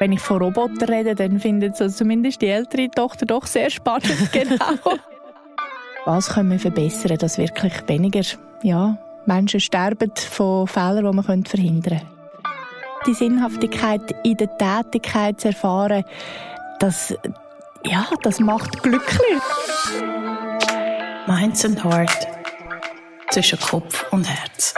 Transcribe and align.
Wenn 0.00 0.12
ich 0.12 0.20
von 0.20 0.38
Robotern 0.38 0.88
rede, 0.88 1.14
dann 1.14 1.38
findet 1.38 1.78
also 1.78 1.94
zumindest 1.94 2.40
die 2.40 2.48
ältere 2.48 2.90
Tochter 2.90 3.26
doch 3.26 3.44
sehr 3.44 3.68
spannend. 3.68 4.16
genau. 4.32 4.96
Was 6.06 6.30
können 6.30 6.50
wir 6.50 6.58
verbessern, 6.58 7.18
dass 7.18 7.36
wirklich 7.36 7.74
weniger 7.86 8.22
ja, 8.62 8.96
Menschen 9.26 9.60
sterben 9.60 10.10
von 10.16 10.66
Fehlern, 10.66 11.04
die 11.04 11.28
man 11.28 11.44
verhindern 11.44 11.98
können? 11.98 12.08
Die 13.06 13.12
Sinnhaftigkeit 13.12 14.00
in 14.22 14.38
der 14.38 14.56
Tätigkeit 14.56 15.38
zu 15.38 15.48
erfahren, 15.48 16.04
das, 16.78 17.14
ja, 17.84 18.08
das 18.22 18.40
macht 18.40 18.82
glücklich. 18.82 19.42
Minds 21.26 21.66
and 21.66 21.84
Heart 21.84 22.26
zwischen 23.28 23.60
Kopf 23.60 24.10
und 24.12 24.26
Herz. 24.26 24.72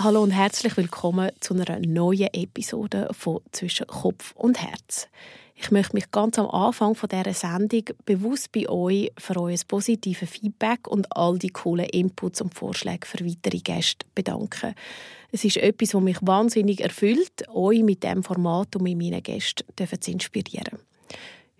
Hallo 0.00 0.22
und 0.22 0.30
herzlich 0.30 0.76
willkommen 0.76 1.32
zu 1.40 1.54
einer 1.54 1.80
neuen 1.80 2.32
Episode 2.32 3.08
von 3.10 3.40
Zwischen 3.50 3.88
Kopf 3.88 4.32
und 4.36 4.62
Herz. 4.62 5.08
Ich 5.56 5.72
möchte 5.72 5.96
mich 5.96 6.12
ganz 6.12 6.38
am 6.38 6.48
Anfang 6.50 6.94
von 6.94 7.08
dieser 7.08 7.34
Sendung 7.34 7.82
bewusst 8.04 8.52
bei 8.52 8.68
euch 8.68 9.10
für 9.18 9.40
euer 9.40 9.58
positives 9.66 10.30
Feedback 10.30 10.86
und 10.86 11.08
all 11.16 11.36
die 11.36 11.48
coolen 11.48 11.86
Inputs 11.86 12.40
und 12.40 12.54
Vorschläge 12.54 13.08
für 13.08 13.26
weitere 13.26 13.58
Gäste 13.58 14.06
bedanken. 14.14 14.76
Es 15.32 15.44
ist 15.44 15.56
etwas, 15.56 15.94
was 15.94 16.02
mich 16.02 16.18
wahnsinnig 16.20 16.80
erfüllt, 16.80 17.48
euch 17.52 17.82
mit 17.82 18.04
diesem 18.04 18.22
Format 18.22 18.76
und 18.76 18.84
mit 18.84 18.98
meinen 18.98 19.20
Gästen 19.20 19.66
zu 20.00 20.10
inspirieren. 20.12 20.78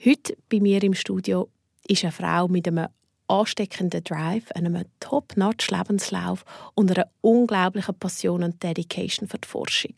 Heute 0.05 0.37
bei 0.49 0.61
mir 0.61 0.81
im 0.85 0.95
Studio 0.95 1.49
ist 1.89 2.05
eine 2.05 2.13
Frau 2.13 2.47
mit 2.47 2.69
einem 2.69 2.87
ansteckenden 3.29 4.03
Drive, 4.05 4.51
einem 4.53 4.85
Top-Notch-Lebenslauf 5.01 6.45
und 6.75 6.91
einer 6.91 7.09
unglaublichen 7.21 7.95
Passion 7.95 8.43
und 8.43 8.63
Dedication 8.63 9.29
für 9.29 9.39
die 9.39 9.49
Forschung. 9.49 9.95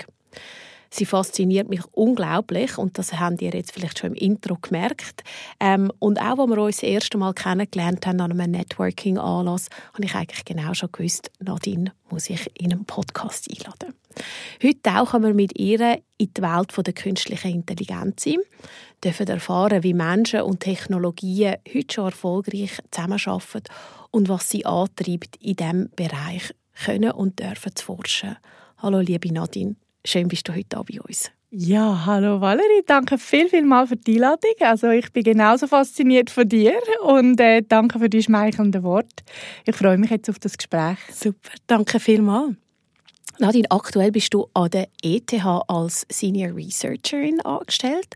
Sie 0.93 1.07
fasziniert 1.07 1.69
mich 1.69 1.83
unglaublich 1.93 2.77
und 2.77 2.99
das 2.99 3.13
habt 3.13 3.41
ihr 3.41 3.53
jetzt 3.53 3.71
vielleicht 3.73 4.01
schon 4.01 4.11
im 4.11 4.17
Intro 4.17 4.57
gemerkt. 4.61 5.23
Ähm, 5.61 5.93
und 6.01 6.21
auch, 6.21 6.39
als 6.39 6.51
wir 6.51 6.59
uns 6.59 6.77
das 6.79 6.83
erste 6.83 7.17
Mal 7.17 7.33
kennengelernt 7.33 8.05
haben 8.07 8.21
an 8.21 8.33
einem 8.33 8.51
Networking-Anlass, 8.51 9.69
habe 9.95 10.05
ich 10.05 10.15
eigentlich 10.17 10.45
genau 10.45 10.75
schon 10.75 10.91
gewusst, 10.91 11.31
Nadine 11.39 11.93
muss 12.11 12.29
ich 12.29 12.51
in 12.61 12.73
einen 12.73 12.85
Podcast 12.87 13.49
einladen. 13.49 13.95
Heute 14.61 14.83
tauchen 14.83 15.23
wir 15.23 15.33
mit 15.33 15.57
ihr 15.57 16.01
in 16.19 16.35
die 16.35 16.43
Welt 16.43 16.73
der 16.77 16.93
künstlichen 16.93 17.53
Intelligenz 17.53 18.27
ein, 18.27 18.39
dürfen 19.05 19.29
erfahren, 19.29 19.83
wie 19.83 19.95
Menschen 19.95 20.43
und 20.43 20.61
Technologien 20.61 21.57
heute 21.73 21.95
schon 21.95 22.05
erfolgreich 22.07 22.79
zusammenarbeiten 22.91 23.63
und 24.11 24.29
was 24.29 24.51
sie 24.51 24.67
antreibt, 24.67 25.37
in 25.41 25.57
diesem 25.57 25.91
Bereich 25.97 26.55
können 26.85 27.13
und 27.13 27.39
dürfen 27.39 27.75
zu 27.75 27.85
forschen. 27.85 28.37
Hallo, 28.79 29.01
liebe 29.01 29.33
Nadine. 29.33 29.77
Schön 30.05 30.29
bist 30.29 30.49
du 30.49 30.55
heute 30.55 30.83
bei 30.83 31.01
uns. 31.01 31.31
Ja, 31.53 32.07
hallo 32.07 32.41
Valerie, 32.41 32.85
danke 32.87 33.19
viel, 33.19 33.49
viel 33.49 33.65
mal 33.65 33.85
für 33.85 33.97
die 33.97 34.15
Einladung. 34.15 34.55
Also 34.61 34.91
ich 34.91 35.13
bin 35.13 35.25
genauso 35.25 35.67
fasziniert 35.67 36.31
von 36.31 36.49
dir 36.49 36.75
und 37.03 37.41
äh, 37.41 37.63
danke 37.63 37.99
für 37.99 38.09
die 38.09 38.23
schmeichelnden 38.23 38.85
Worte. 38.85 39.25
Ich 39.67 39.75
freue 39.75 39.99
mich 39.99 40.11
jetzt 40.11 40.31
auf 40.31 40.39
das 40.39 40.57
Gespräch. 40.57 40.99
Super, 41.13 41.51
danke 41.67 41.99
vielmals. 41.99 42.55
Nadine, 43.41 43.71
aktuell 43.71 44.13
bist 44.13 44.35
du 44.35 44.49
an 44.55 44.71
der 44.71 44.89
ETH 45.03 45.33
als 45.67 46.07
Senior 46.11 46.55
Researcherin 46.55 47.41
angestellt 47.41 48.15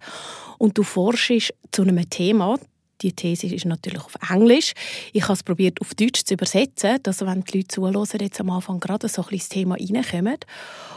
und 0.58 0.76
du 0.76 0.82
forschst 0.82 1.54
zu 1.72 1.82
einem 1.82 2.08
Thema, 2.10 2.58
die 3.00 3.12
These 3.12 3.46
ist 3.46 3.64
natürlich 3.64 4.02
auf 4.02 4.16
Englisch. 4.30 4.72
Ich 5.12 5.22
habe 5.24 5.32
es 5.32 5.42
probiert 5.42 5.80
auf 5.80 5.94
Deutsch 5.94 6.24
zu 6.24 6.34
übersetzen, 6.34 6.98
dass 7.02 7.20
wenn 7.22 7.42
die 7.42 7.58
Leute 7.58 7.68
zuhören, 7.68 8.20
jetzt 8.20 8.40
am 8.40 8.50
Anfang 8.50 8.80
gerade 8.80 9.08
so 9.08 9.22
ein 9.22 9.28
bisschen 9.28 9.38
das 9.38 9.48
Thema 9.48 9.76
reinkommen. 9.76 10.38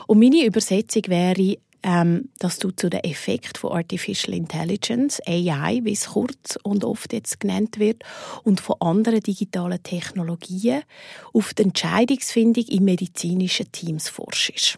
Und 0.08 0.20
meine 0.20 0.46
Übersetzung 0.46 1.04
wäre, 1.08 1.58
ähm, 1.88 2.28
dass 2.40 2.60
du 2.60 2.72
zu 2.72 2.90
den 2.90 3.00
Effekt 3.06 3.58
von 3.58 3.72
Artificial 3.72 4.36
Intelligence, 4.36 5.22
AI, 5.26 5.80
wie 5.84 5.94
es 5.94 6.08
kurz 6.08 6.60
und 6.62 6.84
oft 6.84 7.14
jetzt 7.14 7.40
genannt 7.40 7.80
wird, 7.80 8.04
und 8.44 8.60
von 8.60 8.76
anderen 8.82 9.22
digitalen 9.22 9.82
Technologien 9.82 10.84
auf 11.34 11.54
die 11.54 11.64
Entscheidungsfindung 11.64 12.66
in 12.66 12.84
medizinischen 12.84 13.72
Teams 13.72 14.10
forschst. 14.10 14.78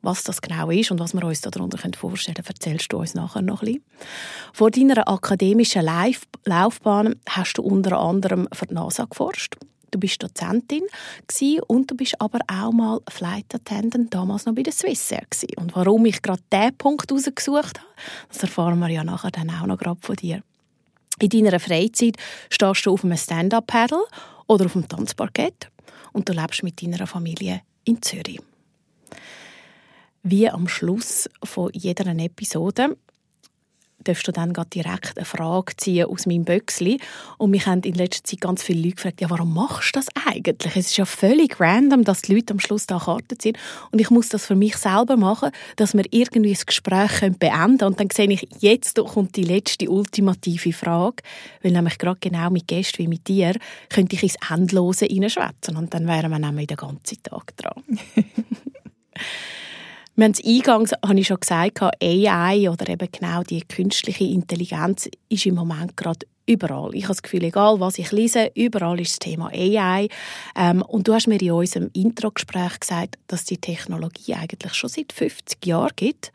Was 0.00 0.24
das 0.24 0.40
genau 0.40 0.70
ist 0.70 0.90
und 0.90 0.98
was 0.98 1.12
wir 1.12 1.22
uns 1.24 1.42
darunter 1.42 1.76
vorstellen 1.94 2.36
können, 2.36 2.46
erzählst 2.48 2.90
du 2.90 2.96
uns 2.96 3.12
nachher 3.12 3.42
noch 3.42 3.60
ein 3.60 3.66
bisschen. 3.66 3.84
Vor 4.54 4.70
deiner 4.70 5.06
akademischen 5.06 5.86
Laufbahn 6.46 7.16
hast 7.28 7.58
du 7.58 7.62
unter 7.62 8.00
anderem 8.00 8.48
für 8.50 8.66
die 8.66 8.72
NASA 8.72 9.04
geforscht. 9.04 9.56
Du 9.90 9.98
bist 9.98 10.22
Dozentin 10.22 10.82
und 11.66 11.90
du 11.90 11.94
bist 11.96 12.20
aber 12.20 12.40
auch 12.48 12.72
mal 12.72 13.00
Flight 13.08 13.54
Attendant, 13.54 14.12
damals 14.14 14.46
noch 14.46 14.54
bei 14.54 14.62
der 14.62 14.72
Swissair 14.72 15.22
gewesen. 15.28 15.56
Und 15.56 15.74
warum 15.74 16.06
ich 16.06 16.22
gerade 16.22 16.42
diesen 16.52 16.76
Punkt 16.76 17.10
herausgesucht 17.10 17.78
habe, 17.78 17.88
das 18.28 18.42
erfahren 18.42 18.78
wir 18.78 18.88
ja 18.88 19.04
nachher 19.04 19.30
dann 19.30 19.50
auch 19.50 19.66
noch 19.66 19.78
gerade 19.78 20.00
von 20.00 20.16
dir. 20.16 20.42
In 21.20 21.28
deiner 21.28 21.60
Freizeit 21.60 22.16
stehst 22.48 22.86
du 22.86 22.92
auf 22.92 23.04
einem 23.04 23.16
Stand-Up-Paddle 23.16 24.04
oder 24.46 24.66
auf 24.66 24.72
dem 24.72 24.88
Tanzparkett 24.88 25.68
und 26.12 26.28
du 26.28 26.32
lebst 26.32 26.62
mit 26.62 26.82
deiner 26.82 27.06
Familie 27.06 27.62
in 27.84 28.00
Zürich 28.00 28.40
wie 30.22 30.48
am 30.48 30.68
Schluss 30.68 31.28
von 31.42 31.70
jeder 31.72 32.06
Episode 32.06 32.96
darfst 34.04 34.26
du 34.26 34.32
dann 34.32 34.52
direkt 34.72 35.16
eine 35.16 35.24
Frage 35.24 35.76
ziehen 35.76 36.06
aus 36.06 36.26
meinem 36.26 36.44
Böckli. 36.44 36.98
Und 37.38 37.50
mich 37.50 37.66
haben 37.66 37.82
in 37.82 37.94
letzter 37.94 38.24
Zeit 38.24 38.40
ganz 38.40 38.62
viele 38.62 38.82
Leute 38.82 38.96
gefragt, 38.96 39.20
ja, 39.20 39.30
warum 39.30 39.54
machst 39.54 39.94
du 39.94 40.00
das 40.00 40.06
eigentlich? 40.26 40.76
Es 40.76 40.86
ist 40.88 40.96
ja 40.96 41.04
völlig 41.04 41.60
random, 41.60 42.04
dass 42.04 42.22
die 42.22 42.34
Leute 42.34 42.52
am 42.52 42.60
Schluss 42.60 42.86
da 42.86 42.98
Karten 42.98 43.38
ziehen. 43.38 43.56
Und 43.90 44.00
ich 44.00 44.10
muss 44.10 44.28
das 44.28 44.46
für 44.46 44.56
mich 44.56 44.76
selber 44.76 45.16
machen, 45.16 45.50
dass 45.76 45.94
wir 45.94 46.04
irgendwie 46.10 46.52
das 46.52 46.66
Gespräch 46.66 47.20
beenden 47.38 47.78
können. 47.78 47.92
Und 47.92 48.00
dann 48.00 48.10
sehe 48.10 48.30
ich, 48.30 48.46
jetzt 48.58 48.96
kommt 48.96 49.36
die 49.36 49.44
letzte, 49.44 49.90
ultimative 49.90 50.72
Frage. 50.72 51.22
Weil 51.62 51.72
nämlich 51.72 51.98
gerade 51.98 52.18
genau 52.20 52.50
mit 52.50 52.68
Gästen 52.68 52.98
wie 52.98 53.08
mit 53.08 53.28
dir 53.28 53.54
könnte 53.88 54.16
ich 54.16 54.22
ins 54.22 54.36
Endlose 54.50 55.06
reinschwätzen. 55.06 55.76
Und 55.76 55.94
dann 55.94 56.06
wären 56.06 56.30
wir 56.30 56.38
nämlich 56.38 56.68
den 56.68 56.76
ganzen 56.76 57.22
Tag 57.22 57.56
dran. 57.56 57.82
Wir 60.16 60.24
haben 60.24 60.32
es 60.32 60.44
eingangs, 60.44 60.92
habe 61.04 61.18
ich 61.18 61.26
schon 61.26 61.40
gesagt, 61.40 61.80
AI 61.82 62.68
oder 62.68 62.88
eben 62.88 63.08
genau 63.10 63.42
die 63.42 63.62
künstliche 63.62 64.24
Intelligenz 64.24 65.08
ist 65.28 65.46
im 65.46 65.54
Moment 65.54 65.96
gerade 65.96 66.26
überall. 66.46 66.94
Ich 66.94 67.04
habe 67.04 67.14
das 67.14 67.22
Gefühl, 67.22 67.44
egal 67.44 67.80
was 67.80 67.98
ich 67.98 68.10
lese, 68.10 68.50
überall 68.54 69.00
ist 69.00 69.12
das 69.12 69.18
Thema 69.20 69.50
AI. 69.52 70.08
Ähm, 70.56 70.82
und 70.82 71.06
du 71.06 71.14
hast 71.14 71.28
mir 71.28 71.40
in 71.40 71.52
unserem 71.52 71.90
Intro-Gespräch 71.92 72.80
gesagt, 72.80 73.18
dass 73.28 73.44
die 73.44 73.58
Technologie 73.58 74.34
eigentlich 74.34 74.74
schon 74.74 74.90
seit 74.90 75.12
50 75.12 75.64
Jahren 75.64 75.92
gibt. 75.94 76.32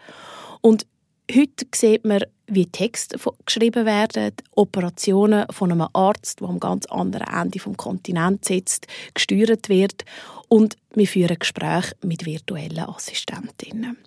Und 0.61 0.87
heute 1.31 1.65
sieht 1.75 2.05
man, 2.05 2.21
wie 2.47 2.67
Texte 2.67 3.19
geschrieben 3.45 3.85
werden, 3.85 4.33
Operationen 4.55 5.45
von 5.49 5.71
einem 5.71 5.87
Arzt, 5.93 6.41
der 6.41 6.49
am 6.49 6.59
ganz 6.59 6.85
anderen 6.87 7.27
Ende 7.27 7.59
vom 7.59 7.75
Kontinent 7.75 8.45
sitzt, 8.45 8.87
gesteuert 9.13 9.69
wird 9.69 10.05
und 10.47 10.77
wir 10.93 11.07
führen 11.07 11.39
Gespräche 11.39 11.95
mit 12.03 12.25
virtuellen 12.25 12.79
Assistentinnen. 12.79 13.97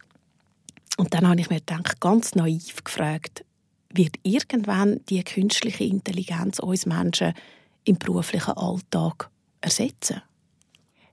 Und 0.97 1.15
dann 1.15 1.28
habe 1.28 1.41
ich 1.41 1.50
mir 1.50 1.60
gedacht, 1.60 2.00
ganz 2.00 2.34
naiv 2.34 2.82
gefragt, 2.84 3.44
wird 3.93 4.16
irgendwann 4.22 5.00
die 5.09 5.22
künstliche 5.22 5.84
Intelligenz 5.84 6.59
uns 6.59 6.87
Menschen 6.87 7.34
im 7.84 7.99
beruflichen 7.99 8.56
Alltag 8.56 9.31
ersetzen? 9.60 10.22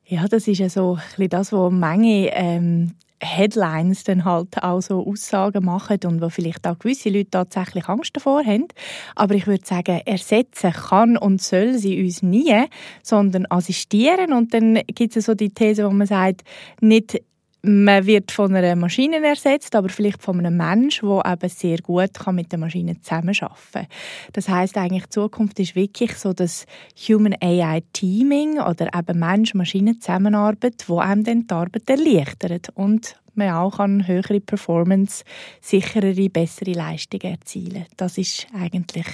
Ja, 0.07 0.27
das 0.27 0.47
ist 0.47 0.59
ja 0.59 0.69
so 0.69 0.99
ein 1.17 1.29
das, 1.29 1.51
was 1.51 1.71
Menge 1.71 2.29
ähm, 2.33 2.95
Headlines 3.25 4.03
dann 4.03 4.25
halt 4.25 4.61
auch 4.63 4.81
so 4.81 5.05
Aussagen 5.05 5.65
machen 5.65 5.99
und 6.05 6.21
wo 6.21 6.29
vielleicht 6.29 6.67
auch 6.67 6.79
gewisse 6.79 7.09
Leute 7.09 7.31
tatsächlich 7.31 7.87
Angst 7.89 8.15
davor 8.15 8.43
haben. 8.43 8.67
Aber 9.15 9.35
ich 9.35 9.47
würde 9.47 9.65
sagen, 9.65 10.01
ersetzen 10.05 10.71
kann 10.71 11.17
und 11.17 11.41
soll 11.41 11.73
sie 11.77 12.01
uns 12.03 12.21
nie, 12.21 12.65
sondern 13.03 13.45
assistieren. 13.49 14.33
Und 14.33 14.53
dann 14.53 14.79
gibt 14.87 15.15
es 15.15 15.25
so 15.25 15.33
die 15.33 15.53
These, 15.53 15.85
wo 15.85 15.91
man 15.91 16.07
sagt, 16.07 16.43
nicht 16.81 17.21
man 17.65 18.05
wird 18.05 18.31
von 18.31 18.55
einer 18.55 18.75
Maschine 18.75 19.25
ersetzt, 19.25 19.75
aber 19.75 19.89
vielleicht 19.89 20.21
von 20.21 20.39
einem 20.39 20.57
Menschen, 20.57 21.09
der 21.09 21.33
eben 21.33 21.49
sehr 21.49 21.77
gut 21.79 22.13
kann 22.13 22.35
mit 22.35 22.51
der 22.51 22.59
Maschine 22.59 22.99
zusammenarbeiten 23.01 23.57
kann. 23.71 23.87
Das 24.33 24.47
heißt 24.49 24.77
eigentlich, 24.77 25.05
die 25.05 25.09
Zukunft 25.09 25.59
ist 25.59 25.75
wirklich 25.75 26.15
so 26.15 26.33
das 26.33 26.65
Human-AI-Teaming 27.07 28.59
oder 28.59 28.89
eben 28.95 29.19
Mensch-Maschine-Zusammenarbeit, 29.19 30.85
wo 30.87 30.99
einem 30.99 31.23
dann 31.23 31.47
die 31.47 31.53
Arbeit 31.53 31.89
erleichtert 31.89 32.69
und 32.75 33.15
man 33.33 33.49
auch 33.49 33.79
an 33.79 34.07
höhere 34.07 34.39
Performance, 34.39 35.23
sicherere, 35.61 36.29
bessere 36.29 36.71
Leistungen 36.71 37.33
erzielen. 37.33 37.85
Das 37.97 38.17
ist 38.17 38.47
eigentlich 38.53 39.07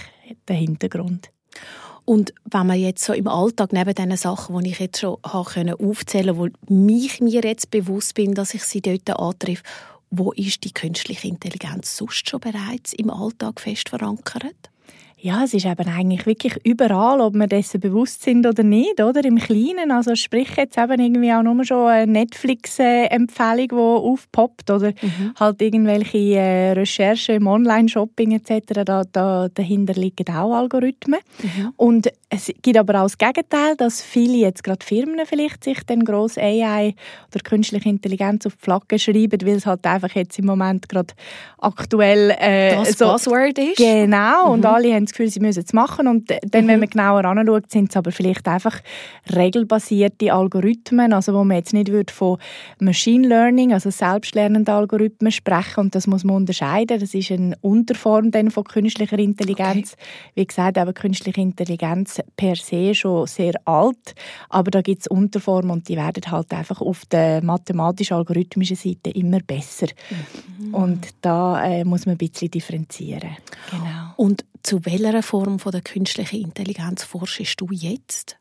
der 0.48 0.56
Hintergrund. 0.56 1.32
Und 2.06 2.34
wenn 2.46 2.68
man 2.68 2.80
jetzt 2.80 3.04
so 3.04 3.14
im 3.14 3.28
Alltag 3.28 3.74
neben 3.74 3.94
diesen 3.94 4.18
Sachen, 4.18 4.58
die 4.64 4.72
ich 4.72 4.80
jetzt 4.80 5.00
schon 5.00 5.18
habe 5.24 5.78
aufzählen 5.80 6.36
konnte, 6.36 6.58
wo 6.70 6.74
mich 6.74 7.22
mir 7.22 7.42
jetzt 7.42 7.72
bewusst 7.72 8.16
bin, 8.16 8.34
dass 8.34 8.54
ich 8.54 8.64
sie 8.64 8.82
dort 8.82 9.10
antreffe, 9.10 9.64
wo 10.10 10.32
ist 10.34 10.64
die 10.64 10.74
künstliche 10.74 11.28
Intelligenz 11.28 11.96
sonst 11.96 12.30
schon 12.30 12.42
bereits 12.42 12.94
im 12.94 13.10
Alltag 13.10 13.62
fest 13.62 13.90
verankert? 13.90 14.71
Ja, 15.24 15.44
es 15.44 15.54
ist 15.54 15.68
eben 15.68 15.88
eigentlich 15.88 16.26
wirklich 16.26 16.56
überall, 16.64 17.22
ob 17.22 17.36
wir 17.36 17.46
dessen 17.46 17.80
bewusst 17.80 18.24
sind 18.24 18.48
oder 18.48 18.64
nicht, 18.64 19.00
oder? 19.00 19.24
Im 19.24 19.38
Kleinen, 19.38 19.92
also 19.92 20.16
sprich 20.16 20.50
jetzt 20.58 20.80
eben 20.80 21.00
irgendwie 21.00 21.32
auch 21.32 21.44
nur 21.44 21.64
schon 21.64 21.88
eine 21.90 22.12
Netflix-Empfehlung, 22.12 23.68
die 23.68 23.76
aufpoppt, 23.76 24.72
oder 24.72 24.88
mhm. 24.90 25.34
halt 25.40 25.62
irgendwelche 25.62 26.18
äh, 26.18 26.72
Recherchen 26.72 27.36
im 27.36 27.46
Online-Shopping 27.46 28.32
etc., 28.32 28.82
da, 28.84 29.04
da, 29.12 29.48
dahinter 29.54 29.94
liegen 29.94 30.28
auch 30.36 30.56
Algorithmen. 30.56 31.20
Mhm. 31.44 31.74
Und 31.78 32.12
es 32.34 32.50
gibt 32.62 32.78
aber 32.78 33.02
auch 33.02 33.04
das 33.04 33.18
Gegenteil, 33.18 33.76
dass 33.76 34.02
viele 34.02 34.38
jetzt 34.38 34.64
gerade 34.64 34.84
Firmen 34.84 35.26
vielleicht 35.26 35.66
sich 35.66 35.80
dann 35.86 36.06
gross 36.06 36.38
AI 36.38 36.96
oder 37.30 37.44
künstliche 37.44 37.90
Intelligenz 37.90 38.46
auf 38.46 38.56
die 38.56 38.64
Flagge 38.64 38.98
schreiben, 38.98 39.46
weil 39.46 39.58
es 39.58 39.66
halt 39.66 39.86
einfach 39.86 40.16
jetzt 40.16 40.40
im 40.40 40.46
Moment 40.46 40.88
gerade 40.88 41.14
aktuell 41.58 42.32
äh, 42.40 42.76
das 42.76 42.98
so, 42.98 43.06
Buzzword 43.06 43.58
ist. 43.60 43.78
Genau, 43.78 44.48
mhm. 44.48 44.54
und 44.54 44.66
alle 44.66 44.96
haben 44.96 45.11
das 45.12 45.18
Gefühl, 45.18 45.30
sie 45.30 45.40
müssen 45.40 45.64
es 45.64 45.74
machen. 45.74 46.08
Und 46.08 46.30
dann, 46.30 46.66
mhm. 46.66 46.68
wenn 46.68 46.80
man 46.80 46.90
genauer 46.90 47.26
anschaut, 47.26 47.70
sind 47.70 47.90
es 47.90 47.98
aber 47.98 48.12
vielleicht 48.12 48.48
einfach 48.48 48.80
regelbasierte 49.34 50.34
Algorithmen, 50.34 51.14
also 51.14 51.34
wo 51.34 51.44
man 51.44 51.58
jetzt 51.58 51.74
nicht 51.74 51.92
würde 51.92 52.14
von 52.14 52.38
Machine 52.80 53.28
Learning, 53.28 53.74
also 53.74 53.90
selbstlernende 53.90 54.72
Algorithmen 54.74 55.32
sprechen. 55.32 55.82
Und 55.82 55.96
das 55.96 56.08
muss 56.08 56.24
man 56.24 56.38
unterscheiden. 56.38 57.00
Das 57.00 57.14
ist 57.14 57.32
eine 57.32 57.56
Unterform 57.62 58.32
dann 58.32 58.52
von 58.52 58.64
künstlicher 58.64 59.20
Intelligenz. 59.20 59.94
Okay. 59.94 60.32
Wie 60.36 60.46
gesagt, 60.48 60.78
aber 60.78 60.94
künstliche 60.94 61.42
Intelligenz 61.42 62.22
per 62.36 62.56
se 62.56 62.96
schon 62.96 63.28
sehr 63.28 63.54
alt. 63.66 64.16
Aber 64.50 64.72
da 64.72 64.82
gibt 64.82 65.02
es 65.02 65.08
Unterformen 65.08 65.72
und 65.72 65.90
die 65.90 65.98
werden 65.98 66.24
halt 66.32 66.54
einfach 66.54 66.82
auf 66.82 67.06
der 67.06 67.44
mathematisch-algorithmischen 67.44 68.78
Seite 68.78 69.10
immer 69.12 69.40
besser. 69.40 69.88
Mhm. 70.60 70.74
Und 70.74 71.08
da 71.22 71.64
äh, 71.64 71.84
muss 71.84 72.06
man 72.06 72.16
ein 72.16 72.18
bisschen 72.18 72.52
differenzieren. 72.52 73.32
Genau. 73.70 74.14
Und 74.18 74.46
zu 74.64 74.80
welcher 75.04 75.24
Form 75.24 75.58
der 75.58 75.82
künstlichen 75.82 76.42
Intelligenz 76.42 77.04
forschst 77.04 77.60
du 77.60 77.68
jetzt? 77.72 78.38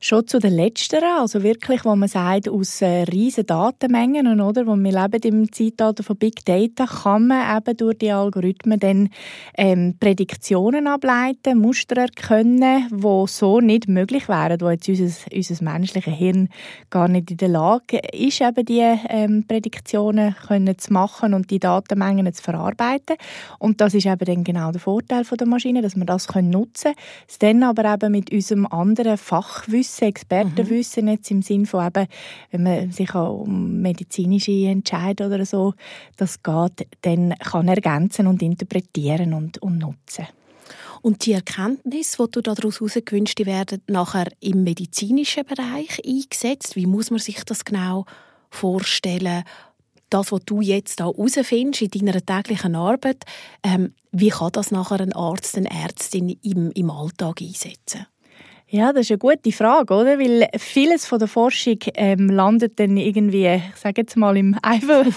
Schon 0.00 0.26
zu 0.26 0.40
den 0.40 0.56
letzteren, 0.56 1.18
also 1.20 1.44
wirklich, 1.44 1.84
wo 1.84 1.94
man 1.94 2.08
sagt, 2.08 2.48
aus 2.48 2.82
äh, 2.82 3.04
riesen 3.04 3.46
Datenmengen, 3.46 4.40
oder, 4.40 4.66
wo 4.66 4.74
wir 4.74 4.90
leben 4.90 5.22
im 5.22 5.52
Zeitalter 5.52 6.02
von 6.02 6.16
Big 6.16 6.44
Data, 6.44 6.86
kann 6.86 7.28
man 7.28 7.56
eben 7.56 7.76
durch 7.76 7.98
die 7.98 8.10
Algorithmen 8.10 8.80
dann 8.80 9.10
ähm, 9.56 9.94
Prädiktionen 10.00 10.88
ableiten, 10.88 11.58
Muster 11.58 11.98
erkennen, 11.98 12.88
wo 12.90 13.28
so 13.28 13.60
nicht 13.60 13.86
möglich 13.86 14.28
wären, 14.28 14.60
wo 14.60 14.70
jetzt 14.70 14.88
unser, 14.88 15.06
unser 15.32 15.64
menschliches 15.64 16.14
Hirn 16.14 16.48
gar 16.90 17.06
nicht 17.06 17.30
in 17.30 17.36
der 17.36 17.48
Lage 17.48 17.98
ist, 18.12 18.40
eben 18.40 18.64
die 18.64 18.80
ähm, 19.08 19.44
Prädiktionen 19.46 20.34
können 20.34 20.78
zu 20.78 20.92
machen 20.92 21.32
und 21.32 21.50
die 21.50 21.60
Datenmengen 21.60 22.32
zu 22.32 22.42
verarbeiten. 22.42 23.16
Und 23.60 23.80
das 23.80 23.94
ist 23.94 24.06
eben 24.06 24.24
dann 24.24 24.42
genau 24.42 24.72
der 24.72 24.80
Vorteil 24.80 25.24
von 25.24 25.38
der 25.38 25.46
Maschine, 25.46 25.80
dass 25.80 25.96
wir 25.96 26.04
das 26.04 26.26
können 26.26 26.50
nutzen 26.50 26.92
können, 26.92 26.96
es 27.28 27.38
dann 27.38 27.62
aber 27.62 27.92
eben 27.92 28.12
mit 28.12 28.32
unserem 28.32 28.66
anderen 28.66 29.16
Fachwissen 29.52 29.72
Wissen, 29.72 30.08
Expertenwissen, 30.08 31.04
mhm. 31.04 31.10
jetzt 31.10 31.30
im 31.30 31.42
Sinne 31.42 31.66
von 31.66 31.86
eben, 31.86 32.06
wenn 32.50 32.62
man 32.62 32.92
sich 32.92 33.14
auch 33.14 33.40
um 33.40 33.80
medizinische 33.80 34.52
entscheidet 34.52 35.26
oder 35.26 35.44
so, 35.44 35.74
das 36.16 36.42
geht, 36.42 36.88
dann 37.02 37.34
kann 37.38 37.68
ergänzen 37.68 38.26
und 38.26 38.42
interpretieren 38.42 39.34
und, 39.34 39.58
und 39.58 39.78
nutzen. 39.78 40.26
Und 41.02 41.26
die 41.26 41.32
Erkenntnisse, 41.32 42.24
die 42.24 42.30
du 42.30 42.40
daraus 42.40 42.80
herausgewünscht 42.80 43.38
die 43.38 43.46
werden 43.46 43.82
nachher 43.88 44.28
im 44.40 44.62
medizinischen 44.62 45.44
Bereich 45.44 46.00
eingesetzt. 46.06 46.76
Wie 46.76 46.86
muss 46.86 47.10
man 47.10 47.18
sich 47.18 47.44
das 47.44 47.64
genau 47.64 48.06
vorstellen? 48.50 49.42
Das, 50.10 50.30
was 50.30 50.42
du 50.44 50.60
jetzt 50.60 51.00
herausfindest 51.00 51.96
in 51.96 52.06
deiner 52.06 52.24
täglichen 52.24 52.76
Arbeit, 52.76 53.24
ähm, 53.64 53.94
wie 54.12 54.28
kann 54.28 54.52
das 54.52 54.70
nachher 54.70 55.00
ein 55.00 55.12
Arzt, 55.14 55.56
eine 55.56 55.70
Ärztin 55.70 56.28
im, 56.42 56.70
im 56.72 56.90
Alltag 56.90 57.40
einsetzen? 57.40 58.06
Ja, 58.74 58.90
das 58.90 59.02
ist 59.02 59.10
eine 59.10 59.18
gute 59.18 59.52
Frage, 59.52 59.92
oder? 59.92 60.18
Weil 60.18 60.48
vieles 60.56 61.04
von 61.04 61.18
der 61.18 61.28
Forschung 61.28 61.76
ähm, 61.92 62.30
landet 62.30 62.80
dann 62.80 62.96
irgendwie, 62.96 63.46
ich 63.46 63.76
sage 63.76 64.00
jetzt 64.00 64.16
mal, 64.16 64.34
im 64.34 64.56
Eifel, 64.62 65.12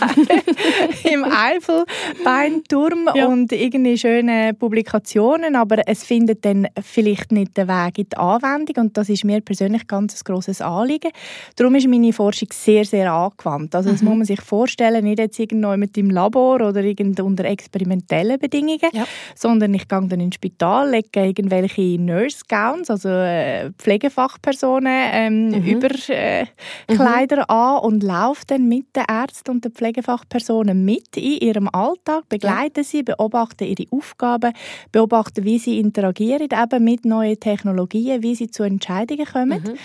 im 1.09 1.23
Eifelbeinturm 1.23 3.07
ja. 3.15 3.27
und 3.27 3.53
irgendwie 3.53 3.97
schöne 3.97 4.53
Publikationen, 4.55 5.55
aber 5.55 5.87
es 5.87 6.03
findet 6.03 6.43
dann 6.43 6.67
vielleicht 6.83 7.31
nicht 7.31 7.55
den 7.55 7.69
Weg 7.69 7.97
in 7.97 8.09
die 8.09 8.17
Anwendung 8.17 8.87
und 8.87 8.97
das 8.97 9.07
ist 9.07 9.23
mir 9.23 9.39
persönlich 9.39 9.87
ganz 9.87 10.15
ein 10.15 10.25
grosses 10.25 10.59
Anliegen. 10.59 11.11
Darum 11.55 11.75
ist 11.75 11.87
meine 11.87 12.11
Forschung 12.11 12.49
sehr, 12.51 12.83
sehr 12.83 13.09
angewandt. 13.09 13.73
Also 13.73 13.89
das 13.89 14.01
mhm. 14.01 14.09
muss 14.09 14.17
man 14.17 14.25
sich 14.25 14.41
vorstellen, 14.41 15.05
nicht 15.05 15.19
jetzt 15.19 15.39
irgendwo 15.39 15.77
mit 15.77 15.97
im 15.97 16.09
Labor 16.09 16.55
oder 16.55 16.83
irgend 16.83 17.21
unter 17.21 17.45
experimentellen 17.45 18.37
Bedingungen, 18.37 18.89
ja. 18.91 19.07
sondern 19.33 19.73
ich 19.75 19.87
gehe 19.87 20.07
dann 20.09 20.19
ins 20.19 20.35
Spital, 20.35 20.89
lege 20.89 21.25
irgendwelche 21.25 21.97
Nurse 22.01 22.41
Gowns, 22.49 22.89
also 22.89 23.07
äh, 23.45 23.71
Pflegefachpersonen 23.77 25.09
ähm, 25.11 25.47
mhm. 25.49 25.65
Überkleider 25.65 27.37
äh, 27.37 27.41
mhm. 27.41 27.45
an 27.47 27.79
und 27.79 28.03
laufe 28.03 28.43
dann 28.47 28.67
mit 28.67 28.95
den 28.95 29.03
Ärzten 29.07 29.51
und 29.51 29.65
den 29.65 29.71
Pflegefachpersonen 29.71 30.83
mit 30.83 31.15
in 31.17 31.37
ihrem 31.39 31.69
Alltag, 31.69 32.27
begleite 32.29 32.81
ja. 32.81 32.83
sie, 32.83 33.03
beobachte 33.03 33.65
ihre 33.65 33.85
Aufgaben, 33.91 34.53
beobachte, 34.91 35.43
wie 35.43 35.59
sie 35.59 35.79
interagieren 35.79 36.49
eben 36.51 36.83
mit 36.83 37.05
neuen 37.05 37.39
Technologien, 37.39 38.23
wie 38.23 38.35
sie 38.35 38.49
zu 38.49 38.63
Entscheidungen 38.63 39.25
kommen. 39.25 39.61
Mhm 39.61 39.77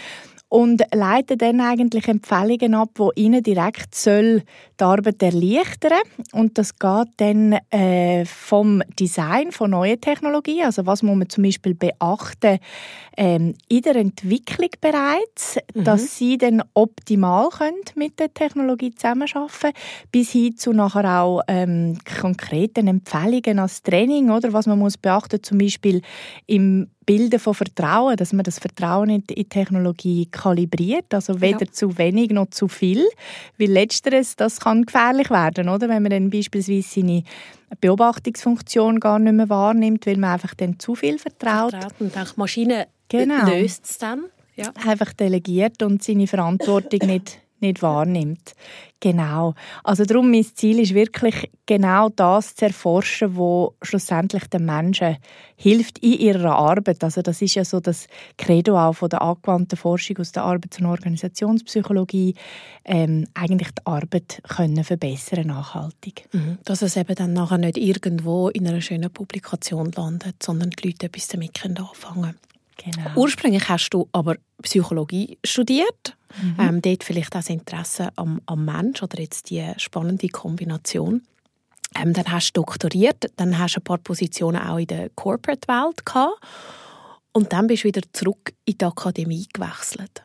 und 0.51 0.83
leiten 0.93 1.39
dann 1.39 1.61
eigentlich 1.61 2.09
Empfehlungen 2.09 2.75
ab, 2.75 2.91
die 2.99 3.23
ihnen 3.23 3.43
direkt 3.43 3.95
soll 3.95 4.43
die 4.79 4.85
Arbeit 4.85 5.23
erleichtern. 5.23 6.03
Und 6.33 6.59
das 6.59 6.77
geht 6.77 7.09
dann 7.19 7.53
äh, 7.71 8.25
vom 8.25 8.83
Design 8.99 9.53
von 9.53 9.71
neuen 9.71 10.01
Technologien, 10.01 10.67
also 10.67 10.85
was 10.87 11.05
muss 11.05 11.17
man 11.17 11.29
zum 11.29 11.45
Beispiel 11.45 11.75
beachten 11.75 12.59
ähm, 13.17 13.55
in 13.69 13.83
der 13.83 13.97
Entwicklung 13.97 14.71
bereits, 14.81 15.57
mhm. 15.73 15.85
dass 15.85 16.19
sie 16.19 16.37
dann 16.37 16.63
optimal 16.75 17.49
können 17.51 17.77
mit 17.95 18.19
der 18.19 18.35
Technologie 18.35 18.93
zusammenarbeiten 18.93 19.73
bis 20.11 20.33
hin 20.33 20.57
zu 20.57 20.73
nachher 20.73 21.23
auch 21.23 21.43
ähm, 21.47 21.97
konkreten 22.21 22.89
Empfehlungen 22.89 23.61
als 23.61 23.83
Training 23.83 24.31
oder? 24.31 24.53
Was 24.53 24.67
man 24.67 24.81
muss 24.81 24.99
beachten 24.99 25.43
zum 25.43 25.59
Beispiel 25.59 26.03
im 26.47 26.89
Bilden 27.11 27.41
von 27.41 27.55
Vertrauen, 27.55 28.17
dass 28.17 28.33
man 28.33 28.45
das 28.45 28.61
Vertrauen 28.61 29.11
in 29.11 29.25
die 29.27 29.45
Technologie 29.45 30.27
kalibriert, 30.27 31.13
also 31.13 31.41
weder 31.41 31.67
ja. 31.67 31.73
zu 31.73 31.99
wenig 31.99 32.31
noch 32.31 32.51
zu 32.51 32.69
viel, 32.69 33.05
weil 33.59 33.71
letzteres, 33.71 34.37
das 34.37 34.61
kann 34.61 34.85
gefährlich 34.85 35.29
werden, 35.29 35.69
oder? 35.69 35.89
Wenn 35.89 36.05
man 36.05 36.11
dann 36.11 36.31
beispielsweise 36.31 36.89
seine 36.89 37.25
Beobachtungsfunktion 37.81 39.01
gar 39.01 39.19
nicht 39.19 39.33
mehr 39.33 39.49
wahrnimmt, 39.49 40.07
weil 40.07 40.19
man 40.19 40.35
einfach 40.35 40.55
dann 40.55 40.79
zu 40.79 40.95
viel 40.95 41.19
vertraut. 41.19 41.73
vertraut 41.73 41.95
und 41.99 42.17
auch 42.17 42.37
Maschine 42.37 42.87
genau. 43.09 43.45
löst 43.49 43.87
es 43.87 43.99
dann. 43.99 44.27
Ja. 44.55 44.73
Einfach 44.87 45.13
delegiert 45.13 45.83
und 45.83 46.05
seine 46.05 46.29
Verantwortung 46.29 47.09
nicht 47.09 47.41
nicht 47.61 47.83
wahrnimmt. 47.83 48.55
Genau. 49.01 49.55
Also 49.83 50.05
darum, 50.05 50.31
mein 50.31 50.45
Ziel 50.45 50.79
ist 50.79 50.93
wirklich 50.93 51.51
genau 51.65 52.11
das 52.11 52.55
zu 52.55 52.67
erforschen, 52.67 53.35
wo 53.35 53.75
schlussendlich 53.81 54.45
den 54.49 54.67
Menschen 54.67 55.17
hilft 55.57 55.99
in 56.01 56.13
ihrer 56.13 56.57
Arbeit. 56.57 57.03
Also 57.03 57.23
das 57.23 57.41
ist 57.41 57.55
ja 57.55 57.65
so 57.65 57.81
das 57.81 58.07
Credo 58.37 58.79
auch 58.79 58.93
von 58.93 59.09
der 59.09 59.23
angewandten 59.23 59.79
Forschung 59.79 60.19
aus 60.19 60.33
der 60.33 60.45
Arbeits- 60.45 60.79
und 60.79 60.87
Organisationspsychologie, 60.87 62.35
ähm, 62.85 63.27
eigentlich 63.33 63.71
die 63.71 63.87
Arbeit 63.87 64.43
können 64.47 64.85
verbessern 64.85 65.47
nachhaltig. 65.47 66.29
Mhm. 66.33 66.59
Dass 66.65 66.83
es 66.83 66.97
eben 66.97 67.15
dann 67.15 67.33
nachher 67.33 67.59
nicht 67.59 67.79
irgendwo 67.79 68.51
in 68.51 68.69
einer 68.69 68.83
schönen 68.83 69.11
Publikation 69.11 69.93
landet, 69.93 70.43
sondern 70.43 70.71
die 70.71 70.89
Leute 70.89 71.07
etwas 71.07 71.29
damit 71.29 71.65
anfangen 71.65 72.23
können. 72.23 72.35
Genau. 72.77 73.11
Ursprünglich 73.17 73.69
hast 73.69 73.91
du 73.91 74.09
aber 74.13 74.37
Psychologie 74.63 75.39
studiert. 75.45 76.17
Mhm. 76.43 76.57
Ähm, 76.59 76.83
dort 76.83 77.05
vielleicht 77.05 77.35
auch 77.35 77.41
das 77.41 77.51
Interesse 77.51 78.11
am, 78.17 78.41
am 78.47 78.65
Mensch 78.65 79.03
oder 79.03 79.21
jetzt 79.21 79.51
die 79.51 79.67
spannende 79.77 80.29
Kombination. 80.29 81.23
Ähm, 81.97 82.13
dann 82.13 82.31
hast 82.31 82.53
du 82.53 82.61
doktoriert, 82.61 83.31
dann 83.37 83.59
hast 83.59 83.77
du 83.77 83.81
ein 83.81 83.85
paar 83.85 83.99
Positionen 83.99 84.61
auch 84.63 84.79
in 84.79 84.87
der 84.87 85.11
Corporate-Welt 85.11 86.07
gehabt 86.07 86.39
und 87.33 87.53
dann 87.53 87.67
bist 87.67 87.85
du 87.85 87.89
wieder 87.89 88.03
zurück 88.13 88.53
in 88.65 88.79
die 88.79 88.85
Akademie 88.85 89.47
gewechselt. 89.53 90.23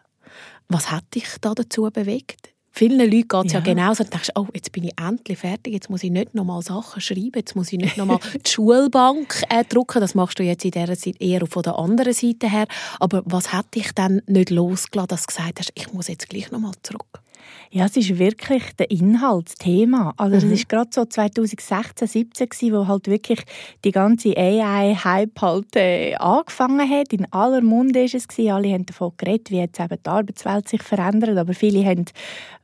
Was 0.67 0.91
hat 0.91 1.03
dich 1.13 1.27
da 1.41 1.53
dazu 1.53 1.89
bewegt? 1.91 2.54
Vielen 2.77 2.99
Leuten 2.99 3.25
geht 3.29 3.45
es 3.45 3.53
ja. 3.53 3.59
ja 3.59 3.65
genauso. 3.65 4.03
Du 4.03 4.09
denkst, 4.09 4.31
oh, 4.35 4.47
jetzt 4.53 4.69
bin 4.73 4.83
ich 4.83 4.91
endlich 4.99 5.37
fertig, 5.37 5.73
jetzt 5.73 5.89
muss 5.89 6.03
ich 6.03 6.11
nicht 6.11 6.35
nochmal 6.35 6.61
Sachen 6.61 6.99
schreiben, 6.99 7.31
jetzt 7.35 7.55
muss 7.55 7.71
ich 7.71 7.79
nicht 7.79 7.95
nochmal 7.95 8.19
die 8.45 8.51
Schulbank 8.51 9.43
äh, 9.49 9.63
drucken. 9.63 10.01
Das 10.01 10.13
machst 10.13 10.39
du 10.39 10.43
jetzt 10.43 10.65
in 10.65 10.71
dieser 10.71 10.97
Zeit 10.97 11.15
eher 11.21 11.47
von 11.47 11.63
der 11.63 11.79
anderen 11.79 12.11
Seite 12.11 12.49
her. 12.49 12.67
Aber 12.99 13.23
was 13.25 13.53
hat 13.53 13.73
dich 13.75 13.93
dann 13.93 14.21
nicht 14.27 14.49
losgelassen, 14.49 15.07
dass 15.07 15.21
du 15.21 15.27
gesagt 15.27 15.59
hast, 15.59 15.71
ich 15.73 15.93
muss 15.93 16.09
jetzt 16.09 16.27
gleich 16.27 16.51
nochmal 16.51 16.73
zurück? 16.83 17.21
Ja, 17.71 17.85
es 17.85 17.97
ist 17.97 18.17
wirklich 18.17 18.63
der 18.77 18.89
Inhalt, 18.89 19.47
das 19.47 19.55
Thema. 19.55 20.13
Also 20.17 20.35
das 20.35 20.45
mhm. 20.45 20.53
ist 20.53 20.69
gerade 20.69 20.89
so 20.93 21.05
2016, 21.05 22.07
2017 22.07 22.73
wo 22.73 22.87
halt 22.87 23.07
wirklich 23.07 23.41
die 23.83 23.91
ganze 23.91 24.35
AI-Hype 24.37 25.41
halt 25.41 25.75
äh, 25.75 26.15
angefangen 26.15 26.89
hat. 26.89 27.11
In 27.11 27.31
aller 27.31 27.61
Munde 27.61 28.03
ist 28.03 28.15
es 28.15 28.27
gewesen. 28.27 28.51
Alle 28.51 28.73
haben 28.73 28.85
davon 28.85 29.11
geredet, 29.17 29.51
wie 29.51 29.57
jetzt 29.57 29.79
eben 29.79 29.97
die 30.03 30.09
Arbeitswelt 30.09 30.69
sich 30.69 30.83
verändert. 30.83 31.37
Aber 31.37 31.53
viele 31.53 31.85
haben 31.85 32.05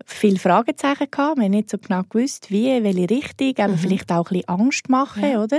viele 0.05 0.39
Fragezeichen 0.39 1.07
gehabt. 1.09 1.37
Wir 1.37 1.45
haben 1.45 1.51
nicht 1.51 1.69
so 1.69 1.77
genau 1.77 2.01
gewusst, 2.09 2.49
wie, 2.49 2.83
welche 2.83 3.09
Richtung. 3.09 3.53
Aber 3.57 3.73
mhm. 3.73 3.77
vielleicht 3.77 4.11
auch 4.11 4.29
ein 4.29 4.37
bisschen 4.37 4.47
Angst 4.47 4.89
machen, 4.89 5.23
ja. 5.23 5.43
oder? 5.43 5.57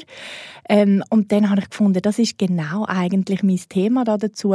Ähm, 0.69 1.03
und 1.11 1.33
dann 1.33 1.51
habe 1.51 1.61
ich 1.61 1.71
gefunden, 1.71 2.01
das 2.03 2.19
ist 2.19 2.39
genau 2.39 2.85
eigentlich 2.87 3.43
mein 3.43 3.61
Thema 3.69 4.05
da 4.05 4.17
dazu. 4.17 4.55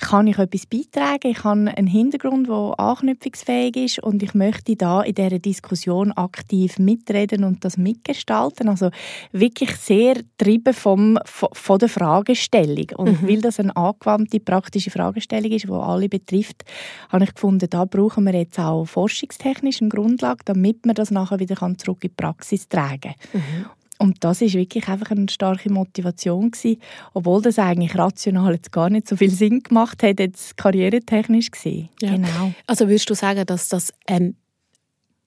Kann 0.00 0.26
ich 0.26 0.38
etwas 0.38 0.66
beitragen? 0.66 1.30
Ich 1.30 1.44
habe 1.44 1.70
einen 1.76 1.86
Hintergrund, 1.86 2.48
der 2.48 2.74
anknüpfungsfähig 2.78 3.76
ist 3.76 4.01
und 4.02 4.22
ich 4.22 4.34
möchte 4.34 4.76
da 4.76 5.02
in 5.02 5.14
dieser 5.14 5.38
Diskussion 5.38 6.12
aktiv 6.12 6.78
mitreden 6.78 7.44
und 7.44 7.64
das 7.64 7.76
mitgestalten. 7.76 8.68
Also 8.68 8.90
wirklich 9.32 9.76
sehr 9.76 10.14
getrieben 10.14 10.74
vom, 10.74 11.18
von 11.24 11.78
der 11.78 11.88
Fragestellung. 11.88 12.90
Und 12.96 13.22
mhm. 13.22 13.28
weil 13.28 13.40
das 13.40 13.60
eine 13.60 13.76
angewandte, 13.76 14.40
praktische 14.40 14.90
Fragestellung 14.90 15.52
ist, 15.52 15.64
die 15.64 15.72
alle 15.72 16.08
betrifft, 16.08 16.64
habe 17.08 17.24
ich 17.24 17.34
gefunden, 17.34 17.68
da 17.70 17.84
brauchen 17.84 18.24
wir 18.24 18.34
jetzt 18.34 18.58
auch 18.58 18.84
forschungstechnische 18.84 19.88
Grundlage, 19.88 20.44
damit 20.44 20.86
man 20.86 20.94
das 20.94 21.10
nachher 21.10 21.38
wieder 21.38 21.56
zurück 21.56 22.04
in 22.04 22.08
die 22.10 22.14
Praxis 22.16 22.68
tragen 22.68 23.00
kann. 23.00 23.14
Mhm. 23.40 23.66
Und 24.02 24.24
das 24.24 24.42
ist 24.42 24.54
wirklich 24.54 24.88
einfach 24.88 25.12
eine 25.12 25.28
starke 25.30 25.70
Motivation 25.70 26.50
gewesen, 26.50 26.80
obwohl 27.14 27.40
das 27.40 27.60
eigentlich 27.60 27.96
rational 27.96 28.52
jetzt 28.52 28.72
gar 28.72 28.90
nicht 28.90 29.06
so 29.06 29.14
viel 29.14 29.30
Sinn 29.30 29.62
gemacht 29.62 30.02
hat, 30.02 30.18
jetzt 30.18 30.56
karrieretechnisch 30.56 31.52
gesehen. 31.52 31.88
Ja. 32.00 32.10
Genau. 32.10 32.52
Also 32.66 32.88
würdest 32.88 33.08
du 33.10 33.14
sagen, 33.14 33.46
dass 33.46 33.68
das 33.68 33.92
ein 34.08 34.36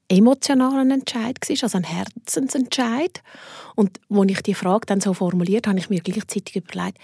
emotionaler 0.10 0.94
Entscheid 0.94 1.38
war, 1.41 1.63
also 1.63 1.77
ein 1.77 1.86
Herzensentscheid? 1.86 3.24
Und 3.75 4.01
als 4.10 4.32
ich 4.32 4.41
die 4.41 4.53
Frage 4.53 4.88
dann 4.88 5.00
so 5.00 5.13
formuliert, 5.13 5.67
habe 5.67 5.79
ich 5.79 5.89
mir 5.89 6.01
gleichzeitig 6.01 6.58
überlegt, 6.58 6.98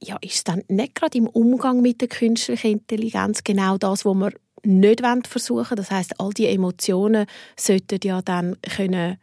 ja, 0.00 0.18
ist 0.20 0.34
es 0.36 0.44
dann 0.44 0.62
nicht 0.68 0.94
gerade 0.94 1.18
im 1.18 1.26
Umgang 1.26 1.82
mit 1.82 2.00
der 2.00 2.06
künstlichen 2.06 2.74
Intelligenz 2.74 3.42
genau 3.42 3.76
das, 3.76 4.04
was 4.04 4.14
wir 4.14 4.32
nicht 4.62 5.02
versuchen 5.26 5.66
wollen? 5.66 5.76
Das 5.78 5.90
heißt, 5.90 6.20
all 6.20 6.30
die 6.30 6.46
Emotionen 6.46 7.26
sollten 7.56 7.98
ja 8.04 8.22
dann 8.22 8.56
können 8.62 9.18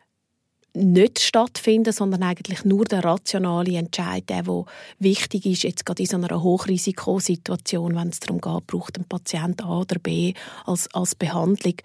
nicht 0.75 1.19
stattfinden, 1.19 1.93
sondern 1.93 2.23
eigentlich 2.23 2.65
nur 2.65 2.85
der 2.85 3.03
rationale 3.03 3.77
Entscheid, 3.77 4.29
der, 4.29 4.43
der 4.43 4.65
wichtig 4.99 5.45
ist, 5.45 5.63
jetzt 5.63 5.85
gerade 5.85 6.03
in 6.03 6.07
so 6.07 6.17
einer 6.17 6.41
Hochrisikosituation, 6.41 7.95
wenn 7.95 8.09
es 8.09 8.19
darum 8.19 8.41
geht, 8.41 8.67
braucht 8.67 8.97
ein 8.97 9.05
Patient 9.05 9.63
A 9.63 9.79
oder 9.79 9.99
B 9.99 10.33
als, 10.65 10.93
als 10.93 11.15
Behandlung. 11.15 11.75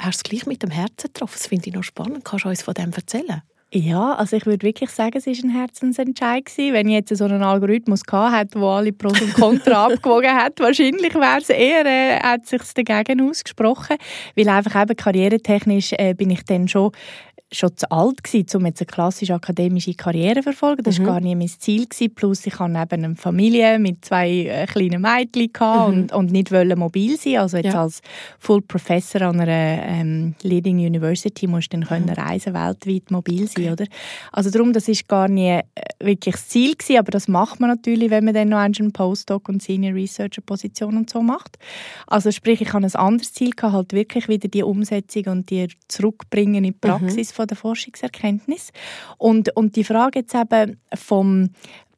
Hast 0.00 0.18
du 0.18 0.26
es 0.26 0.30
gleich 0.30 0.46
mit 0.46 0.62
dem 0.62 0.70
Herzen 0.70 1.08
getroffen? 1.12 1.36
Das 1.38 1.46
finde 1.46 1.68
ich 1.68 1.74
noch 1.74 1.84
spannend. 1.84 2.24
Kannst 2.24 2.44
du 2.44 2.48
uns 2.48 2.62
von 2.62 2.74
dem 2.74 2.92
erzählen? 2.92 3.42
Ja, 3.76 4.14
also 4.14 4.36
ich 4.36 4.46
würde 4.46 4.64
wirklich 4.64 4.90
sagen, 4.90 5.18
es 5.18 5.26
war 5.26 5.34
ein 5.34 5.50
Herzensentscheid 5.50 6.44
gewesen. 6.44 6.74
Wenn 6.74 6.88
ich 6.88 6.94
jetzt 6.94 7.16
so 7.16 7.24
einen 7.24 7.42
Algorithmus 7.42 8.02
hätte, 8.08 8.58
der 8.58 8.62
alle 8.62 8.92
Pros 8.92 9.20
und 9.20 9.34
Contra 9.34 9.86
abgewogen 9.92 10.32
hat, 10.32 10.60
wahrscheinlich 10.60 11.12
wäre 11.14 11.38
es 11.40 11.48
eher, 11.48 11.84
äh, 11.84 12.20
hat 12.20 12.46
sich 12.46 12.62
dagegen 12.72 13.28
ausgesprochen, 13.28 13.96
weil 14.36 14.48
einfach 14.48 14.80
eben 14.80 14.94
karrieretechnisch 14.94 15.92
äh, 15.98 16.14
bin 16.14 16.30
ich 16.30 16.44
dann 16.44 16.68
schon 16.68 16.92
schon 17.56 17.76
zu 17.76 17.90
alt 17.90 18.22
gewesen, 18.22 18.56
um 18.56 18.66
jetzt 18.66 18.80
eine 18.80 18.86
klassische 18.86 19.34
akademische 19.34 19.94
Karriere 19.94 20.36
zu 20.36 20.42
verfolgen. 20.44 20.82
Das 20.82 20.98
war 20.98 21.02
mhm. 21.02 21.06
gar 21.06 21.20
nicht 21.20 21.36
mein 21.36 21.48
Ziel. 21.48 21.86
Gewesen. 21.86 22.14
Plus 22.14 22.46
ich 22.46 22.58
hatte 22.58 22.72
eben 22.72 23.04
eine 23.04 23.16
Familie 23.16 23.78
mit 23.78 24.04
zwei 24.04 24.46
äh, 24.46 24.66
kleinen 24.66 25.02
Mädchen 25.02 25.50
mhm. 25.60 25.84
und, 25.86 26.12
und 26.12 26.32
nicht 26.32 26.52
wollen 26.52 26.78
mobil 26.78 27.16
sein. 27.16 27.38
Also 27.38 27.56
jetzt 27.56 27.74
ja. 27.74 27.82
als 27.82 28.00
Full 28.38 28.62
Professor 28.62 29.22
an 29.22 29.40
einer 29.40 29.82
ähm, 29.82 30.34
Leading 30.42 30.78
University 30.78 31.46
musst 31.46 31.72
du 31.72 31.78
dann 31.78 31.86
können 31.86 32.06
mhm. 32.06 32.22
reisen, 32.22 32.54
weltweit 32.54 33.10
mobil 33.10 33.46
sein, 33.46 33.64
okay. 33.64 33.72
oder? 33.72 33.86
Also 34.32 34.50
darum, 34.50 34.72
das 34.72 34.88
ist 34.88 35.08
gar 35.08 35.28
nicht 35.28 35.64
äh, 35.74 35.82
wirklich 36.00 36.34
das 36.34 36.48
Ziel 36.48 36.74
gewesen, 36.74 36.98
aber 36.98 37.10
das 37.10 37.28
macht 37.28 37.60
man 37.60 37.70
natürlich, 37.70 38.10
wenn 38.10 38.24
man 38.24 38.34
dann 38.34 38.48
noch 38.48 38.58
einen 38.58 38.92
Postdoc 38.92 39.48
und 39.48 39.62
Senior 39.62 39.94
Researcher 39.94 40.42
Position 40.42 40.96
und 40.96 41.10
so 41.10 41.22
macht. 41.22 41.58
Also 42.06 42.30
sprich, 42.30 42.60
ich 42.60 42.72
habe 42.72 42.84
ein 42.84 42.94
anderes 42.94 43.32
Ziel 43.32 43.50
gehabt, 43.50 43.74
halt 43.74 43.92
wirklich 43.92 44.28
wieder 44.28 44.48
die 44.48 44.62
Umsetzung 44.62 45.24
und 45.26 45.50
die 45.50 45.68
zurückbringen 45.88 46.56
in 46.56 46.64
die 46.64 46.72
Praxis 46.72 47.30
mhm 47.32 47.43
von 47.44 47.48
der 47.48 47.56
Forschungserkenntnis. 47.56 48.72
Und, 49.18 49.54
und 49.54 49.76
die 49.76 49.84
Frage 49.84 50.20
jetzt 50.20 50.34
eben 50.34 50.80
vom 50.94 51.50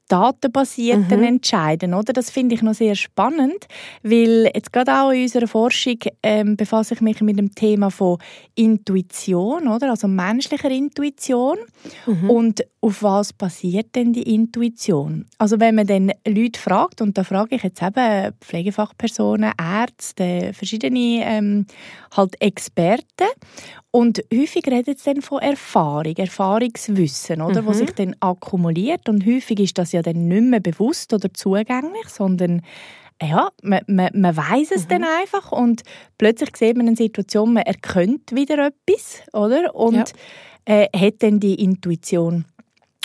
datenbasierten 0.09 1.21
mhm. 1.21 1.27
Entscheiden, 1.27 1.95
oder? 1.95 2.13
Das 2.13 2.31
finde 2.31 2.55
ich 2.55 2.63
noch 2.63 2.75
sehr 2.75 2.95
spannend, 2.95 3.67
weil 4.03 4.51
jetzt 4.55 4.73
gerade 4.73 4.95
auch 4.95 5.11
in 5.11 5.23
unserer 5.23 5.49
Forschung 5.49 5.99
ähm, 6.23 6.57
befasse 6.57 6.95
ich 6.95 7.01
mich 7.01 7.21
mit 7.21 7.39
dem 7.39 7.55
Thema 7.55 7.91
von 7.91 8.19
Intuition, 8.55 9.69
oder? 9.69 9.91
Also 9.91 10.09
menschlicher 10.09 10.71
Intuition. 10.71 11.59
Mhm. 12.07 12.31
Und 12.31 12.67
auf 12.81 13.03
was 13.03 13.33
basiert 13.33 13.95
denn 13.97 14.13
die 14.13 14.35
Intuition? 14.35 15.27
Also 15.39 15.59
wenn 15.59 15.75
man 15.75 15.87
dann 15.87 16.13
Leute 16.27 16.61
fragt, 16.61 17.01
und 17.01 17.19
da 17.19 17.25
frage 17.25 17.57
ich 17.57 17.63
jetzt 17.63 17.83
eben 17.83 18.33
Pflegefachpersonen, 18.41 19.53
Ärzte, 19.59 20.53
verschiedene 20.53 21.25
ähm, 21.25 21.67
halt 22.17 22.41
Experten, 22.41 23.27
und 23.97 24.23
häufig 24.31 24.67
redet 24.67 24.99
es 24.99 25.05
dann 25.05 25.23
von 25.23 25.41
Erfahrung, 25.41 26.15
Erfahrungswissen, 26.17 27.41
oder, 27.41 27.63
mhm. 27.63 27.67
wo 27.67 27.73
sich 27.73 27.93
dann 27.93 28.15
akkumuliert. 28.21 29.09
Und 29.09 29.25
häufig 29.25 29.59
ist 29.59 29.79
das 29.79 29.95
ja 29.97 30.03
dann 30.03 30.29
nicht 30.29 30.43
mehr 30.43 30.61
bewusst 30.61 31.13
oder 31.13 31.33
zugänglich, 31.33 32.09
sondern 32.09 32.63
ja, 33.23 33.49
man, 33.63 33.81
man, 33.87 34.11
man 34.15 34.37
weiß 34.37 34.73
es 34.73 34.85
mhm. 34.85 34.89
dann 34.89 35.05
einfach 35.05 35.53
und 35.53 35.83
plötzlich 36.19 36.57
sieht 36.57 36.77
man 36.77 36.87
eine 36.87 36.97
Situation, 36.97 37.55
man 37.55 37.65
erkennt 37.65 38.35
wieder 38.35 38.67
etwas, 38.67 39.23
oder? 39.33 39.75
Und 39.75 40.13
ja. 40.67 40.75
äh, 40.83 40.89
hat 40.95 41.23
dann 41.23 41.41
die 41.41 41.55
Intuition. 41.55 42.45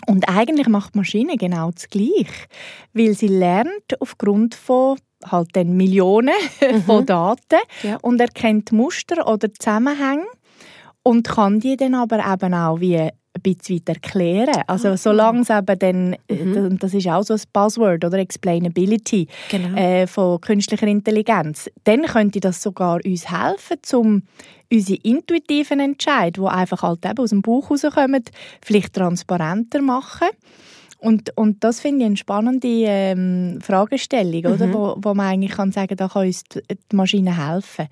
Und 0.08 0.28
eigentlich 0.28 0.68
macht 0.68 0.96
die 0.96 1.00
Maschine 1.00 1.38
genau 1.38 1.72
das 1.72 1.90
Gleiche, 1.90 2.48
weil 2.94 3.14
sie 3.14 3.28
lernt 3.28 4.00
aufgrund 4.00 4.56
von 4.56 4.98
halt 5.24 5.50
dann 5.54 5.78
Millionen 5.78 6.34
mhm. 6.62 6.82
von 6.82 7.06
Daten 7.06 7.62
ja. 7.84 7.98
und 8.02 8.20
erkennt 8.20 8.72
Muster 8.72 9.28
oder 9.28 9.54
Zusammenhänge 9.54 10.26
und 11.04 11.28
kann 11.28 11.60
die 11.60 11.78
dann 11.78 11.96
aber 11.96 12.20
eben 12.20 12.54
auch 12.54 12.80
wie 12.80 13.12
ein 13.34 13.42
bisschen 13.42 13.78
weit 13.78 13.90
erklären. 13.90 14.64
Also 14.68 14.90
ah. 14.90 14.98
solange 14.98 15.42
es 15.42 15.50
eben 15.50 15.80
dann, 15.80 16.16
äh, 16.28 16.36
mhm. 16.36 16.80
das 16.80 16.94
ist 16.94 17.08
auch 17.08 17.24
so 17.24 17.34
ein 17.34 17.42
Buzzword, 17.54 18.04
oder 18.04 18.18
Explainability 18.20 19.28
genau. 19.50 19.78
äh, 19.78 20.06
von 20.06 20.42
künstlicher 20.42 20.88
Intelligenz, 20.88 21.70
dann 21.84 22.04
könnte 22.04 22.40
das 22.40 22.62
sogar 22.62 23.00
uns 23.06 23.32
helfen, 23.32 23.80
um 23.94 24.24
unsere 24.72 25.00
intuitiven 25.04 25.80
Entscheidungen, 25.80 26.50
die 26.50 26.56
einfach 26.56 26.84
halt 26.84 27.06
eben 27.06 27.20
aus 27.20 27.30
dem 27.30 27.42
Bauch 27.42 27.72
rauskommen, 27.72 28.24
vielleicht 28.62 28.94
transparenter 28.94 29.82
machen 29.82 30.28
und, 31.02 31.36
und 31.36 31.64
das 31.64 31.80
finde 31.80 32.02
ich 32.02 32.06
eine 32.06 32.18
spannende 32.18 32.68
ähm, 32.68 33.58
Fragestellung, 33.60 34.54
oder? 34.54 34.68
Mhm. 34.68 34.74
Wo, 34.74 34.96
wo 34.98 35.14
man 35.16 35.34
eigentlich 35.34 35.54
kann 35.54 35.72
sagen, 35.72 35.96
da 35.96 36.08
kann 36.08 36.28
uns 36.28 36.44
die, 36.44 36.62
die 36.70 36.96
Maschine 36.96 37.36
helfen. 37.36 37.88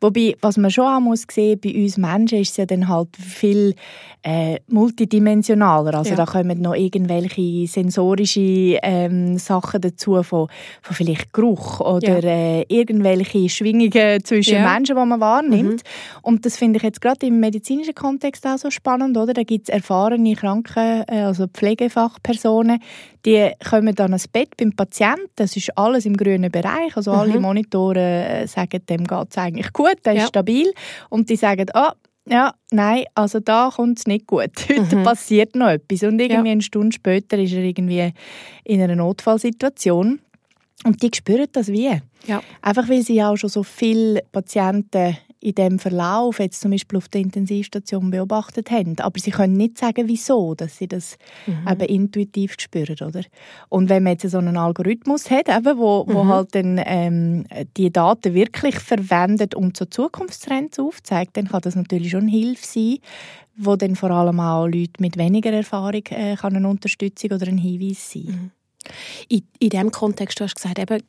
Wobei, 0.00 0.34
was 0.40 0.56
man 0.56 0.70
schon 0.70 0.86
auch 0.86 0.98
muss 0.98 1.26
sehen, 1.30 1.60
bei 1.62 1.74
uns 1.74 1.98
Menschen 1.98 2.38
ist 2.38 2.52
es 2.52 2.56
ja 2.56 2.64
dann 2.64 2.88
halt 2.88 3.14
viel 3.18 3.74
äh, 4.22 4.58
multidimensionaler. 4.68 5.94
Also 5.94 6.10
ja. 6.10 6.16
da 6.16 6.24
kommen 6.24 6.62
noch 6.62 6.74
irgendwelche 6.74 7.66
sensorische 7.66 8.78
ähm, 8.82 9.36
Sachen 9.36 9.82
dazu 9.82 10.22
von, 10.22 10.48
von 10.80 10.96
vielleicht 10.96 11.34
Geruch 11.34 11.80
oder 11.80 12.20
ja. 12.20 12.60
äh, 12.60 12.64
irgendwelche 12.68 13.50
Schwingungen 13.50 14.24
zwischen 14.24 14.54
ja. 14.54 14.72
Menschen, 14.72 14.96
die 14.96 15.04
man 15.04 15.20
wahrnimmt. 15.20 15.82
Mhm. 15.84 16.20
Und 16.22 16.46
das 16.46 16.56
finde 16.56 16.78
ich 16.78 16.82
jetzt 16.82 17.02
gerade 17.02 17.26
im 17.26 17.40
medizinischen 17.40 17.94
Kontext 17.94 18.46
auch 18.46 18.56
so 18.56 18.70
spannend, 18.70 19.18
oder? 19.18 19.34
Da 19.34 19.42
gibt 19.42 19.68
es 19.68 19.74
erfahrene 19.74 20.34
Kranken, 20.34 21.04
äh, 21.06 21.20
also 21.20 21.46
Pflegefachpersonen, 21.46 22.53
Personen, 22.54 22.80
die 23.24 23.50
kommen 23.68 23.94
dann 23.94 24.12
ans 24.12 24.28
Bett 24.28 24.56
beim 24.56 24.72
Patienten. 24.72 25.30
Das 25.36 25.56
ist 25.56 25.76
alles 25.76 26.06
im 26.06 26.16
grünen 26.16 26.50
Bereich. 26.50 26.96
Also 26.96 27.12
mhm. 27.12 27.18
alle 27.18 27.40
Monitore 27.40 28.00
äh, 28.00 28.46
sagen, 28.46 28.80
dem 28.88 29.04
geht 29.04 29.28
es 29.30 29.38
eigentlich 29.38 29.72
gut, 29.72 29.96
der 30.04 30.14
ja. 30.14 30.22
ist 30.22 30.28
stabil. 30.28 30.72
Und 31.10 31.30
die 31.30 31.36
sagen, 31.36 31.66
ah, 31.74 31.94
ja, 32.26 32.54
nein, 32.70 33.04
also 33.14 33.40
da 33.40 33.70
kommt 33.74 33.98
es 33.98 34.06
nicht 34.06 34.26
gut. 34.26 34.50
Heute 34.68 34.96
mhm. 34.96 35.02
passiert 35.02 35.54
noch 35.54 35.68
etwas. 35.68 36.02
Und 36.02 36.20
irgendwie 36.20 36.48
ja. 36.48 36.52
eine 36.52 36.62
Stunde 36.62 36.94
später 36.94 37.38
ist 37.38 37.52
er 37.52 37.62
irgendwie 37.62 38.12
in 38.64 38.80
einer 38.80 38.96
Notfallsituation. 38.96 40.20
Und 40.84 41.02
die 41.02 41.10
spüren 41.14 41.46
das 41.52 41.68
wie. 41.68 42.00
Ja. 42.26 42.42
Einfach 42.60 42.88
weil 42.88 43.02
sie 43.02 43.22
auch 43.22 43.36
schon 43.36 43.50
so 43.50 43.62
viele 43.62 44.22
Patienten 44.32 45.16
in 45.44 45.54
dem 45.54 45.78
Verlauf 45.78 46.40
jetzt 46.40 46.62
zum 46.62 46.70
Beispiel 46.70 46.96
auf 46.96 47.08
der 47.08 47.20
Intensivstation 47.20 48.10
beobachtet 48.10 48.70
haben. 48.70 48.98
Aber 48.98 49.18
sie 49.20 49.30
können 49.30 49.52
nicht 49.52 49.76
sagen, 49.76 50.08
wieso, 50.08 50.54
dass 50.54 50.78
sie 50.78 50.88
das 50.88 51.18
mhm. 51.46 51.68
eben 51.70 51.82
intuitiv 51.82 52.54
spüren, 52.58 52.96
oder? 53.06 53.20
Und 53.68 53.90
wenn 53.90 54.04
man 54.04 54.14
jetzt 54.14 54.30
so 54.30 54.38
einen 54.38 54.56
Algorithmus 54.56 55.30
hat, 55.30 55.50
eben, 55.50 55.78
wo, 55.78 56.04
mhm. 56.04 56.14
wo 56.14 56.26
halt 56.26 56.54
dann 56.54 56.80
ähm, 56.82 57.44
die 57.76 57.92
Daten 57.92 58.32
wirklich 58.32 58.76
verwendet, 58.76 59.54
um 59.54 59.74
zu 59.74 59.84
Zukunftstrends 59.84 60.78
aufzuzeigen, 60.78 61.32
dann 61.34 61.48
kann 61.48 61.60
das 61.60 61.76
natürlich 61.76 62.12
schon 62.12 62.22
eine 62.22 62.30
Hilfe 62.30 62.66
sein, 62.66 62.98
wo 63.54 63.76
dann 63.76 63.96
vor 63.96 64.10
allem 64.10 64.40
auch 64.40 64.66
Leute 64.66 64.94
mit 65.00 65.18
weniger 65.18 65.52
Erfahrung 65.52 66.04
äh, 66.08 66.36
kann 66.36 66.56
eine 66.56 66.68
Unterstützung 66.68 67.32
oder 67.32 67.46
ein 67.48 67.58
Hinweis 67.58 68.10
sein. 68.10 68.22
Mhm. 68.22 68.50
In, 69.28 69.42
in 69.58 69.68
diesem 69.68 69.90
Kontext, 69.90 70.40
du 70.40 70.44
hast 70.44 70.56
gesagt, 70.56 70.78
eben, 70.78 71.02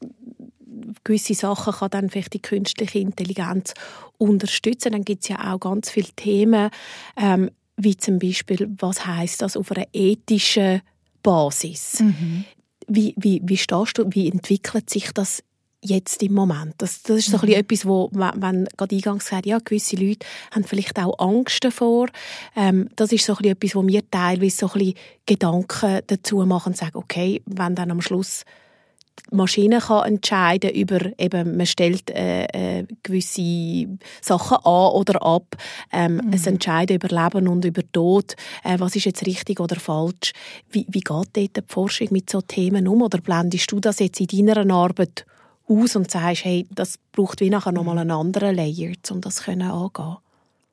gewisse 1.03 1.33
Sachen 1.33 1.73
kann 1.73 1.89
dann 1.89 2.09
vielleicht 2.09 2.33
die 2.33 2.41
künstliche 2.41 2.99
Intelligenz 2.99 3.73
unterstützen. 4.17 4.91
Dann 4.91 5.03
gibt 5.03 5.23
es 5.23 5.29
ja 5.29 5.53
auch 5.53 5.59
ganz 5.59 5.89
viele 5.89 6.09
Themen, 6.15 6.69
ähm, 7.17 7.51
wie 7.77 7.97
zum 7.97 8.19
Beispiel, 8.19 8.69
was 8.79 9.05
heißt 9.05 9.41
das 9.41 9.57
auf 9.57 9.71
einer 9.71 9.87
ethischen 9.93 10.81
Basis? 11.23 11.99
Mhm. 11.99 12.45
Wie, 12.87 13.13
wie, 13.17 13.41
wie 13.43 13.57
stehst 13.57 13.97
du, 13.97 14.05
wie 14.11 14.29
entwickelt 14.29 14.89
sich 14.89 15.11
das 15.11 15.43
jetzt 15.85 16.23
im 16.23 16.33
Moment. 16.33 16.73
Das, 16.79 17.03
das 17.03 17.17
ist 17.17 17.31
so 17.31 17.37
mhm. 17.37 17.53
etwas, 17.53 17.85
wo, 17.85 18.09
wenn 18.11 18.67
gerade 18.77 18.95
eingangs 18.95 19.25
gesagt 19.25 19.45
ja, 19.45 19.59
gewisse 19.59 19.95
Leute 19.95 20.25
haben 20.51 20.63
vielleicht 20.63 20.97
auch 20.99 21.17
Angst 21.19 21.63
davor. 21.63 22.07
Ähm, 22.55 22.89
das 22.95 23.11
ist 23.11 23.25
so 23.25 23.37
etwas, 23.41 23.75
wo 23.75 23.81
mir 23.81 24.09
teilweise 24.09 24.57
so 24.57 24.71
ein 24.73 24.93
Gedanken 25.25 26.01
dazu 26.07 26.37
machen 26.45 26.71
und 26.71 26.77
sagen, 26.77 26.97
okay, 26.97 27.41
wenn 27.45 27.75
dann 27.75 27.91
am 27.91 28.01
Schluss 28.01 28.43
die 29.31 29.35
Maschine 29.35 29.79
kann 29.79 30.05
entscheiden 30.05 30.71
über 30.71 30.99
eben 31.17 31.57
man 31.57 31.65
stellt 31.65 32.09
äh, 32.11 32.45
äh, 32.45 32.85
gewisse 33.03 33.87
Sachen 34.21 34.57
an 34.57 34.91
oder 34.91 35.21
ab. 35.21 35.55
Ähm, 35.91 36.17
mhm. 36.17 36.33
es 36.33 36.47
entscheidet 36.47 37.03
über 37.03 37.23
Leben 37.23 37.47
und 37.47 37.65
über 37.65 37.81
Tod. 37.91 38.35
Äh, 38.63 38.79
was 38.79 38.95
ist 38.95 39.05
jetzt 39.05 39.25
richtig 39.25 39.59
oder 39.59 39.77
falsch? 39.77 40.33
Wie, 40.69 40.85
wie 40.89 41.01
geht 41.01 41.07
dort 41.07 41.35
die 41.57 41.61
Forschung 41.67 42.09
mit 42.11 42.29
so 42.29 42.41
Themen 42.41 42.87
um? 42.87 43.01
Oder 43.01 43.19
blendest 43.19 43.71
du 43.71 43.79
das 43.79 43.99
jetzt 43.99 44.19
in 44.19 44.45
deiner 44.45 44.73
Arbeit 44.73 45.25
aus 45.67 45.95
und 45.95 46.11
sagst, 46.11 46.45
hey, 46.45 46.65
das 46.71 46.99
braucht 47.11 47.41
wie 47.41 47.49
nachher 47.49 47.71
nochmal 47.71 47.97
einen 47.97 48.11
anderen 48.11 48.55
Layer, 48.55 48.93
um 49.09 49.21
das 49.21 49.47
angehen 49.47 50.17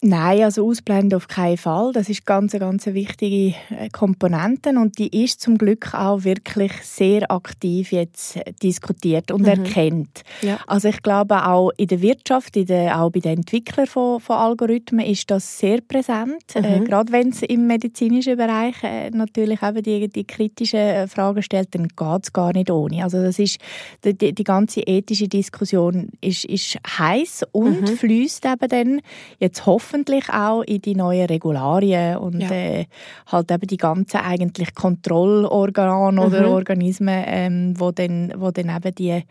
Nein, 0.04 0.42
also 0.42 0.68
ausblenden 0.68 1.16
auf 1.16 1.28
keinen 1.28 1.56
Fall. 1.56 1.92
Das 1.92 2.08
ist 2.08 2.26
ganz, 2.26 2.52
ganz 2.52 2.86
wichtige 2.86 3.56
äh, 3.70 3.88
Komponente 3.92 4.70
und 4.70 4.98
die 4.98 5.22
ist 5.22 5.40
zum 5.40 5.58
Glück 5.58 5.94
auch 5.94 6.24
wirklich 6.24 6.72
sehr 6.82 7.30
aktiv 7.30 7.92
jetzt 7.92 8.34
äh, 8.36 8.52
diskutiert 8.60 9.30
und 9.30 9.42
mhm. 9.42 9.46
erkennt. 9.46 10.22
Ja. 10.40 10.58
Also 10.66 10.88
ich 10.88 11.02
glaube 11.02 11.46
auch 11.46 11.70
in 11.76 11.86
der 11.86 12.02
Wirtschaft, 12.02 12.56
in 12.56 12.66
der, 12.66 13.00
auch 13.00 13.10
bei 13.10 13.20
den 13.20 13.38
Entwicklern 13.38 13.86
von, 13.86 14.18
von 14.18 14.34
Algorithmen 14.34 15.06
ist 15.06 15.30
das 15.30 15.60
sehr 15.60 15.80
präsent. 15.80 16.42
Äh, 16.56 16.62
mhm. 16.62 16.64
Äh, 16.64 16.80
gerade 16.88 17.12
wenn 17.12 17.28
es 17.28 17.42
im 17.42 17.68
medizinischen 17.68 18.36
Bereich 18.36 18.82
äh, 18.82 19.10
natürlich 19.10 19.62
eben 19.62 19.84
die, 19.84 20.08
die 20.08 20.24
kritischen 20.24 21.06
Fragen 21.06 21.44
stellt, 21.44 21.76
dann 21.76 21.86
geht 21.86 22.24
es 22.24 22.32
gar 22.32 22.52
nicht 22.52 22.72
ohne. 22.72 23.04
Also 23.04 23.22
das 23.22 23.38
ist 23.38 23.58
die, 24.04 24.34
die, 24.34 24.44
ganze 24.44 24.80
ethische 24.80 25.28
Diskussion 25.28 26.08
ist, 26.20 26.44
ist 26.44 26.76
heiß 26.98 27.44
und 27.52 27.82
mhm. 27.82 27.96
fließt 27.96 28.46
eben 28.46 28.68
dann 28.68 29.00
jetzt 29.38 29.64
hoffen 29.64 29.91
hoffentlich 29.92 30.28
auch 30.30 30.62
in 30.62 30.80
die 30.80 30.94
neuen 30.94 31.26
Regularien 31.26 32.16
und 32.16 32.40
ja. 32.40 32.50
äh, 32.50 32.86
halt 33.26 33.50
eben 33.50 33.66
die 33.66 33.76
ganzen 33.76 34.18
eigentlich 34.18 34.74
Kontrollorgane 34.74 36.12
mhm. 36.12 36.26
oder 36.26 36.50
Organismen, 36.50 37.24
ähm, 37.26 37.74
wo 37.78 37.90
dann, 37.90 38.32
wo 38.36 38.50
dann 38.50 38.74
eben 38.74 38.94
die 38.94 39.22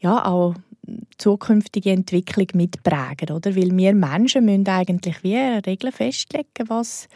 ja 0.00 0.24
auch 0.24 0.54
zukünftige 1.18 1.90
Entwicklung 1.90 2.46
mitprägen, 2.54 3.36
oder? 3.36 3.54
Weil 3.54 3.76
wir 3.76 3.94
Menschen 3.94 4.46
müssen 4.46 4.68
eigentlich 4.68 5.22
wie 5.22 5.36
Regeln 5.36 5.92
festlegen, 5.92 6.68
was 6.68 7.08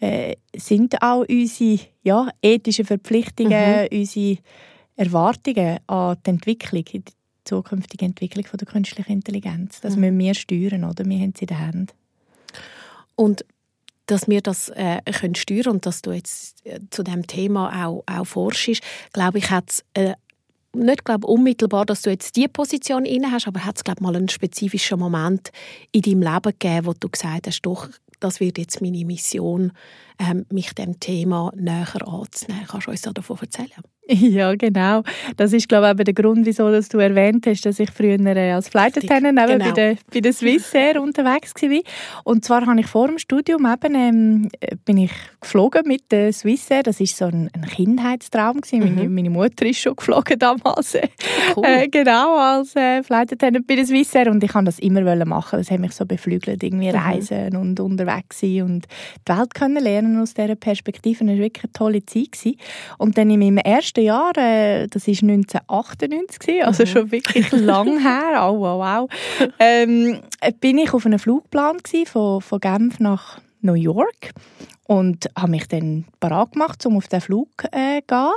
äh, 0.00 0.36
sind 0.56 1.02
auch 1.02 1.26
unsere 1.28 1.80
ja, 2.02 2.28
ethischen 2.40 2.86
Verpflichtungen, 2.86 3.88
mhm. 3.90 3.98
unsere 3.98 4.38
Erwartungen 4.96 5.78
an 5.86 6.16
die 6.24 6.30
Entwicklung, 6.30 6.84
die 6.84 7.02
zukünftige 7.44 8.04
Entwicklung 8.04 8.46
von 8.46 8.58
der 8.58 8.68
künstlichen 8.68 9.12
Intelligenz. 9.12 9.80
Das 9.80 9.96
mhm. 9.96 10.00
müssen 10.00 10.18
wir 10.18 10.34
steuern, 10.34 10.84
oder? 10.84 11.04
Wir 11.04 11.18
haben 11.18 11.34
sie 11.36 11.44
in 11.44 11.48
der 11.48 11.58
Hand. 11.58 11.94
Und 13.20 13.44
dass 14.06 14.28
wir 14.28 14.40
das 14.40 14.70
äh, 14.70 15.02
können 15.12 15.34
steuern 15.34 15.74
und 15.74 15.84
dass 15.84 16.00
du 16.00 16.10
jetzt 16.10 16.64
äh, 16.64 16.80
zu 16.88 17.02
dem 17.02 17.26
Thema 17.26 17.84
auch, 17.84 18.02
auch 18.06 18.24
forschst, 18.24 18.80
glaube 19.12 19.36
ich, 19.36 19.50
hat 19.50 19.68
es 19.68 19.84
äh, 19.92 20.14
nicht 20.72 21.04
glaube 21.04 21.26
unmittelbar, 21.26 21.84
dass 21.84 22.00
du 22.00 22.08
jetzt 22.08 22.34
die 22.36 22.48
Position 22.48 23.04
inne 23.04 23.30
hast, 23.30 23.46
aber 23.46 23.66
hat 23.66 23.76
es 23.76 24.00
mal 24.00 24.16
einen 24.16 24.30
spezifischen 24.30 24.98
Moment 24.98 25.50
in 25.92 26.00
deinem 26.00 26.22
Leben 26.22 26.54
gegeben, 26.58 26.86
wo 26.86 26.94
du 26.94 27.10
gesagt 27.10 27.46
hast, 27.46 27.60
doch, 27.60 27.90
das 28.20 28.40
wird 28.40 28.56
jetzt 28.56 28.80
meine 28.80 29.04
Mission, 29.04 29.72
ähm, 30.18 30.46
mich 30.50 30.72
dem 30.72 30.98
Thema 30.98 31.52
näher 31.54 32.08
anzunehmen. 32.08 32.66
Kannst 32.68 32.86
du 32.86 32.90
uns 32.90 33.02
davon 33.02 33.38
erzählen? 33.38 33.68
Ja, 34.30 34.54
genau. 34.54 35.02
Das 35.36 35.52
ist, 35.52 35.68
glaube 35.68 35.86
ich, 35.86 35.92
eben 35.92 36.04
der 36.04 36.14
Grund, 36.14 36.46
wieso 36.46 36.70
dass 36.70 36.88
du 36.88 36.98
erwähnt 36.98 37.46
hast, 37.46 37.64
dass 37.64 37.78
ich 37.78 37.90
früher 37.90 38.18
äh, 38.20 38.52
als 38.52 38.68
Flight 38.68 38.96
Attendant 38.96 39.38
genau. 39.38 39.64
bei, 39.64 39.70
der, 39.72 39.96
bei 40.12 40.20
der 40.20 40.32
Swissair 40.32 41.00
unterwegs 41.00 41.54
war. 41.54 41.80
Und 42.24 42.44
zwar 42.44 42.66
habe 42.66 42.80
ich 42.80 42.86
vor 42.86 43.08
dem 43.08 43.18
Studium 43.18 43.66
eben, 43.66 43.94
ähm, 43.94 44.48
bin 44.84 44.98
ich 44.98 45.12
geflogen 45.40 45.82
mit 45.86 46.10
der 46.10 46.32
Swissair. 46.32 46.82
Das 46.82 47.00
war 47.00 47.06
so 47.06 47.24
ein, 47.26 47.50
ein 47.52 47.62
Kindheitstraum. 47.62 48.60
Gewesen. 48.60 48.80
Mhm. 48.80 48.94
Meine, 48.94 49.08
meine, 49.08 49.30
Mutter 49.30 49.66
ist 49.66 49.78
schon 49.78 49.96
geflogen 49.96 50.38
damals. 50.38 50.96
Cool. 51.56 51.64
Äh, 51.64 51.88
genau, 51.88 52.36
als 52.36 52.74
äh, 52.76 53.02
Flight 53.02 53.32
Attendant 53.32 53.66
bei 53.66 53.76
der 53.76 53.86
Swissair. 53.86 54.30
Und 54.30 54.42
ich 54.42 54.54
wollte 54.54 54.66
das 54.66 54.78
immer 54.78 55.24
machen. 55.24 55.58
Das 55.58 55.70
hat 55.70 55.80
mich 55.80 55.92
so 55.92 56.04
beflügelt, 56.04 56.62
irgendwie 56.62 56.90
mhm. 56.90 56.96
reisen 56.96 57.56
und 57.56 57.80
unterwegs 57.80 58.40
sein 58.40 58.62
und 58.62 58.86
die 59.26 59.32
Welt 59.32 59.54
kennenlernen 59.54 60.20
aus 60.20 60.34
dieser 60.34 60.56
Perspektive. 60.56 61.24
Das 61.24 61.28
war 61.28 61.36
wirklich 61.36 61.64
eine 61.64 61.72
tolle 61.72 62.06
Zeit. 62.06 62.32
Gewesen. 62.32 62.56
Und 62.98 63.18
dann 63.18 63.30
in 63.30 63.40
meinem 63.40 63.58
ersten 63.58 63.99
ersten 64.00 64.36
Jahr, 64.36 64.36
äh, 64.36 64.86
das 64.88 65.06
war 65.06 65.14
1998, 65.14 66.64
also 66.64 66.82
mhm. 66.82 66.86
schon 66.86 67.12
wirklich 67.12 67.52
lang 67.52 67.98
her, 68.02 68.48
oh, 68.48 68.60
wow, 68.60 69.08
wow, 69.08 69.48
ähm, 69.58 70.20
bin 70.60 70.78
ich 70.78 70.92
auf 70.92 71.06
einem 71.06 71.18
Flugplan 71.18 71.78
von, 72.06 72.40
von 72.40 72.60
Genf 72.60 73.00
nach 73.00 73.40
New 73.60 73.74
York 73.74 74.32
und 74.90 75.30
habe 75.38 75.52
mich 75.52 75.68
dann 75.68 76.04
parat 76.18 76.50
gemacht, 76.50 76.84
um 76.84 76.96
auf 76.96 77.06
den 77.06 77.20
Flug 77.20 77.48
äh, 77.70 78.00
zu 78.00 78.06
gehen 78.08 78.32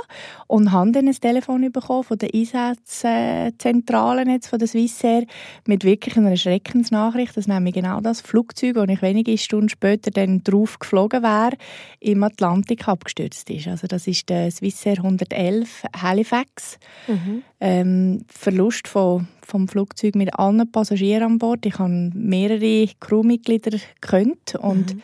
und 0.46 0.70
habe 0.70 0.92
dann 0.92 1.08
ein 1.08 1.14
Telefon 1.14 1.72
bekommen 1.72 2.04
von 2.04 2.16
der 2.16 2.30
Einsatzzentrale 2.32 4.22
jetzt 4.30 4.46
von 4.46 4.60
der 4.60 4.68
Swissair 4.68 5.24
mit 5.66 5.82
wirklich 5.82 6.16
einer 6.16 6.36
Schreckensnachricht, 6.36 7.36
dass 7.36 7.48
nämlich 7.48 7.74
genau 7.74 8.00
das 8.00 8.20
Flugzeug, 8.20 8.74
das 8.76 8.88
ich 8.88 9.02
wenige 9.02 9.36
Stunden 9.36 9.68
später 9.68 10.12
dann 10.12 10.44
drauf 10.44 10.78
geflogen 10.78 11.24
wäre, 11.24 11.56
im 11.98 12.22
Atlantik 12.22 12.86
abgestürzt 12.86 13.50
ist. 13.50 13.66
Also 13.66 13.88
das 13.88 14.06
ist 14.06 14.28
der 14.28 14.48
Swissair 14.52 14.98
111 14.98 15.82
Halifax. 16.00 16.78
Mhm. 17.08 17.42
Ähm, 17.58 18.24
Verlust 18.28 18.86
von 18.86 19.26
vom 19.42 19.68
Flugzeug 19.68 20.14
mit 20.14 20.38
allen 20.38 20.70
Passagieren 20.72 21.24
an 21.24 21.38
Bord. 21.38 21.66
Ich 21.66 21.78
habe 21.78 22.10
mehrere 22.14 22.88
Crewmitglieder 22.98 23.76
gekannt 24.00 24.54
und 24.58 24.94
mhm 24.94 25.02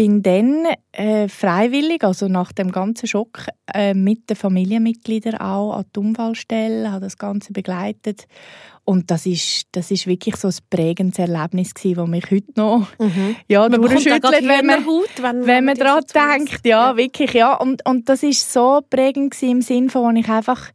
bin 0.00 0.22
dann 0.22 0.64
äh, 0.92 1.28
freiwillig, 1.28 2.04
also 2.04 2.26
nach 2.26 2.52
dem 2.52 2.72
ganzen 2.72 3.06
Schock, 3.06 3.48
äh, 3.74 3.92
mit 3.92 4.30
den 4.30 4.36
Familienmitgliedern 4.36 5.34
auch 5.34 5.74
an 5.74 5.84
die 5.94 6.00
Unfallstelle, 6.00 6.90
habe 6.90 7.02
das 7.04 7.18
Ganze 7.18 7.52
begleitet. 7.52 8.26
Und 8.86 9.10
das 9.10 9.26
ist, 9.26 9.66
das 9.72 9.90
ist 9.90 10.06
wirklich 10.06 10.36
so 10.36 10.48
ein 10.48 10.54
prägendes 10.70 11.18
Erlebnis 11.18 11.74
gewesen, 11.74 11.96
das 11.96 12.08
mich 12.08 12.30
heute 12.30 12.52
noch 12.56 12.88
mhm. 12.98 13.36
ja, 13.46 13.68
man 13.68 13.82
durchschüttelt, 13.82 14.48
wenn 14.48 14.64
man, 14.64 14.86
Haut, 14.86 15.10
wenn, 15.20 15.46
wenn 15.46 15.66
man 15.66 15.74
daran 15.76 16.02
denkt. 16.14 16.64
Ja, 16.64 16.92
ja, 16.92 16.96
wirklich, 16.96 17.34
ja. 17.34 17.54
Und, 17.56 17.86
und 17.86 18.08
das 18.08 18.22
ist 18.22 18.50
so 18.50 18.80
prägend 18.88 19.32
gewesen, 19.32 19.50
im 19.50 19.60
Sinne 19.60 19.90
von, 19.90 20.16
ich 20.16 20.30
einfach 20.30 20.70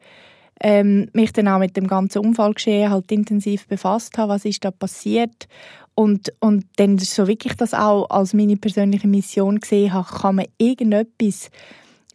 ähm, 0.62 1.10
mich 1.14 1.34
dann 1.34 1.48
auch 1.48 1.58
mit 1.58 1.76
dem 1.76 1.88
ganzen 1.88 2.20
Unfallgeschehen 2.20 2.92
halt 2.92 3.12
intensiv 3.12 3.68
befasst 3.68 4.20
habe, 4.20 4.34
was 4.34 4.46
ist 4.46 4.64
da 4.64 4.70
passiert 4.70 5.48
und, 5.96 6.34
und 6.40 6.66
dann 6.76 6.98
so 6.98 7.28
wirklich 7.28 7.56
das 7.56 7.74
auch 7.74 8.10
als 8.10 8.34
meine 8.34 8.58
persönliche 8.58 9.08
Mission 9.08 9.60
gesehen 9.60 9.94
habe, 9.94 10.08
kann 10.08 10.36
man 10.36 10.46
irgendetwas 10.58 11.50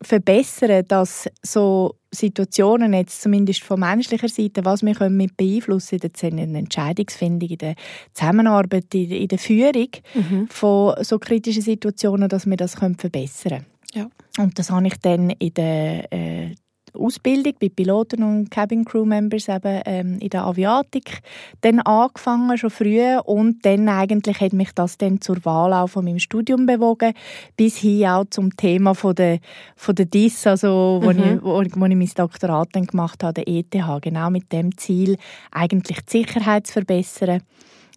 verbessern, 0.02 0.84
dass 0.88 1.28
so 1.42 1.94
Situationen 2.12 2.92
jetzt 2.94 3.22
zumindest 3.22 3.62
von 3.62 3.80
menschlicher 3.80 4.28
Seite, 4.28 4.64
was 4.64 4.82
wir 4.82 4.94
können 4.94 5.16
mit 5.16 5.36
beeinflussen 5.36 6.00
in 6.00 6.52
der 6.52 6.60
Entscheidungsfindung, 6.60 7.48
in 7.48 7.58
der 7.58 7.74
Zusammenarbeit, 8.14 8.92
in 8.94 9.28
der 9.28 9.38
Führung 9.38 9.88
mhm. 10.14 10.48
von 10.48 10.94
so 11.02 11.18
kritischen 11.18 11.62
Situationen, 11.62 12.28
dass 12.28 12.46
wir 12.46 12.56
das 12.56 12.74
verbessern 12.74 13.30
können. 13.42 13.66
Ja. 13.92 14.10
Und 14.38 14.58
das 14.58 14.70
habe 14.70 14.86
ich 14.86 14.96
dann 15.00 15.30
in 15.30 15.54
der 15.54 16.12
äh, 16.12 16.54
Ausbildung 16.94 17.54
bei 17.60 17.68
Piloten 17.68 18.22
und 18.22 18.50
Cabin 18.50 18.84
Crew 18.84 19.04
Members 19.04 19.48
eben 19.48 19.82
ähm, 19.84 20.18
in 20.20 20.28
der 20.30 20.44
Aviatik 20.44 21.20
dann 21.60 21.80
angefangen 21.80 22.56
schon 22.58 22.70
früh. 22.70 23.18
Und 23.24 23.64
dann 23.64 23.88
eigentlich 23.88 24.40
hat 24.40 24.52
mich 24.52 24.72
das 24.72 24.98
dann 24.98 25.20
zur 25.20 25.44
Wahl 25.44 25.72
auch 25.72 25.88
von 25.88 26.04
meinem 26.04 26.18
Studium 26.18 26.66
bewogen 26.66 27.14
bis 27.56 27.78
hin 27.78 28.06
auch 28.06 28.24
zum 28.30 28.56
Thema 28.56 28.94
von 28.94 29.14
der 29.14 29.38
von 29.76 29.94
der 29.94 30.06
DIS 30.06 30.46
also 30.46 31.00
wo, 31.02 31.12
mhm. 31.12 31.18
ich, 31.18 31.42
wo, 31.42 31.56
wo 31.56 31.62
ich 31.62 31.74
mein 31.74 32.10
Doktorat 32.14 32.68
dann 32.72 32.86
gemacht 32.86 33.22
habe 33.22 33.34
der 33.34 33.48
ETH 33.48 34.02
genau 34.02 34.30
mit 34.30 34.52
dem 34.52 34.76
Ziel 34.76 35.16
eigentlich 35.50 36.00
die 36.02 36.18
Sicherheit 36.18 36.66
zu 36.66 36.74
verbessern 36.74 37.42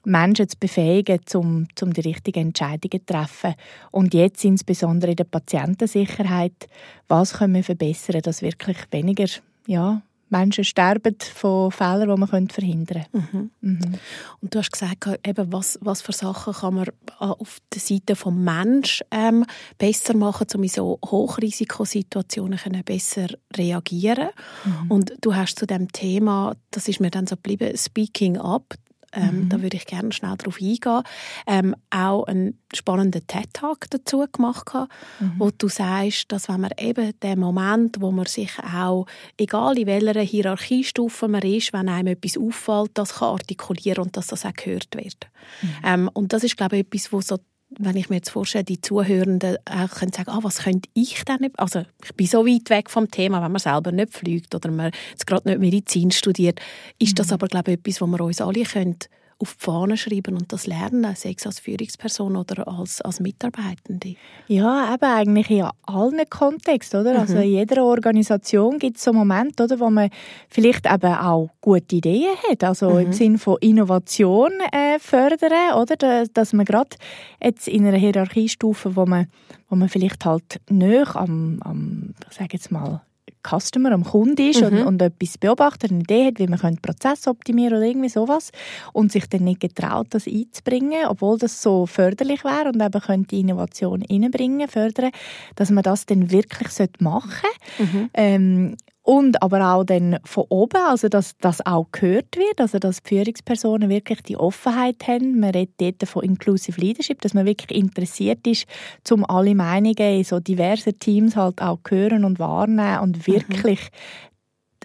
Menschen 0.05 0.49
zu 0.49 0.57
befähigen, 0.59 1.19
um, 1.33 1.67
um 1.81 1.93
die 1.93 2.01
richtigen 2.01 2.47
Entscheidungen 2.47 2.99
zu 2.99 3.05
treffen. 3.05 3.55
Und 3.91 4.13
jetzt 4.13 4.43
insbesondere 4.43 5.11
in 5.11 5.17
der 5.17 5.23
Patientensicherheit, 5.25 6.67
was 7.07 7.33
können 7.33 7.55
wir 7.55 7.63
verbessern, 7.63 8.21
dass 8.21 8.41
wirklich 8.41 8.77
weniger 8.91 9.27
ja, 9.67 10.01
Menschen 10.33 10.63
sterben 10.63 11.15
von 11.35 11.71
Fehlern, 11.71 12.09
die 12.09 12.19
man 12.19 12.49
verhindern 12.49 13.05
könnte. 13.11 13.27
Mhm. 13.37 13.51
Mhm. 13.61 13.99
Und 14.41 14.53
du 14.53 14.59
hast 14.59 14.71
gesagt, 14.71 15.07
eben, 15.25 15.53
was, 15.53 15.77
was 15.81 16.01
für 16.01 16.11
Sachen 16.11 16.53
kann 16.53 16.73
man 16.73 16.87
auf 17.19 17.59
der 17.71 17.79
Seite 17.79 18.13
des 18.13 18.25
Menschen 18.25 19.05
ähm, 19.11 19.45
besser 19.77 20.15
machen, 20.15 20.47
um 20.55 20.63
in 20.63 20.69
so 20.69 20.99
Hochrisikosituationen 21.05 22.59
besser 22.83 23.27
reagieren 23.55 24.29
mhm. 24.65 24.91
Und 24.91 25.13
du 25.21 25.35
hast 25.35 25.59
zu 25.59 25.67
dem 25.67 25.91
Thema, 25.91 26.55
das 26.71 26.87
ist 26.87 26.99
mir 26.99 27.11
dann 27.11 27.27
so 27.27 27.35
geblieben, 27.35 27.77
Speaking 27.77 28.37
Up, 28.37 28.73
ähm, 29.13 29.43
mhm. 29.43 29.49
Da 29.49 29.61
würde 29.61 29.77
ich 29.77 29.85
gerne 29.85 30.11
schnell 30.11 30.35
darauf 30.37 30.57
eingehen. 30.59 31.03
Ähm, 31.47 31.75
auch 31.89 32.23
einen 32.25 32.59
spannenden 32.73 33.25
TED-Talk 33.27 33.89
dazu 33.89 34.25
gemacht, 34.31 34.73
mhm. 35.19 35.33
wo 35.37 35.51
du 35.51 35.67
sagst, 35.67 36.31
dass 36.31 36.49
wenn 36.49 36.61
man 36.61 36.71
eben 36.77 37.11
den 37.21 37.39
Moment, 37.39 37.97
wo 37.99 38.11
man 38.11 38.25
sich 38.25 38.51
auch, 38.59 39.05
egal 39.37 39.77
in 39.77 39.87
welcher 39.87 40.21
Hierarchiestufe 40.21 41.27
man 41.27 41.41
ist, 41.41 41.73
wenn 41.73 41.89
einem 41.89 42.13
etwas 42.13 42.37
auffällt, 42.37 42.91
das 42.95 43.15
kann 43.15 43.29
artikulieren 43.29 44.05
und 44.05 44.17
dass 44.17 44.27
das 44.27 44.45
auch 44.45 44.53
gehört 44.53 44.95
wird. 44.95 45.27
Mhm. 45.61 45.69
Ähm, 45.83 46.09
und 46.13 46.33
das 46.33 46.43
ist, 46.43 46.57
glaube 46.57 46.77
ich, 46.77 46.85
etwas, 46.87 47.11
wo 47.11 47.21
so 47.21 47.37
wenn 47.79 47.97
ich 47.97 48.09
mir 48.09 48.17
jetzt 48.17 48.31
vorstelle, 48.31 48.63
die 48.63 48.81
Zuhörenden 48.81 49.57
auch 49.65 49.89
können 49.89 50.13
sagen, 50.13 50.29
ah, 50.29 50.39
was 50.41 50.59
könnte 50.59 50.89
ich 50.93 51.23
denn 51.25 51.37
nicht? 51.41 51.59
Also 51.59 51.83
ich 52.03 52.13
bin 52.15 52.27
so 52.27 52.45
weit 52.45 52.69
weg 52.69 52.89
vom 52.89 53.09
Thema, 53.09 53.41
wenn 53.41 53.51
man 53.51 53.59
selber 53.59 53.91
nicht 53.91 54.13
fliegt 54.13 54.53
oder 54.55 54.71
man 54.71 54.91
jetzt 55.11 55.27
gerade 55.27 55.49
nicht 55.49 55.59
Medizin 55.59 56.11
studiert, 56.11 56.59
ist 56.99 57.19
das 57.19 57.27
mhm. 57.27 57.33
aber 57.33 57.47
glaube 57.47 57.71
ich 57.71 57.79
etwas, 57.79 58.01
wo 58.01 58.07
wir 58.07 58.21
uns 58.21 58.41
alle 58.41 58.63
können 58.63 58.97
auf 59.43 59.55
die 59.55 59.65
Fahne 59.65 59.97
schreiben 59.97 60.35
und 60.35 60.51
das 60.51 60.67
lernen, 60.67 61.15
sei 61.15 61.35
es 61.37 61.45
als 61.45 61.59
Führungsperson 61.59 62.35
oder 62.37 62.67
als, 62.67 63.01
als 63.01 63.19
Mitarbeitende? 63.19 64.15
Ja, 64.47 64.93
eben 64.93 65.03
eigentlich 65.03 65.49
in 65.49 65.67
allen 65.83 66.21
Kontexten, 66.29 67.01
oder? 67.01 67.19
Also 67.19 67.33
mhm. 67.33 67.39
Also 67.39 67.47
in 67.47 67.51
jeder 67.51 67.83
Organisation 67.83 68.79
gibt 68.79 68.97
es 68.97 69.03
so 69.03 69.11
Momente, 69.11 69.63
oder, 69.63 69.79
wo 69.79 69.89
man 69.89 70.09
vielleicht 70.49 70.85
eben 70.85 71.13
auch 71.13 71.49
gute 71.61 71.95
Ideen 71.95 72.35
hat, 72.49 72.63
also 72.63 72.91
mhm. 72.91 72.99
im 72.99 73.13
Sinne 73.13 73.37
von 73.37 73.57
Innovation 73.59 74.51
äh, 74.71 74.99
fördern, 74.99 75.75
oder? 75.75 76.25
Dass 76.33 76.53
man 76.53 76.65
gerade 76.65 76.95
jetzt 77.43 77.67
in 77.67 77.85
einer 77.85 77.97
Hierarchiestufe, 77.97 78.95
wo 78.95 79.05
man, 79.05 79.27
wo 79.69 79.75
man 79.75 79.89
vielleicht 79.89 80.25
halt 80.25 80.61
nicht 80.69 81.15
am, 81.15 81.59
am 81.63 82.13
ich 82.29 82.37
sage 82.37 82.49
jetzt 82.53 82.71
mal, 82.71 83.01
Customer, 83.47 83.91
am 83.91 84.03
Kunden 84.03 84.49
ist 84.49 84.61
mhm. 84.61 84.67
und, 84.67 84.83
und 84.83 85.01
etwas 85.01 85.37
beobachtet, 85.37 85.91
eine 85.91 86.01
Idee 86.01 86.27
hat, 86.27 86.39
wie 86.39 86.47
man 86.47 86.59
den 86.59 86.77
Prozess 86.77 87.27
optimieren 87.27 87.77
oder 87.77 87.85
irgendwie 87.85 88.09
sowas 88.09 88.51
und 88.93 89.11
sich 89.11 89.27
dann 89.27 89.43
nicht 89.43 89.59
getraut, 89.59 90.07
das 90.11 90.27
einzubringen, 90.27 91.05
obwohl 91.07 91.37
das 91.37 91.61
so 91.61 91.85
förderlich 91.85 92.43
wäre 92.43 92.69
und 92.69 92.81
eben 92.81 93.01
könnte 93.01 93.35
Innovation 93.35 94.03
reinbringen, 94.09 94.67
fördern, 94.67 95.11
dass 95.55 95.69
man 95.69 95.83
das 95.83 96.05
dann 96.05 96.31
wirklich 96.31 96.69
machen 96.99 97.31
sollte. 97.77 97.97
Mhm. 97.97 98.09
Ähm, 98.13 98.75
und 99.03 99.43
aber 99.43 99.73
auch 99.73 99.83
dann 99.83 100.17
von 100.23 100.45
oben, 100.47 100.81
also 100.87 101.09
dass 101.09 101.37
das 101.37 101.65
auch 101.65 101.87
gehört 101.91 102.37
wird, 102.37 102.59
also 102.59 102.79
dass 102.79 103.03
die 103.03 103.09
Führungspersonen 103.09 103.89
wirklich 103.89 104.23
die 104.23 104.37
Offenheit 104.37 105.05
haben. 105.07 105.41
Man 105.41 105.51
redet 105.51 105.79
dort 105.79 106.09
von 106.09 106.23
Inclusive 106.23 106.79
Leadership, 106.79 107.19
dass 107.21 107.33
man 107.33 107.45
wirklich 107.45 107.77
interessiert 107.77 108.47
ist, 108.47 108.65
um 109.11 109.25
alle 109.25 109.55
Meinungen 109.55 109.97
in 109.97 110.23
so 110.23 110.39
diversen 110.39 110.97
Teams 110.97 111.35
halt 111.35 111.61
auch 111.61 111.79
hören 111.89 112.23
und 112.23 112.39
wahrnehmen 112.39 112.99
und 112.99 113.17
mhm. 113.17 113.33
wirklich 113.33 113.79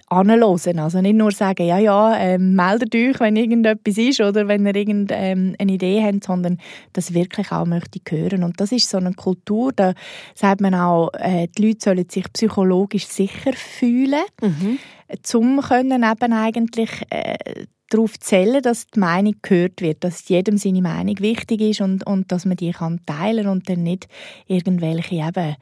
anhören. 0.09 0.79
Also 0.79 1.01
nicht 1.01 1.15
nur 1.15 1.31
sagen, 1.31 1.65
ja, 1.65 1.77
ja, 1.77 2.17
ähm, 2.17 2.55
meldet 2.55 2.93
euch, 2.95 3.19
wenn 3.19 3.35
irgendetwas 3.35 3.97
ist 3.97 4.21
oder 4.21 4.47
wenn 4.47 4.65
ihr 4.65 4.75
irgendeine 4.75 5.55
ähm, 5.59 5.69
Idee 5.69 6.03
habt, 6.03 6.23
sondern 6.23 6.57
das 6.93 7.13
wirklich 7.13 7.51
auch 7.51 7.65
möchte 7.65 7.99
hören. 8.09 8.43
Und 8.43 8.59
das 8.59 8.71
ist 8.71 8.89
so 8.89 8.97
eine 8.97 9.13
Kultur, 9.13 9.71
da 9.73 9.93
sagt 10.35 10.61
man 10.61 10.73
auch, 10.73 11.11
äh, 11.13 11.47
die 11.57 11.67
Leute 11.67 11.79
sollen 11.81 12.09
sich 12.09 12.31
psychologisch 12.33 13.07
sicher 13.07 13.53
fühlen, 13.53 14.25
mhm. 14.41 14.79
zum 15.21 15.61
können 15.61 16.03
eben 16.03 16.33
eigentlich 16.33 16.89
äh, 17.09 17.65
darauf 17.89 18.19
zählen, 18.19 18.61
dass 18.61 18.87
die 18.87 18.99
Meinung 18.99 19.35
gehört 19.41 19.81
wird, 19.81 20.03
dass 20.03 20.27
jedem 20.29 20.57
seine 20.57 20.81
Meinung 20.81 21.19
wichtig 21.19 21.61
ist 21.61 21.81
und, 21.81 22.05
und 22.05 22.31
dass 22.31 22.45
man 22.45 22.57
die 22.57 22.71
kann 22.71 23.01
teilen 23.05 23.47
und 23.47 23.69
dann 23.69 23.83
nicht 23.83 24.07
irgendwelche 24.47 25.15
eben, 25.15 25.55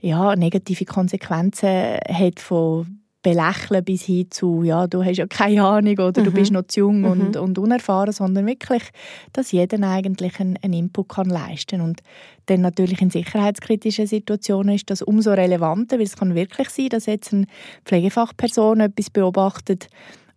ja, 0.00 0.34
negative 0.36 0.84
Konsequenzen 0.84 1.98
hat 2.08 2.40
von 2.40 3.01
belächeln 3.22 3.84
bis 3.84 4.02
hin 4.02 4.26
zu, 4.30 4.62
ja, 4.64 4.86
du 4.86 5.04
hast 5.04 5.16
ja 5.16 5.26
keine 5.26 5.64
Ahnung 5.64 5.98
oder 5.98 6.20
mhm. 6.20 6.24
du 6.24 6.32
bist 6.32 6.50
noch 6.50 6.66
zu 6.66 6.80
jung 6.80 7.00
mhm. 7.00 7.06
und, 7.06 7.36
und 7.36 7.58
unerfahren, 7.58 8.12
sondern 8.12 8.46
wirklich, 8.46 8.82
dass 9.32 9.52
jeder 9.52 9.78
eigentlich 9.88 10.40
einen, 10.40 10.58
einen 10.62 10.74
Input 10.74 11.08
kann 11.08 11.28
leisten 11.28 11.80
und 11.80 12.02
dann 12.46 12.60
natürlich 12.60 13.00
in 13.00 13.10
sicherheitskritischen 13.10 14.06
Situationen 14.06 14.74
ist 14.74 14.90
das 14.90 15.02
umso 15.02 15.32
relevanter, 15.32 15.98
weil 15.98 16.04
es 16.04 16.16
kann 16.16 16.34
wirklich 16.34 16.70
sein, 16.70 16.88
dass 16.88 17.06
jetzt 17.06 17.32
eine 17.32 17.46
Pflegefachperson 17.84 18.80
etwas 18.80 19.10
beobachtet, 19.10 19.86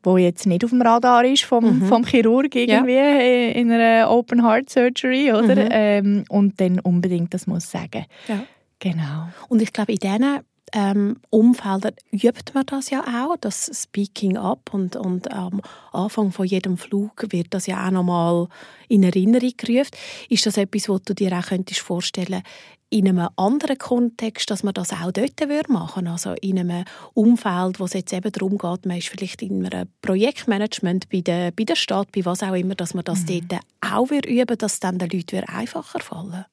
wo 0.03 0.17
jetzt 0.17 0.45
nicht 0.45 0.63
auf 0.63 0.69
dem 0.69 0.83
Radar 0.83 1.25
ist 1.25 1.43
vom, 1.43 1.79
mhm. 1.79 1.85
vom 1.85 2.05
Chirurg 2.05 2.53
irgendwie 2.55 2.93
ja. 2.93 3.49
in 3.49 3.71
einer 3.71 4.11
Open 4.11 4.45
Heart 4.45 4.69
Surgery, 4.69 5.31
oder? 5.33 5.55
Mhm. 5.55 5.69
Ähm, 5.71 6.23
und 6.29 6.61
dann 6.61 6.79
unbedingt 6.79 7.33
das 7.33 7.47
muss 7.47 7.71
sagen. 7.71 8.05
Ja. 8.27 8.43
Genau. 8.77 9.29
Und 9.49 9.63
ich 9.63 9.73
glaube, 9.73 9.93
in 9.93 9.97
diesen 9.97 10.41
ähm, 10.75 11.15
Umfeldern 11.29 11.95
übt 12.11 12.51
man 12.53 12.65
das 12.65 12.89
ja 12.89 13.01
auch, 13.01 13.37
das 13.37 13.71
Speaking 13.73 14.35
Up 14.35 14.73
und, 14.73 14.97
und 14.97 15.31
am 15.31 15.61
Anfang 15.93 16.33
von 16.33 16.45
jedem 16.45 16.77
Flug 16.77 17.25
wird 17.29 17.47
das 17.51 17.65
ja 17.65 17.87
auch 17.87 17.91
nochmal 17.91 18.47
in 18.89 19.03
Erinnerung 19.03 19.53
gerufen. 19.55 19.91
Ist 20.27 20.45
das 20.45 20.57
etwas, 20.57 20.89
was 20.89 21.03
du 21.03 21.15
dir 21.15 21.31
auch 21.31 21.45
könntest 21.45 21.79
vorstellen 21.79 22.43
in 22.89 23.07
einem 23.07 23.29
anderen 23.37 23.77
Kontext, 23.77 24.51
dass 24.51 24.63
man 24.63 24.73
das 24.73 24.91
auch 24.91 25.13
dort 25.13 25.69
machen 25.69 26.03
würde? 26.03 26.11
Also 26.11 26.33
in 26.41 26.59
einem 26.59 26.83
Umfeld, 27.13 27.79
wo 27.79 27.85
es 27.85 27.93
jetzt 27.93 28.11
eben 28.11 28.31
darum 28.31 28.57
geht, 28.57 28.85
man 28.85 28.97
ist 28.97 29.07
vielleicht 29.07 29.41
in 29.43 29.65
einem 29.65 29.87
Projektmanagement 30.01 31.07
bei 31.09 31.21
der, 31.21 31.51
bei 31.51 31.63
der 31.63 31.75
Stadt, 31.75 32.11
bei 32.11 32.25
was 32.25 32.43
auch 32.43 32.53
immer, 32.53 32.75
dass 32.75 32.93
man 32.93 33.05
das 33.05 33.21
mhm. 33.21 33.47
dort 33.47 33.61
auch 33.79 34.11
üben 34.11 34.27
würde, 34.27 34.57
dass 34.57 34.73
es 34.73 34.79
dann 34.81 34.97
den 34.97 35.09
Leuten 35.09 35.45
einfacher 35.45 36.01
fallen 36.01 36.45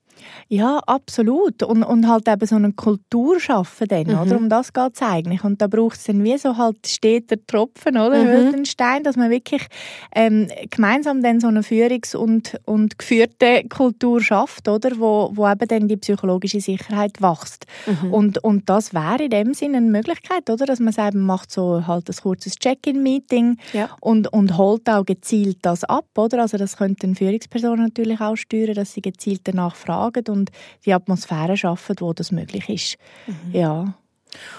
ja, 0.48 0.78
absolut. 0.86 1.62
Und, 1.62 1.82
und 1.82 2.08
halt 2.08 2.28
eben 2.28 2.46
so 2.46 2.56
eine 2.56 2.72
Kultur 2.72 3.40
schaffen 3.40 3.88
dann, 3.88 4.06
mhm. 4.08 4.18
oder? 4.18 4.36
Um 4.36 4.48
das 4.48 4.72
geht 4.72 4.94
es 4.94 5.02
eigentlich. 5.02 5.44
Und 5.44 5.62
da 5.62 5.66
braucht 5.66 5.96
es 5.96 6.04
dann 6.04 6.22
wie 6.24 6.36
so 6.36 6.56
halt 6.56 6.86
steter 6.86 7.36
Tropfen, 7.46 7.96
oder? 7.96 8.22
Mhm. 8.22 8.28
Höllenstein, 8.28 9.02
dass 9.02 9.16
man 9.16 9.30
wirklich 9.30 9.66
ähm, 10.14 10.48
gemeinsam 10.70 11.22
dann 11.22 11.40
so 11.40 11.48
eine 11.48 11.62
Führungs- 11.62 12.14
und, 12.14 12.60
und 12.66 12.98
geführte 12.98 13.64
Kultur 13.68 14.20
schafft, 14.20 14.68
oder? 14.68 14.90
Wo, 14.98 15.30
wo 15.34 15.48
eben 15.48 15.68
dann 15.68 15.88
die 15.88 15.96
psychologische 15.96 16.60
Sicherheit 16.60 17.22
wächst. 17.22 17.66
Mhm. 17.86 18.12
Und, 18.12 18.44
und 18.44 18.68
das 18.68 18.92
wäre 18.92 19.24
in 19.24 19.30
dem 19.30 19.54
Sinne 19.54 19.78
eine 19.78 19.90
Möglichkeit, 19.90 20.50
oder? 20.50 20.66
Dass 20.66 20.80
man 20.80 20.94
eben 20.98 21.24
macht 21.24 21.50
so 21.50 21.86
halt 21.86 22.08
ein 22.08 22.16
kurzes 22.16 22.56
Check-in-Meeting 22.56 23.56
ja. 23.72 23.88
und, 24.00 24.32
und 24.32 24.58
holt 24.58 24.88
auch 24.88 25.04
gezielt 25.04 25.58
das 25.62 25.84
ab, 25.84 26.06
oder? 26.16 26.42
Also 26.42 26.58
das 26.58 26.76
könnte 26.76 27.06
eine 27.06 27.38
Person 27.38 27.78
natürlich 27.78 28.20
auch 28.20 28.36
steuern, 28.36 28.74
dass 28.74 28.92
sie 28.92 29.02
gezielt 29.02 29.42
danach 29.44 29.74
fragen 29.74 30.01
sorgen 30.02 30.24
und 30.28 30.50
die 30.84 30.92
Atmosphäre 30.92 31.56
schaffen, 31.56 31.96
wo 32.00 32.12
das 32.12 32.32
möglich 32.32 32.68
ist. 32.68 32.96
Mhm. 33.26 33.52
Ja. 33.52 33.94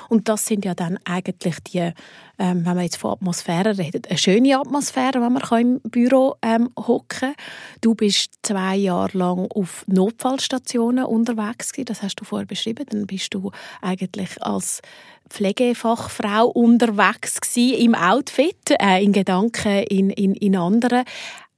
Und 0.09 0.29
das 0.29 0.45
sind 0.45 0.65
ja 0.65 0.75
dann 0.75 0.99
eigentlich 1.03 1.55
die, 1.61 1.79
ähm, 1.79 1.93
wenn 2.37 2.63
man 2.63 2.81
jetzt 2.81 2.97
von 2.97 3.13
Atmosphäre 3.13 3.77
redet, 3.77 4.07
eine 4.07 4.17
schöne 4.17 4.59
Atmosphäre, 4.59 5.21
wenn 5.21 5.33
man 5.33 5.61
im 5.61 5.79
Büro 5.89 6.35
ähm, 6.43 6.69
hocken 6.77 7.07
kann. 7.07 7.35
Du 7.81 7.95
bist 7.95 8.33
zwei 8.43 8.75
Jahre 8.75 9.17
lang 9.17 9.49
auf 9.51 9.83
Notfallstationen 9.87 11.05
unterwegs 11.05 11.71
gewesen. 11.71 11.85
Das 11.85 12.03
hast 12.03 12.15
du 12.15 12.25
vorher 12.25 12.45
beschrieben. 12.45 12.85
Dann 12.89 13.07
bist 13.07 13.33
du 13.33 13.51
eigentlich 13.81 14.41
als 14.43 14.81
Pflegefachfrau 15.29 16.47
unterwegs 16.47 17.41
gewesen, 17.41 17.79
im 17.79 17.95
Outfit, 17.95 18.75
äh, 18.79 19.03
in 19.03 19.13
Gedanken, 19.13 19.83
in, 19.83 20.09
in, 20.11 20.35
in 20.35 20.55
anderen. 20.55 21.05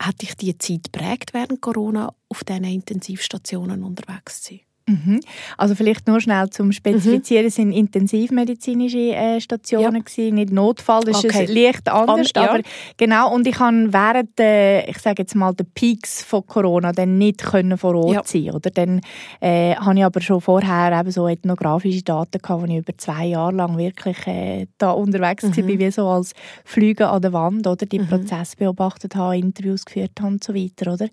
Hat 0.02 0.22
dich 0.22 0.36
die 0.36 0.58
Zeit 0.58 0.92
prägt 0.92 1.34
während 1.34 1.62
Corona 1.62 2.14
auf 2.30 2.44
diesen 2.44 2.66
Intensivstationen 2.66 3.84
unterwegs 3.84 4.44
zu 4.44 4.54
sein? 4.56 4.65
Mhm. 4.88 5.20
Also 5.58 5.74
vielleicht 5.74 6.08
nur 6.08 6.22
schnell 6.22 6.48
zum 6.52 6.72
Spezifizieren, 6.72 7.46
mhm. 7.46 7.50
sind 7.50 7.72
intensivmedizinische 7.72 9.16
äh, 9.16 9.42
Stationen 9.42 9.96
ja. 9.96 10.02
gewesen, 10.02 10.36
nicht 10.36 10.52
Notfall, 10.52 11.02
das 11.04 11.26
okay. 11.26 11.46
ist 11.46 11.54
leicht 11.54 11.90
anders, 11.90 12.28
Und, 12.28 12.36
ja. 12.36 12.50
aber 12.50 12.62
genau, 12.98 13.34
und 13.34 13.48
ich 13.48 13.56
kann 13.56 13.92
während 13.92 14.38
der, 14.38 14.88
ich 14.88 15.00
sage 15.00 15.24
jetzt 15.24 15.34
mal, 15.34 15.56
der 15.56 15.66
Peaks 15.74 16.22
von 16.22 16.46
Corona 16.46 16.92
dann 16.92 17.18
nicht 17.18 17.44
können 17.44 17.80
vor 17.80 17.96
Ort 17.96 18.14
ja. 18.14 18.22
sein, 18.24 18.52
oder? 18.52 18.70
Dann 18.70 19.02
äh, 19.40 19.76
habe 19.76 19.98
ich 19.98 20.06
aber 20.06 20.22
schon 20.22 20.40
vorher 20.40 21.00
eben 21.00 21.10
so 21.10 21.28
ethnografische 21.28 22.04
Daten 22.04 22.40
gehabt, 22.40 22.62
wo 22.62 22.66
ich 22.66 22.78
über 22.78 22.96
zwei 22.96 23.26
Jahre 23.26 23.56
lang 23.56 23.80
wirklich 23.80 24.28
äh, 24.28 24.68
da 24.78 24.92
unterwegs 24.92 25.42
mhm. 25.42 25.58
war, 25.58 25.68
wie 25.68 25.92
so 25.92 26.08
als 26.08 26.34
Flüge 26.64 27.10
an 27.10 27.24
der 27.24 27.34
Wand, 27.34 27.66
oder? 27.66 27.88
Die 27.88 27.98
mhm. 27.98 28.08
Prozesse 28.08 28.56
beobachtet 28.58 29.16
habe, 29.16 29.36
Interviews 29.36 29.84
geführt 29.84 30.12
habe 30.20 30.34
und 30.34 30.44
so 30.44 30.54
weiter, 30.54 30.94
oder? 30.94 31.08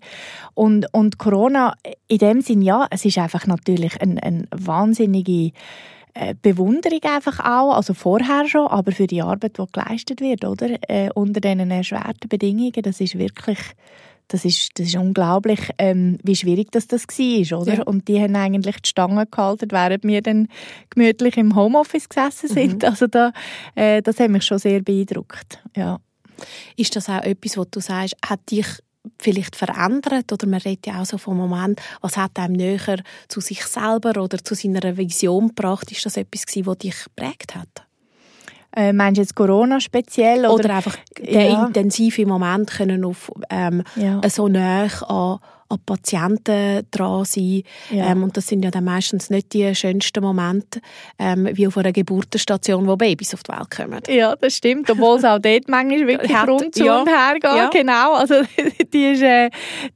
Und, 0.53 0.85
und 0.93 1.17
Corona, 1.17 1.73
in 2.07 2.19
dem 2.19 2.41
Sinn, 2.41 2.61
ja, 2.61 2.85
es 2.91 3.03
ist 3.03 3.17
einfach 3.17 3.47
natürlich 3.47 3.62
natürlich 3.67 4.01
eine, 4.01 4.21
eine 4.21 4.45
wahnsinnige 4.51 5.51
äh, 6.13 6.35
Bewunderung 6.41 7.01
einfach 7.03 7.39
auch, 7.39 7.75
also 7.75 7.93
vorher 7.93 8.47
schon, 8.47 8.67
aber 8.67 8.91
für 8.91 9.07
die 9.07 9.21
Arbeit, 9.21 9.57
die 9.57 9.65
geleistet 9.71 10.21
wird, 10.21 10.45
oder? 10.45 10.77
Äh, 10.87 11.09
unter 11.15 11.41
diesen 11.41 11.71
erschwerten 11.71 12.29
Bedingungen, 12.29 12.81
das 12.83 13.01
ist 13.01 13.17
wirklich 13.17 13.59
das 14.27 14.45
ist, 14.45 14.79
das 14.79 14.87
ist 14.87 14.95
unglaublich, 14.95 15.59
ähm, 15.77 16.17
wie 16.23 16.35
schwierig 16.35 16.71
das, 16.71 16.87
das 16.87 17.07
war, 17.07 17.59
oder? 17.59 17.75
Ja. 17.75 17.83
Und 17.83 18.07
die 18.07 18.19
haben 18.19 18.35
eigentlich 18.35 18.77
die 18.77 18.89
Stange 18.89 19.27
gehalten, 19.27 19.69
während 19.71 20.03
wir 20.03 20.21
dann 20.21 20.47
gemütlich 20.89 21.37
im 21.37 21.55
Homeoffice 21.55 22.09
gesessen 22.09 22.49
sind. 22.49 22.83
Mhm. 22.83 22.89
Also 22.89 23.07
da, 23.07 23.31
äh, 23.75 24.01
das 24.01 24.19
hat 24.19 24.29
mich 24.29 24.43
schon 24.43 24.59
sehr 24.59 24.81
beeindruckt, 24.81 25.61
ja. 25.75 25.99
Ist 26.75 26.95
das 26.95 27.09
auch 27.09 27.21
etwas, 27.21 27.57
was 27.57 27.69
du 27.69 27.79
sagst, 27.79 28.15
hat 28.25 28.49
dich 28.49 28.65
vielleicht 29.19 29.55
verändert 29.55 30.31
oder 30.31 30.47
man 30.47 30.61
redet 30.61 30.87
ja 30.87 31.01
auch 31.01 31.05
so 31.05 31.17
vom 31.17 31.37
Moment, 31.37 31.81
was 32.01 32.17
hat 32.17 32.37
einem 32.39 32.53
näher 32.53 33.03
zu 33.27 33.41
sich 33.41 33.63
selber 33.65 34.21
oder 34.21 34.37
zu 34.43 34.55
seiner 34.55 34.97
Vision 34.97 35.49
gebracht? 35.49 35.91
Ist 35.91 36.05
das 36.05 36.17
etwas 36.17 36.45
gewesen, 36.45 36.65
was 36.65 36.77
dich 36.77 37.03
geprägt 37.03 37.55
hat? 37.55 37.85
Äh, 38.75 38.91
meinst 38.91 39.17
du 39.17 39.21
jetzt 39.21 39.35
Corona 39.35 39.79
speziell? 39.79 40.45
Oder, 40.45 40.53
oder 40.53 40.75
einfach 40.75 40.97
der 41.19 41.49
ja. 41.49 41.65
intensive 41.65 42.25
Moment 42.25 42.71
können 42.71 43.05
auf 43.05 43.31
ähm, 43.49 43.83
ja. 43.95 44.27
so 44.29 44.47
nah 44.47 44.87
an 45.07 45.39
an 45.69 45.79
Patienten 45.85 46.85
dran 46.91 47.25
sein. 47.25 47.63
Ja. 47.89 48.11
Ähm, 48.11 48.23
und 48.23 48.37
das 48.37 48.47
sind 48.47 48.63
ja 48.63 48.71
dann 48.71 48.83
meistens 48.83 49.29
nicht 49.29 49.53
die 49.53 49.73
schönsten 49.75 50.23
Momente, 50.23 50.81
ähm, 51.19 51.49
wie 51.53 51.67
auf 51.67 51.77
einer 51.77 51.91
Geburtenstation, 51.91 52.87
wo 52.87 52.95
Babys 52.95 53.33
auf 53.33 53.43
die 53.43 53.51
Welt 53.51 53.71
kommen. 53.71 54.01
Ja, 54.07 54.35
das 54.35 54.55
stimmt. 54.55 54.89
Obwohl 54.89 55.17
es 55.17 55.23
auch 55.23 55.39
dort 55.39 55.67
manchmal 55.67 56.07
wirklich 56.07 56.33
Hat, 56.33 56.49
rund 56.49 56.75
zu 56.75 56.85
ja. 56.85 57.01
und 57.01 57.07
her 57.07 57.33
geht. 57.33 57.43
Ja. 57.43 57.69
Genau. 57.69 58.13
Also 58.13 58.35
die, 58.93 59.05
ist, 59.05 59.21
äh, 59.21 59.49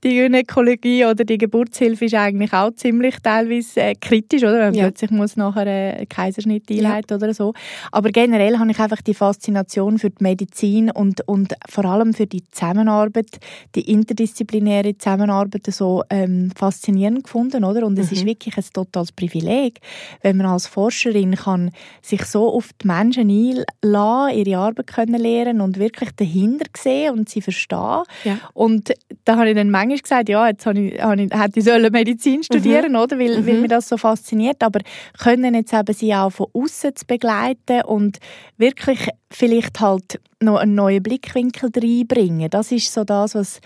die 0.03 0.15
Gynäkologie 0.15 1.05
oder 1.05 1.23
die 1.23 1.37
Geburtshilfe 1.37 2.05
ist 2.05 2.13
eigentlich 2.13 2.53
auch 2.53 2.71
ziemlich 2.75 3.15
teilweise 3.21 3.81
äh, 3.81 3.95
kritisch, 3.95 4.43
oder? 4.43 4.59
Wenn 4.59 4.73
man 4.73 4.79
plötzlich 4.79 5.11
muss 5.11 5.35
nachher 5.35 5.67
einen 5.67 6.09
Kaiserschnitt 6.09 6.69
einleiten 6.69 7.17
oder 7.17 7.33
so. 7.33 7.53
Aber 7.91 8.09
generell 8.09 8.57
habe 8.59 8.71
ich 8.71 8.79
einfach 8.79 9.01
die 9.01 9.13
Faszination 9.13 9.99
für 9.99 10.09
die 10.09 10.23
Medizin 10.23 10.91
und, 10.91 11.27
und 11.27 11.53
vor 11.69 11.85
allem 11.85 12.13
für 12.13 12.25
die 12.25 12.43
Zusammenarbeit, 12.51 13.39
die 13.75 13.91
interdisziplinäre 13.91 14.97
Zusammenarbeit 14.97 15.56
so 15.65 16.03
ähm, 16.09 16.51
faszinierend 16.55 17.23
gefunden, 17.23 17.63
oder? 17.63 17.85
Und 17.85 17.97
es 17.99 18.11
mhm. 18.11 18.17
ist 18.17 18.25
wirklich 18.25 18.57
ein 18.57 18.65
totales 18.73 19.11
Privileg, 19.11 19.79
wenn 20.21 20.37
man 20.37 20.47
als 20.47 20.67
Forscherin 20.67 21.35
kann 21.35 21.71
sich 22.01 22.25
so 22.25 22.53
auf 22.53 22.69
die 22.81 22.87
Menschen 22.87 23.29
einlassen, 23.29 24.37
ihre 24.37 24.59
Arbeit 24.59 24.87
können 24.87 25.21
lernen 25.21 25.61
und 25.61 25.79
wirklich 25.79 26.11
dahinter 26.15 26.65
sehen 26.75 27.13
und 27.13 27.29
sie 27.29 27.41
verstehen. 27.41 28.03
Ja. 28.23 28.39
Und 28.53 28.93
da 29.25 29.37
habe 29.37 29.49
ich 29.49 29.55
dann 29.55 29.69
manchmal 29.69 29.99
gesagt, 29.99 30.29
ja, 30.29 30.47
jetzt 30.47 30.65
habe 30.65 30.79
ich, 30.79 31.01
habe 31.01 31.21
ich, 31.21 31.31
hätte 31.31 31.59
ich 31.59 31.91
Medizin 31.91 32.43
studieren, 32.43 32.91
mhm. 32.91 32.97
oder? 32.97 33.19
Weil, 33.19 33.41
mhm. 33.41 33.47
weil 33.47 33.61
mir 33.61 33.67
das 33.67 33.89
so 33.89 33.97
fasziniert. 33.97 34.63
Aber 34.63 34.79
können 35.17 35.55
jetzt 35.55 35.73
eben 35.73 35.93
sie 35.93 36.13
auch 36.13 36.31
von 36.31 36.47
außen 36.53 36.95
zu 36.95 37.05
begleiten 37.05 37.81
und 37.85 38.19
wirklich 38.57 39.09
vielleicht 39.29 39.79
halt 39.79 40.19
noch 40.39 40.57
einen 40.57 40.75
neuen 40.75 41.01
Blickwinkel 41.01 41.71
reinbringen. 41.75 42.49
Das 42.49 42.71
ist 42.71 42.93
so 42.93 43.03
das, 43.03 43.35
was, 43.35 43.59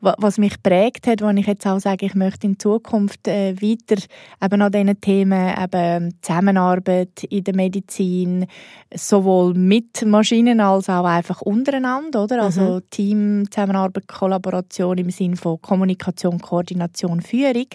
was 0.00 0.38
mich 0.38 0.62
prägt 0.62 1.06
hat, 1.06 1.22
wo 1.22 1.28
ich 1.30 1.46
jetzt 1.46 1.66
auch 1.66 1.78
sage, 1.78 2.06
ich 2.06 2.14
möchte 2.14 2.46
in 2.46 2.58
Zukunft 2.58 3.26
äh, 3.28 3.54
weiter 3.60 4.02
eben 4.42 4.62
an 4.62 4.72
diesen 4.72 5.00
Themen 5.00 5.54
eben 5.58 6.14
Zusammenarbeit 6.20 7.24
in 7.24 7.44
der 7.44 7.56
Medizin, 7.56 8.46
sowohl 8.94 9.54
mit 9.54 10.04
Maschinen 10.04 10.60
als 10.60 10.88
auch 10.88 11.04
einfach 11.04 11.40
untereinander, 11.42 12.24
oder? 12.24 12.42
Also 12.42 12.76
mhm. 12.76 12.90
Team, 12.90 13.50
Zusammenarbeit, 13.50 14.06
Kollaboration 14.06 14.98
im 14.98 15.10
Sinne 15.10 15.36
von 15.36 15.60
Kommunikation, 15.60 16.40
Koordination, 16.40 17.22
Führung. 17.22 17.66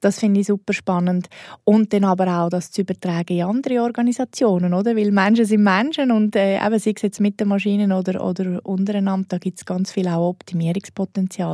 Das 0.00 0.18
finde 0.18 0.40
ich 0.40 0.48
super 0.48 0.72
spannend. 0.72 1.28
Und 1.64 1.92
dann 1.92 2.04
aber 2.04 2.26
auch 2.26 2.48
das 2.48 2.70
zu 2.70 2.82
übertragen 2.82 3.38
in 3.38 3.44
andere 3.44 3.82
Organisationen, 3.82 4.74
oder? 4.74 4.96
Weil 4.96 5.12
Menschen 5.12 5.44
sind 5.44 5.62
Menschen 5.62 6.10
und 6.10 6.34
äh, 6.34 6.56
eben, 6.56 6.78
sei 6.78 6.92
es 6.96 7.02
jetzt 7.02 7.20
mit 7.20 7.38
den 7.38 7.48
Maschinen 7.48 7.92
oder, 7.92 8.24
oder 8.24 8.60
untereinander, 8.64 9.26
da 9.28 9.38
gibt 9.38 9.58
es 9.58 9.64
ganz 9.64 9.92
viel 9.92 10.08
auch 10.08 10.30
Optimierungspotenzial, 10.30 11.51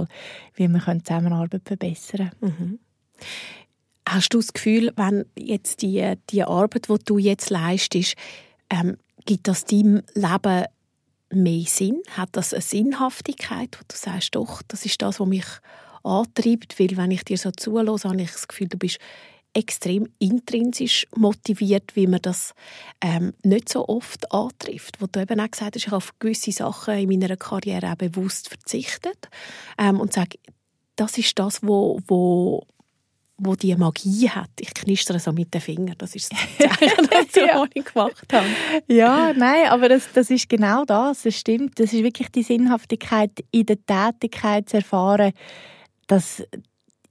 wie 0.55 0.69
wir 0.69 0.81
können 0.81 1.05
Zusammenarbeit 1.05 1.63
verbessern 1.65 2.31
können. 2.41 2.55
Mhm. 2.59 2.79
Hast 4.09 4.33
du 4.33 4.39
das 4.39 4.53
Gefühl, 4.53 4.93
wenn 4.97 5.27
jetzt 5.39 5.83
die, 5.83 6.15
die 6.31 6.43
Arbeit, 6.43 6.89
die 6.89 7.05
du 7.05 7.19
jetzt 7.19 7.51
leistest, 7.51 8.15
ähm, 8.71 8.97
gibt 9.27 9.49
das 9.49 9.65
deinem 9.65 10.03
Leben 10.15 10.65
mehr 11.31 11.65
Sinn? 11.67 12.03
Hat 12.17 12.31
das 12.33 12.55
eine 12.55 12.63
Sinnhaftigkeit, 12.63 13.77
wo 13.79 13.85
du 13.87 13.97
sagst, 13.97 14.35
doch, 14.35 14.63
das 14.67 14.87
ist 14.87 15.03
das, 15.03 15.21
was 15.21 15.29
mich 15.29 15.45
antreibt, 16.03 16.79
weil 16.81 16.97
wenn 16.97 17.11
ich 17.11 17.25
dir 17.25 17.37
so 17.37 17.51
zulasse, 17.51 18.09
habe 18.09 18.23
ich 18.23 18.33
das 18.33 18.49
Gefühl, 18.49 18.69
du 18.69 18.79
bist 18.79 18.99
extrem 19.59 20.07
intrinsisch 20.21 21.05
motiviert, 21.17 21.97
wie 21.97 22.07
man 22.07 22.23
das 22.23 22.55
ähm, 23.01 23.35
nicht 23.43 23.69
so 23.69 23.89
oft 23.89 24.31
antrifft. 24.33 25.01
Wo 25.01 25.07
du 25.07 25.21
eben 25.21 25.41
auch 25.41 25.51
gesagt 25.51 25.75
hast, 25.75 25.83
ich 25.83 25.87
habe 25.89 25.97
auf 25.97 26.17
gewisse 26.21 26.53
Sachen 26.53 26.95
in 26.95 27.09
meiner 27.09 27.37
Karriere 27.37 27.91
auch 27.91 27.97
bewusst 27.97 28.49
verzichtet 28.49 29.29
ähm, 29.77 29.99
und 29.99 30.13
sage, 30.13 30.39
das 30.95 31.19
ist 31.19 31.37
das, 31.41 31.61
wo, 31.63 32.01
wo, 32.07 32.63
wo 33.37 33.57
die 33.57 33.75
Magie 33.75 34.31
hat. 34.31 34.51
Ich 34.61 34.73
knistere 34.75 35.19
so 35.19 35.33
mit 35.33 35.53
den 35.53 35.61
Fingern. 35.61 35.97
Das 35.99 36.15
ist 36.15 36.33
das 36.33 36.39
Zeichen, 37.33 37.49
ja. 37.49 37.61
was 37.61 37.69
ich 37.75 37.85
gemacht 37.85 38.33
habe. 38.33 38.47
Ja, 38.87 39.33
nein, 39.33 39.67
aber 39.71 39.89
das, 39.89 40.05
das 40.15 40.31
ist 40.31 40.49
genau 40.49 40.85
das. 40.85 41.23
Das 41.23 41.35
stimmt. 41.35 41.81
Das 41.81 41.93
ist 41.93 42.05
wirklich 42.05 42.29
die 42.31 42.45
Sinnhaftigkeit 42.45 43.33
in 43.51 43.67
der 43.67 43.85
Tätigkeit 43.85 44.69
zu 44.69 44.77
erfahren, 44.77 45.33
dass 46.07 46.45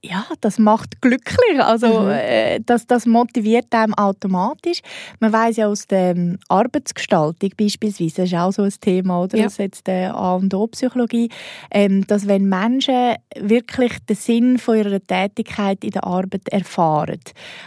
ja, 0.00 0.24
das 0.40 0.58
macht 0.58 1.00
glücklich. 1.00 1.60
Also 1.60 2.00
mhm. 2.00 2.10
äh, 2.10 2.60
das, 2.64 2.86
das 2.86 3.04
motiviert 3.06 3.66
einem 3.74 3.94
automatisch. 3.94 4.80
Man 5.18 5.32
weiß 5.32 5.56
ja 5.56 5.66
aus 5.66 5.86
der 5.86 6.10
ähm, 6.10 6.38
Arbeitsgestaltung 6.48 7.50
beispielsweise, 7.56 8.22
das 8.22 8.26
ist 8.26 8.38
auch 8.38 8.52
so 8.52 8.62
ein 8.62 8.72
Thema, 8.80 9.22
oder? 9.22 9.36
Ja. 9.36 9.44
Das 9.44 9.54
ist 9.54 9.58
jetzt 9.58 9.86
der 9.86 10.14
A 10.14 10.36
und 10.36 10.54
O 10.54 10.68
Psychologie, 10.68 11.30
ähm, 11.70 12.06
dass 12.06 12.28
wenn 12.28 12.48
Menschen 12.48 13.16
wirklich 13.36 13.98
den 14.08 14.16
Sinn 14.16 14.58
von 14.58 14.78
ihrer 14.78 15.00
Tätigkeit 15.00 15.82
in 15.82 15.90
der 15.90 16.04
Arbeit 16.04 16.48
erfahren, 16.48 17.20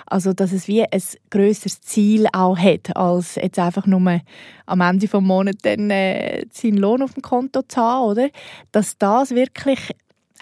also 0.05 0.31
dass 0.33 0.53
es 0.53 0.67
wie 0.67 0.83
ein 0.83 1.01
größeres 1.31 1.81
Ziel 1.81 2.27
auch 2.31 2.57
hat, 2.57 2.95
als 2.95 3.35
jetzt 3.35 3.59
einfach 3.59 3.85
nur 3.85 4.21
am 4.65 4.81
Ende 4.81 5.05
des 5.05 5.21
Monats 5.21 5.61
dann 5.63 5.89
äh, 5.89 6.45
seinen 6.53 6.77
Lohn 6.77 7.01
auf 7.01 7.13
dem 7.13 7.21
Konto 7.21 7.61
zu 7.63 7.81
haben, 7.81 8.05
oder? 8.05 8.29
Dass 8.71 8.97
das 8.97 9.31
wirklich 9.31 9.91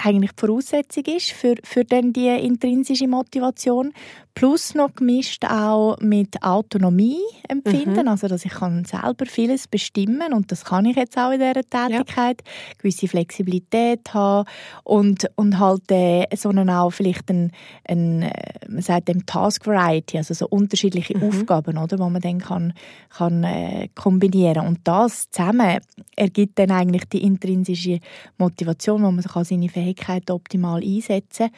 eigentlich 0.03 0.31
die 0.31 0.45
Voraussetzung 0.45 1.03
ist 1.05 1.31
für, 1.31 1.55
für 1.63 1.83
dann 1.83 2.13
die 2.13 2.27
intrinsische 2.27 3.07
Motivation. 3.07 3.93
Plus 4.35 4.73
noch 4.73 4.95
gemischt 4.95 5.43
auch 5.43 5.97
mit 5.99 6.41
Autonomie 6.43 7.19
empfinden, 7.49 8.03
mhm. 8.03 8.07
also 8.07 8.29
dass 8.29 8.45
ich 8.45 8.53
kann 8.53 8.85
selber 8.85 9.25
vieles 9.25 9.67
bestimmen 9.67 10.33
und 10.33 10.49
das 10.51 10.63
kann 10.63 10.85
ich 10.85 10.95
jetzt 10.95 11.17
auch 11.17 11.31
in 11.31 11.39
dieser 11.39 11.55
Tätigkeit. 11.55 12.41
Ja. 12.45 12.75
Gewisse 12.77 13.09
Flexibilität 13.09 14.13
haben 14.13 14.47
und, 14.85 15.29
und 15.35 15.59
halt 15.59 15.91
äh, 15.91 16.25
sondern 16.33 16.69
auch 16.69 16.91
vielleicht 16.91 17.29
ein, 17.29 17.51
ein 17.85 18.21
äh, 18.21 18.31
man 18.69 18.81
sagt 18.81 19.09
dem 19.09 19.25
Task 19.25 19.67
Variety, 19.67 20.17
also 20.17 20.33
so 20.33 20.47
unterschiedliche 20.47 21.17
mhm. 21.17 21.23
Aufgaben, 21.23 21.77
oder, 21.77 21.99
wo 21.99 22.09
man 22.09 22.21
dann 22.21 22.39
kann, 22.39 22.73
kann 23.09 23.43
äh, 23.43 23.89
kombinieren 23.93 24.65
und 24.67 24.79
das 24.85 25.29
zusammen 25.31 25.79
ergibt 26.15 26.59
dann 26.59 26.71
eigentlich 26.71 27.05
die 27.05 27.23
intrinsische 27.23 27.99
Motivation, 28.37 29.03
wo 29.03 29.11
man 29.11 29.21
sich 29.21 29.31
seine 29.31 29.67
Fähigkeiten 29.67 29.88
optimal 30.29 30.81
einsetzen 30.83 31.49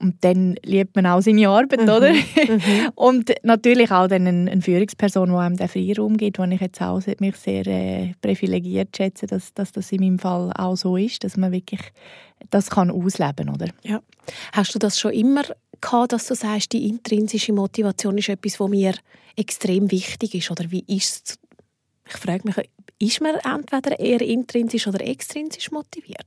und 0.00 0.16
dann 0.20 0.54
liebt 0.62 0.94
man 0.94 1.06
auch 1.06 1.20
seine 1.20 1.48
Arbeit, 1.48 1.80
mhm. 1.80 1.88
oder? 1.88 2.12
Mhm. 2.12 2.90
Und 2.94 3.34
natürlich 3.42 3.90
auch 3.90 4.06
dann 4.06 4.26
eine, 4.26 4.50
eine 4.50 4.62
Führungsperson, 4.62 5.28
die 5.28 5.34
einem 5.34 5.56
den 5.56 5.68
Freiraum 5.68 6.16
gibt, 6.16 6.38
wo 6.38 6.44
ich 6.44 6.60
jetzt 6.60 6.80
auch 6.80 7.00
mich 7.18 7.36
sehr 7.36 7.66
äh, 7.66 8.14
privilegiert 8.20 8.96
schätze, 8.96 9.26
dass, 9.26 9.52
dass 9.54 9.72
das 9.72 9.90
in 9.90 10.00
meinem 10.00 10.18
Fall 10.20 10.52
auch 10.56 10.76
so 10.76 10.96
ist, 10.96 11.24
dass 11.24 11.36
man 11.36 11.50
wirklich 11.50 11.80
das 12.50 12.70
kann 12.70 12.92
ausleben, 12.92 13.48
oder? 13.48 13.66
Ja. 13.82 14.00
Hast 14.52 14.74
du 14.74 14.78
das 14.78 15.00
schon 15.00 15.12
immer 15.12 15.42
gehabt, 15.80 16.12
dass 16.12 16.28
du 16.28 16.34
sagst, 16.36 16.72
die 16.72 16.88
intrinsische 16.88 17.52
Motivation 17.52 18.18
ist 18.18 18.28
etwas, 18.28 18.60
was 18.60 18.70
mir 18.70 18.94
extrem 19.34 19.90
wichtig 19.90 20.34
ist? 20.36 20.50
Oder 20.50 20.70
wie 20.70 20.84
ist 20.86 21.30
es? 21.30 21.38
Ich 22.08 22.16
frage 22.16 22.42
mich, 22.44 22.56
ist 23.00 23.20
man 23.20 23.34
entweder 23.36 23.98
eher 23.98 24.20
intrinsisch 24.20 24.86
oder 24.86 25.04
extrinsisch 25.04 25.72
motiviert? 25.72 26.26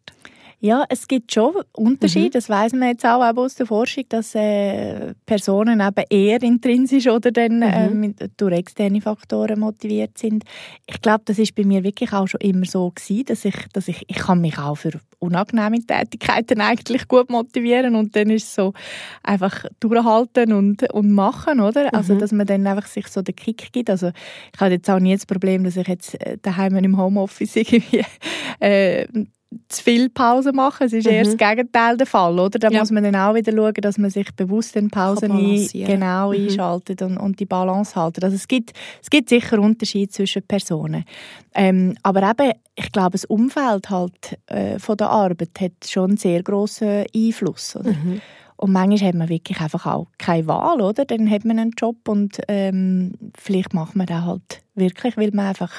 Ja, 0.64 0.86
es 0.90 1.08
gibt 1.08 1.34
schon 1.34 1.56
Unterschiede. 1.74 2.28
Mhm. 2.28 2.32
Das 2.34 2.48
weiß 2.48 2.74
man 2.74 2.90
jetzt 2.90 3.04
auch, 3.04 3.24
aus 3.36 3.56
der 3.56 3.66
Forschung, 3.66 4.04
dass 4.10 4.36
äh, 4.36 5.16
Personen 5.26 5.82
eben 5.82 6.06
eher 6.08 6.44
intrinsisch 6.44 7.08
oder 7.08 7.32
dann 7.32 7.62
mhm. 7.62 8.16
äh, 8.20 8.30
durch 8.38 8.54
externe 8.54 9.02
Faktoren 9.02 9.60
motiviert 9.60 10.20
sind. 10.20 10.44
Ich 10.86 11.02
glaube, 11.02 11.24
das 11.26 11.40
ist 11.40 11.56
bei 11.56 11.64
mir 11.64 11.84
wirklich 11.84 12.14
auch 12.14 12.28
schon 12.28 12.42
immer 12.42 12.66
so 12.66 12.92
gewesen, 12.92 13.26
dass 13.26 13.44
ich, 13.44 13.56
dass 13.74 13.88
ich, 13.88 14.04
ich 14.08 14.18
kann 14.18 14.40
mich 14.40 14.60
auch 14.60 14.76
für 14.76 14.92
unangenehme 15.18 15.84
Tätigkeiten 15.84 16.62
eigentlich 16.62 17.08
gut 17.08 17.32
motivieren 17.32 17.96
und 17.96 18.16
dann 18.16 18.30
ist 18.30 18.44
es 18.44 18.54
so 18.54 18.74
einfach 19.24 19.66
durchhalten 19.80 20.54
und, 20.54 20.94
und 20.94 21.12
machen, 21.12 21.60
oder? 21.60 21.92
Also, 21.92 22.14
mhm. 22.14 22.20
Also, 22.20 22.20
dass 22.20 22.32
man 22.34 22.46
dann 22.46 22.68
einfach 22.68 22.88
sich 22.88 23.08
so 23.08 23.24
den 23.24 23.36
Kick 23.36 23.72
gibt. 23.72 23.90
Also, 23.90 24.12
ich 24.54 24.60
habe 24.60 24.74
jetzt 24.74 24.90
auch 24.92 25.00
nie 25.00 25.14
das 25.14 25.26
Problem, 25.26 25.64
dass 25.64 25.76
ich 25.76 25.88
jetzt 25.88 26.22
äh, 26.22 26.38
daheim 26.40 26.76
im 26.76 26.98
Homeoffice 26.98 27.56
irgendwie 27.56 28.04
äh, 28.60 29.08
zu 29.68 29.84
viel 29.84 30.10
Pause 30.10 30.54
machen. 30.54 30.86
Es 30.86 30.94
ist 30.94 31.06
mhm. 31.06 31.12
eher 31.12 31.24
das 31.24 31.38
Gegenteil 31.38 31.98
der 31.98 32.08
Fall, 32.08 32.40
oder? 32.40 32.58
Da 32.58 32.70
ja. 32.70 32.80
muss 32.80 32.92
man 32.92 33.04
dann 33.04 33.16
auch 33.16 33.36
wieder 33.36 33.52
schauen, 33.52 33.74
dass 33.74 33.98
man 33.98 34.10
sich 34.10 34.34
bewusst 34.36 34.76
in 34.76 34.90
Pausen 34.90 35.32
ein, 35.32 35.68
genau 35.74 36.30
mhm. 36.32 36.46
einschaltet 36.46 37.02
und, 37.02 37.18
und 37.18 37.40
die 37.40 37.46
Balance 37.46 37.96
haltet. 37.96 38.24
Also 38.24 38.36
es 38.36 38.48
gibt, 38.48 38.72
es 39.02 39.10
gibt 39.10 39.30
sicher 39.30 39.60
Unterschiede 39.60 40.10
zwischen 40.10 40.44
Personen. 40.44 41.04
Ähm, 41.54 41.96
aber 42.04 42.30
eben, 42.30 42.54
ich 42.76 42.92
glaube, 42.92 43.12
das 43.12 43.26
Umfeld 43.26 43.90
halt 43.90 44.40
äh, 44.48 44.80
von 44.80 44.98
der 44.98 45.10
Arbeit 45.10 45.60
hat 45.60 45.74
schon 45.86 46.12
einen 46.12 46.18
sehr 46.18 46.44
grossen 46.44 47.06
Einfluss, 47.14 47.76
oder? 47.76 47.92
Mhm. 47.92 48.22
Und 48.56 48.74
manchmal 48.74 49.10
hat 49.10 49.16
man 49.16 49.28
wirklich 49.28 49.60
einfach 49.60 49.88
auch 49.88 50.08
keine 50.20 50.46
Wahl, 50.46 50.82
oder? 50.82 51.04
Dann 51.04 51.30
hat 51.30 51.46
man 51.46 51.58
einen 51.58 51.72
Job 51.72 52.08
und 52.08 52.40
ähm, 52.48 53.14
vielleicht 53.36 53.74
macht 53.74 53.96
man 53.96 54.06
den 54.06 54.24
halt 54.24 54.62
wirklich, 54.76 55.18
weil 55.18 55.32
man 55.34 55.48
einfach 55.48 55.72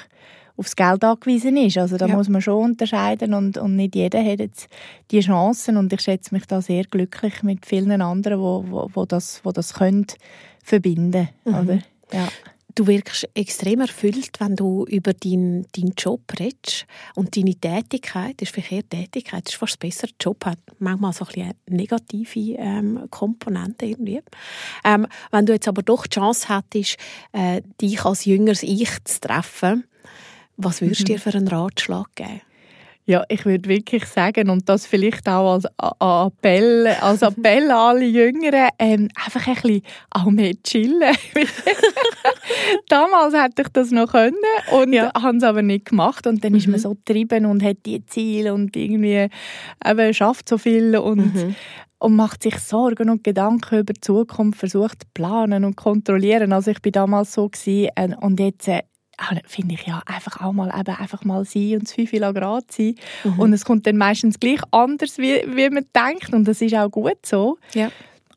aufs 0.62 0.77
Geld 0.77 1.05
angewiesen 1.05 1.57
ist. 1.57 1.77
Also 1.77 1.96
da 1.96 2.07
ja. 2.07 2.16
muss 2.16 2.29
man 2.29 2.40
schon 2.40 2.70
unterscheiden 2.70 3.35
und, 3.35 3.59
und 3.59 3.77
nicht 3.77 3.94
jeder 3.94 4.25
hat 4.25 4.38
jetzt 4.38 4.68
die 5.11 5.20
Chancen 5.20 5.77
und 5.77 5.92
ich 5.92 6.01
schätze 6.01 6.35
mich 6.35 6.46
da 6.46 6.62
sehr 6.62 6.85
glücklich 6.85 7.42
mit 7.42 7.66
vielen 7.66 8.01
anderen, 8.01 8.40
wo, 8.40 8.64
wo, 8.68 8.90
wo 8.94 9.05
das, 9.05 9.40
wo 9.44 9.51
das 9.51 9.75
können 9.75 10.07
verbinden, 10.62 11.29
mhm. 11.44 11.55
oder? 11.55 11.79
Ja. 12.12 12.29
Du 12.75 12.87
wirkst 12.87 13.29
extrem 13.35 13.83
erfüllt, 13.83 14.31
wenn 14.38 14.57
du 14.57 14.87
über 14.87 15.12
deinen 15.12 15.66
dein 15.77 15.92
Job 15.94 16.22
redest 16.40 16.87
und 17.14 17.37
deine 17.37 17.55
Tätigkeit, 17.55 18.40
das 18.40 18.48
ist 18.48 18.55
vielleicht 18.55 18.88
Tätigkeit, 18.88 19.44
das 19.44 19.53
ist 19.53 19.59
fast 19.59 19.79
besser. 19.79 20.07
Der 20.07 20.16
Job 20.18 20.46
hat 20.46 20.59
manchmal 20.79 21.12
so 21.12 21.27
ein 21.27 21.33
bisschen 21.35 21.53
negative 21.68 22.57
ähm, 22.59 23.09
Komponente 23.11 23.85
irgendwie. 23.85 24.22
Ähm, 24.85 25.07
wenn 25.31 25.44
du 25.44 25.53
jetzt 25.53 25.68
aber 25.68 25.83
doch 25.83 26.07
die 26.07 26.14
Chance 26.14 26.48
hättest, 26.48 26.96
äh, 27.33 27.61
dich 27.79 28.03
als 28.07 28.25
jüngeres 28.25 28.62
Ich 28.62 29.05
zu 29.05 29.20
treffen, 29.20 29.85
was 30.57 30.81
würdest 30.81 31.01
du 31.01 31.05
dir 31.05 31.17
mhm. 31.17 31.21
für 31.21 31.35
einen 31.35 31.49
Ratschlag 31.49 32.07
geben? 32.15 32.41
Ja, 33.05 33.25
ich 33.29 33.45
würde 33.45 33.69
wirklich 33.69 34.05
sagen, 34.07 34.49
und 34.49 34.69
das 34.69 34.87
vielleicht 34.87 35.29
auch 35.29 35.55
als 35.55 35.65
Appell, 35.99 36.87
als 37.01 37.23
Appell 37.23 37.65
an 37.65 37.77
alle 37.77 38.05
Jüngeren, 38.05 38.69
ähm, 38.79 39.09
einfach 39.17 39.45
ein 39.49 39.55
bisschen 39.55 39.83
auch 40.11 40.27
mehr 40.27 40.53
chillen. 40.62 41.17
Damals 42.88 43.35
hätte 43.35 43.62
ich 43.62 43.69
das 43.73 43.91
noch 43.91 44.12
können 44.12 44.37
und 44.71 44.93
ja. 44.93 45.11
habe 45.21 45.37
es 45.37 45.43
aber 45.43 45.62
nicht 45.62 45.87
gemacht. 45.87 46.29
Und 46.29 46.45
dann 46.45 46.53
mhm. 46.53 46.59
ist 46.59 46.69
man 46.69 46.77
mhm. 46.77 46.83
so 46.83 46.95
getrieben 46.95 47.47
und 47.47 47.65
hat 47.65 47.79
die 47.87 48.07
Ziele 48.07 48.55
und 48.55 48.77
irgendwie 48.77 49.29
eben 49.85 50.15
schafft 50.15 50.49
so 50.49 50.57
viel 50.57 50.97
und, 50.97 51.35
mhm. 51.35 51.57
und 51.99 52.15
macht 52.15 52.45
sich 52.45 52.57
Sorgen 52.61 53.11
und 53.11 53.25
Gedanken 53.25 53.81
über 53.81 53.95
die 53.95 54.01
Zukunft, 54.01 54.61
versucht 54.61 55.03
zu 55.03 55.09
planen 55.12 55.65
und 55.65 55.75
kontrollieren. 55.75 56.53
Also 56.53 56.71
ich 56.71 56.81
bin 56.81 56.93
damals 56.93 57.33
so 57.33 57.49
gewesen, 57.49 57.91
äh, 57.97 58.15
und 58.21 58.38
jetzt 58.38 58.69
äh, 58.69 58.83
finde 59.46 59.75
ich 59.75 59.87
ja 59.87 60.03
einfach 60.07 60.40
auch 60.40 60.53
mal 60.53 60.68
eben 60.68 60.96
einfach 60.96 61.25
mal 61.25 61.44
sein 61.44 61.75
und 61.75 61.83
das 61.85 61.92
5 61.92 62.11
Grad 62.11 62.72
sein. 62.72 62.94
Mhm. 63.25 63.38
Und 63.38 63.53
es 63.53 63.64
kommt 63.64 63.87
dann 63.87 63.96
meistens 63.96 64.40
gleich 64.40 64.61
anders, 64.70 65.18
wie, 65.18 65.42
wie 65.46 65.70
man 65.70 65.87
denkt. 65.94 66.33
Und 66.33 66.46
das 66.46 66.61
ist 66.61 66.75
auch 66.75 66.90
gut 66.90 67.25
so. 67.25 67.59
Ja. 67.75 67.90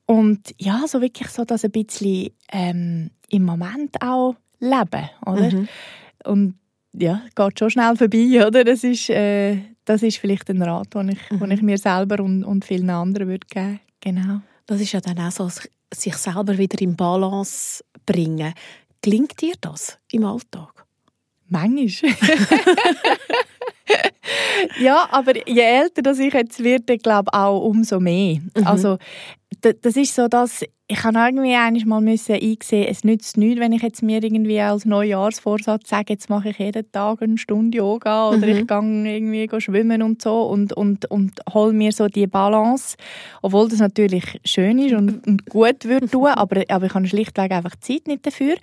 Und 0.05 0.53
ja, 0.59 0.83
so 0.87 1.01
wirklich 1.01 1.29
so 1.29 1.45
das 1.45 1.65
ein 1.65 1.71
bisschen 1.71 2.29
ähm, 2.51 3.09
im 3.29 3.43
Moment 3.43 3.95
auch 4.01 4.35
leben, 4.59 5.09
oder? 5.25 5.51
Mhm. 5.51 5.67
Und 6.25 6.55
ja, 6.93 7.21
geht 7.35 7.59
schon 7.59 7.69
schnell 7.69 7.95
vorbei, 7.95 8.43
oder? 8.47 8.63
Das 8.63 8.83
ist, 8.83 9.09
äh, 9.09 9.57
das 9.85 10.03
ist 10.03 10.17
vielleicht 10.17 10.49
ein 10.49 10.61
Rat, 10.61 10.93
den 10.93 11.09
ich, 11.09 11.31
mhm. 11.31 11.51
ich 11.51 11.61
mir 11.61 11.77
selber 11.77 12.23
und, 12.23 12.43
und 12.43 12.65
vielen 12.65 12.89
anderen 12.89 13.27
würde 13.27 13.47
geben. 13.49 13.79
Genau. 14.01 14.41
Das 14.65 14.81
ist 14.81 14.91
ja 14.91 15.01
dann 15.01 15.19
auch 15.19 15.31
so, 15.31 15.49
sich 15.93 16.15
selber 16.15 16.57
wieder 16.57 16.79
in 16.81 16.95
Balance 16.95 17.83
bringen. 18.05 18.53
Klingt 19.05 19.39
dir 19.39 19.53
das 19.61 19.99
im 20.11 20.25
Alltag? 20.25 20.83
Manchmal. 21.47 22.11
ja, 24.79 25.07
aber 25.11 25.47
je 25.47 25.61
älter 25.61 26.01
dass 26.01 26.17
ich 26.17 26.33
jetzt 26.33 26.63
werde, 26.63 26.97
glaube 26.97 27.29
ich 27.31 27.37
auch 27.37 27.61
umso 27.61 27.99
mehr. 27.99 28.39
Mhm. 28.55 28.65
Also 28.65 28.97
das 29.61 29.95
ist 29.95 30.15
so, 30.15 30.27
dass 30.27 30.63
ich 30.87 30.97
kann 30.97 31.15
irgendwie 31.15 31.55
eigentlich 31.55 31.85
mal 31.85 32.01
müssen 32.01 32.35
einsehen, 32.35 32.87
es 32.87 33.03
nützt 33.03 33.37
nichts, 33.37 33.59
wenn 33.59 33.71
ich 33.71 33.81
jetzt 33.81 34.03
mir 34.03 34.23
irgendwie 34.23 34.59
als 34.59 34.85
Neujahrsvorsatz 34.85 35.89
sage, 35.89 36.13
jetzt 36.13 36.29
mache 36.29 36.49
ich 36.49 36.59
jeden 36.59 36.91
Tag 36.91 37.23
eine 37.23 37.39
Stunde 37.39 37.79
Yoga 37.79 38.29
oder 38.29 38.45
mhm. 38.45 38.57
ich 38.57 38.67
gehe 38.67 39.15
irgendwie 39.15 39.61
schwimmen 39.61 40.03
und 40.03 40.21
so 40.21 40.43
und, 40.43 40.73
und, 40.73 41.09
und 41.09 41.39
hole 41.51 41.73
mir 41.73 41.91
so 41.91 42.07
die 42.07 42.27
Balance, 42.27 42.97
obwohl 43.41 43.67
das 43.67 43.79
natürlich 43.79 44.39
schön 44.45 44.77
ist 44.77 44.93
und, 44.93 45.25
und 45.25 45.45
gut 45.47 45.85
würde 45.85 46.07
tun, 46.07 46.27
aber, 46.35 46.61
aber 46.69 46.85
ich 46.85 46.93
habe 46.93 47.07
schlichtweg 47.07 47.51
einfach 47.51 47.75
Zeit 47.77 48.05
nicht 48.05 48.25
dafür. 48.25 48.55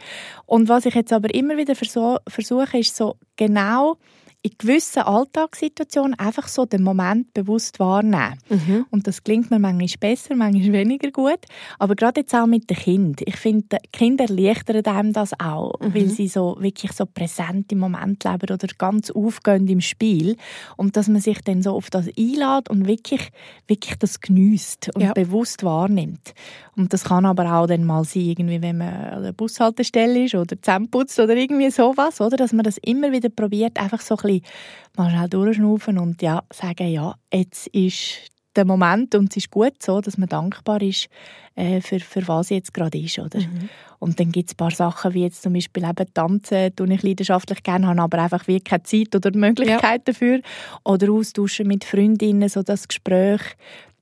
Und 0.47 0.69
was 0.69 0.87
ich 0.87 0.95
jetzt 0.95 1.13
aber 1.13 1.35
immer 1.35 1.57
wieder 1.57 1.75
versuche, 1.75 2.79
ist 2.79 2.97
so 2.97 3.17
genau 3.37 3.97
in 4.45 4.51
gewissen 4.59 5.03
Alltagssituationen 5.03 6.19
einfach 6.19 6.49
so 6.49 6.67
den 6.67 6.83
Moment 6.83 7.33
bewusst 7.33 7.79
wahrnehmen. 7.79 8.39
Mhm. 8.49 8.87
Und 8.91 9.07
das 9.07 9.23
klingt 9.23 9.53
mir 9.53 9.61
manchmal 9.61 9.87
besser, 10.01 10.35
manchmal 10.35 10.73
weniger 10.73 11.13
gut. 11.13 11.39
Aber 11.79 11.95
gerade 11.95 12.23
jetzt 12.23 12.35
auch 12.35 12.47
mit 12.47 12.69
den 12.69 12.77
Kindern. 12.77 13.25
Ich 13.27 13.37
finde, 13.37 13.79
Kinder 13.93 14.25
erleichtern 14.25 14.85
einem 14.85 15.13
das 15.13 15.33
auch, 15.39 15.79
mhm. 15.81 15.95
weil 15.95 16.09
sie 16.09 16.27
so 16.27 16.57
wirklich 16.59 16.93
so 16.93 17.07
präsent 17.07 17.71
im 17.71 17.79
Moment 17.79 18.25
leben 18.25 18.53
oder 18.53 18.67
ganz 18.79 19.13
aufgehen 19.13 19.69
im 19.69 19.81
Spiel. 19.81 20.37
Und 20.77 20.97
dass 20.97 21.07
man 21.07 21.21
sich 21.21 21.41
dann 21.43 21.63
so 21.63 21.73
auf 21.77 21.89
das 21.91 22.07
einlädt 22.07 22.69
und 22.69 22.89
wirklich, 22.89 23.31
wirklich 23.69 23.97
das 23.99 24.21
genießt 24.21 24.91
und 24.97 25.03
ja. 25.03 25.13
bewusst 25.13 25.63
wahrnimmt. 25.63 26.35
Und 26.75 26.93
das 26.93 27.05
kann 27.05 27.27
aber 27.27 27.53
auch 27.53 27.67
dann 27.67 27.85
mal 27.85 28.05
sein, 28.05 28.23
irgendwie, 28.23 28.63
wenn 28.63 28.79
man 28.79 28.89
an 28.89 29.23
der 29.23 29.33
Bushaltestelle 29.33 30.25
ist 30.25 30.35
oder 30.35 30.61
zusammenputzt 30.61 31.21
oder 31.21 31.37
irgendwie 31.37 31.71
sowas, 31.71 32.21
oder? 32.21 32.37
Dass 32.37 32.53
man 32.53 32.65
das 32.65 32.79
immer 32.79 33.13
wieder 33.13 33.29
probiert, 33.29 33.79
einfach 33.79 34.01
so 34.01 34.17
ein 34.17 34.32
bisschen 34.41 34.53
mal 34.97 35.11
schnell 35.11 35.29
durchschnaufen 35.29 35.99
und 35.99 36.23
ja, 36.23 36.43
sagen, 36.53 36.89
ja, 36.89 37.15
jetzt 37.33 37.67
ist 37.69 38.33
der 38.57 38.65
Moment 38.65 39.15
und 39.15 39.31
es 39.31 39.39
ist 39.39 39.51
gut 39.51 39.83
so, 39.83 40.01
dass 40.01 40.19
man 40.19 40.29
dankbar 40.29 40.83
ist 40.83 41.09
äh, 41.55 41.81
für, 41.81 42.01
für 42.01 42.27
was 42.29 42.51
jetzt 42.51 42.75
gerade 42.75 42.99
ist. 42.99 43.19
Oder? 43.19 43.41
Mhm. 43.41 43.69
Und 43.99 44.21
dann 44.21 44.33
gibt 44.33 44.51
es 44.51 44.55
ein 44.55 44.57
paar 44.57 44.71
Sachen, 44.71 45.15
wie 45.15 45.23
jetzt 45.23 45.43
zum 45.43 45.53
Beispiel 45.53 45.85
eben 45.85 46.15
Tanzen, 46.15 46.75
tue 46.75 46.93
ich 46.93 47.03
leidenschaftlich 47.03 47.63
gerne, 47.63 47.87
habe 47.87 48.03
aber 48.03 48.19
einfach 48.19 48.47
wirklich 48.47 48.65
keine 48.65 48.83
Zeit 48.83 49.15
oder 49.15 49.31
Möglichkeit 49.37 49.83
ja. 49.83 50.13
dafür. 50.13 50.41
Oder 50.85 51.11
austauschen 51.11 51.67
mit 51.67 51.85
Freundinnen, 51.85 52.49
so 52.49 52.63
das 52.63 52.89
Gespräch, 52.89 53.41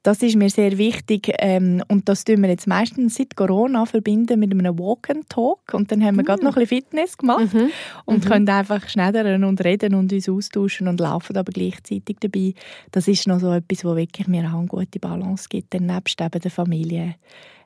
das 0.03 0.23
ist 0.23 0.37
mir 0.37 0.49
sehr 0.49 0.79
wichtig 0.79 1.33
ähm, 1.39 1.83
und 1.89 2.09
das 2.09 2.25
tun 2.25 2.41
wir 2.43 2.49
jetzt 2.49 2.67
meistens 2.67 3.17
seit 3.17 3.37
Corona 3.37 3.85
verbinden 3.85 4.41
mit 4.41 4.51
einem 4.51 4.79
Walk 4.79 5.11
and 5.11 5.29
Talk 5.29 5.75
und 5.75 5.93
dann 5.93 6.03
haben 6.03 6.17
wir 6.17 6.23
mhm. 6.23 6.27
gerade 6.27 6.45
noch 6.45 6.57
ein 6.57 6.63
bisschen 6.63 6.83
Fitness 6.83 7.19
gemacht 7.19 7.53
mhm. 7.53 7.71
und 8.07 8.25
mhm. 8.25 8.29
können 8.29 8.49
einfach 8.49 8.89
schneller 8.89 9.47
und 9.47 9.63
reden 9.63 9.95
und 9.95 10.13
uns 10.13 10.29
austauschen 10.29 10.89
und 10.89 11.01
laufen 11.01 11.37
aber 11.37 11.53
gleichzeitig 11.53 12.17
dabei. 12.21 12.55
Das 12.93 13.09
ist 13.09 13.27
noch 13.27 13.41
so 13.41 13.53
etwas, 13.53 13.85
wo 13.85 13.95
wirklich 13.95 14.27
mir 14.27 14.49
auch 14.49 14.59
eine 14.59 14.67
gute 14.69 14.99
Balance 14.99 15.49
gibt, 15.49 15.75
dann 15.75 15.87
nebst 15.87 16.21
eben 16.21 16.41
der 16.41 16.51
Familie 16.51 17.17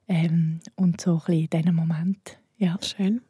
ähm, 0.09 0.59
und 0.75 1.01
so 1.01 1.13
ein 1.13 1.19
bisschen 1.19 1.35
in 1.35 1.51
diesen 1.51 1.75
Moment. 1.75 2.39
Ja. 2.59 2.79
Schön. 2.83 3.21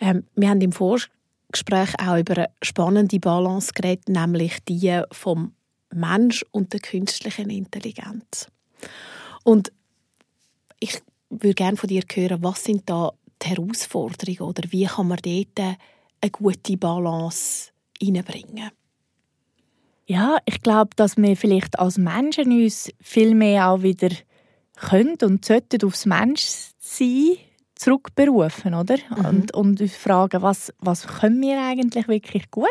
Ähm, 0.00 0.24
wir 0.34 0.48
haben 0.48 0.60
im 0.60 0.72
Vorgespräch 0.72 1.94
auch 1.98 2.18
über 2.18 2.36
eine 2.36 2.48
spannende 2.62 3.18
Balance 3.18 3.72
geredet, 3.74 4.08
nämlich 4.08 4.64
die 4.64 5.02
vom 5.12 5.52
Mensch 5.94 6.44
und 6.50 6.72
der 6.72 6.80
künstlichen 6.80 7.50
Intelligenz. 7.50 8.48
Und 9.44 9.72
ich 10.80 11.00
würde 11.30 11.54
gerne 11.54 11.76
von 11.76 11.88
dir 11.88 12.02
hören, 12.12 12.42
was 12.42 12.64
sind 12.64 12.88
da 12.88 13.12
die 13.42 13.48
Herausforderungen 13.48 14.40
oder 14.40 14.70
wie 14.70 14.86
kann 14.86 15.08
man 15.08 15.18
dort 15.22 15.58
eine 16.20 16.30
gute 16.30 16.76
Balance 16.76 17.70
hineinbringen? 18.00 18.70
Ja, 20.06 20.38
ich 20.44 20.60
glaube, 20.62 20.90
dass 20.96 21.16
wir 21.16 21.36
vielleicht 21.36 21.78
als 21.78 21.98
Menschen 21.98 22.52
uns 22.52 22.90
viel 23.00 23.34
mehr 23.34 23.70
auch 23.70 23.82
wieder 23.82 24.10
können 24.76 25.16
und 25.22 25.44
sollten 25.44 25.84
aufs 25.84 26.06
Menschsein 26.06 27.38
zurückberufen, 27.74 28.74
oder? 28.74 28.96
Mhm. 29.10 29.24
Und, 29.26 29.54
und 29.54 29.80
uns 29.80 29.96
fragen, 29.96 30.42
was, 30.42 30.72
was 30.78 31.06
können 31.06 31.42
wir 31.42 31.60
eigentlich 31.60 32.06
wirklich 32.08 32.50
gut? 32.50 32.70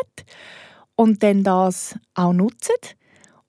Und 0.94 1.22
dann 1.22 1.44
das 1.44 1.98
auch 2.14 2.32
nutzen 2.32 2.74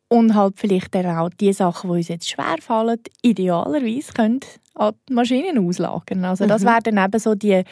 und 0.10 0.36
halt 0.36 0.54
vielleicht 0.58 0.96
auch 0.96 1.30
die 1.30 1.54
Sachen, 1.54 1.89
die 1.89 1.98
uns 1.98 2.08
jetzt 2.08 2.30
schwerfallen, 2.30 3.00
idealerweise 3.22 4.13
können 4.13 4.39
an 4.78 4.94
die 5.08 5.13
Maschinen 5.13 5.58
auslagern. 5.58 6.26
Also 6.26 6.46
das 6.46 6.63
mhm. 6.63 6.68
wäre 6.68 6.80
dann 6.84 7.06
eben 7.06 7.20
so 7.20 7.36
die, 7.36 7.63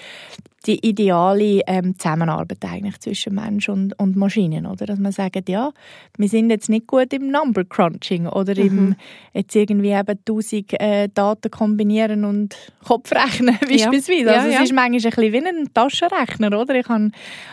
die 0.65 0.85
ideale 0.87 1.61
ähm, 1.67 1.97
Zusammenarbeit 1.97 2.63
eigentlich 2.65 2.99
zwischen 2.99 3.35
Mensch 3.35 3.69
und, 3.69 3.97
und 3.99 4.15
Maschinen, 4.15 4.65
oder? 4.65 4.85
Dass 4.85 4.99
man 4.99 5.11
sagt, 5.11 5.47
ja, 5.47 5.71
wir 6.17 6.29
sind 6.29 6.49
jetzt 6.49 6.69
nicht 6.69 6.87
gut 6.87 7.13
im 7.13 7.29
Number 7.29 7.63
Crunching 7.63 8.27
oder 8.27 8.53
mhm. 8.55 8.67
im 8.67 8.95
jetzt 9.33 9.55
irgendwie 9.55 9.91
eben 9.91 10.17
tausend 10.23 10.79
äh, 10.79 11.09
Daten 11.13 11.51
kombinieren 11.51 12.23
und 12.23 12.55
Kopfrechnen 12.85 13.57
beispielsweise. 13.61 14.25
Ja. 14.25 14.31
Also 14.33 14.49
ja, 14.49 14.57
es 14.57 14.63
ist 14.63 14.73
manchmal 14.73 14.85
ein 14.85 15.01
bisschen 15.01 15.33
wie 15.33 15.47
ein 15.47 15.73
Taschenrechner, 15.73 16.57
oder? 16.57 16.75
Ich 16.75 16.87
habe 16.87 17.11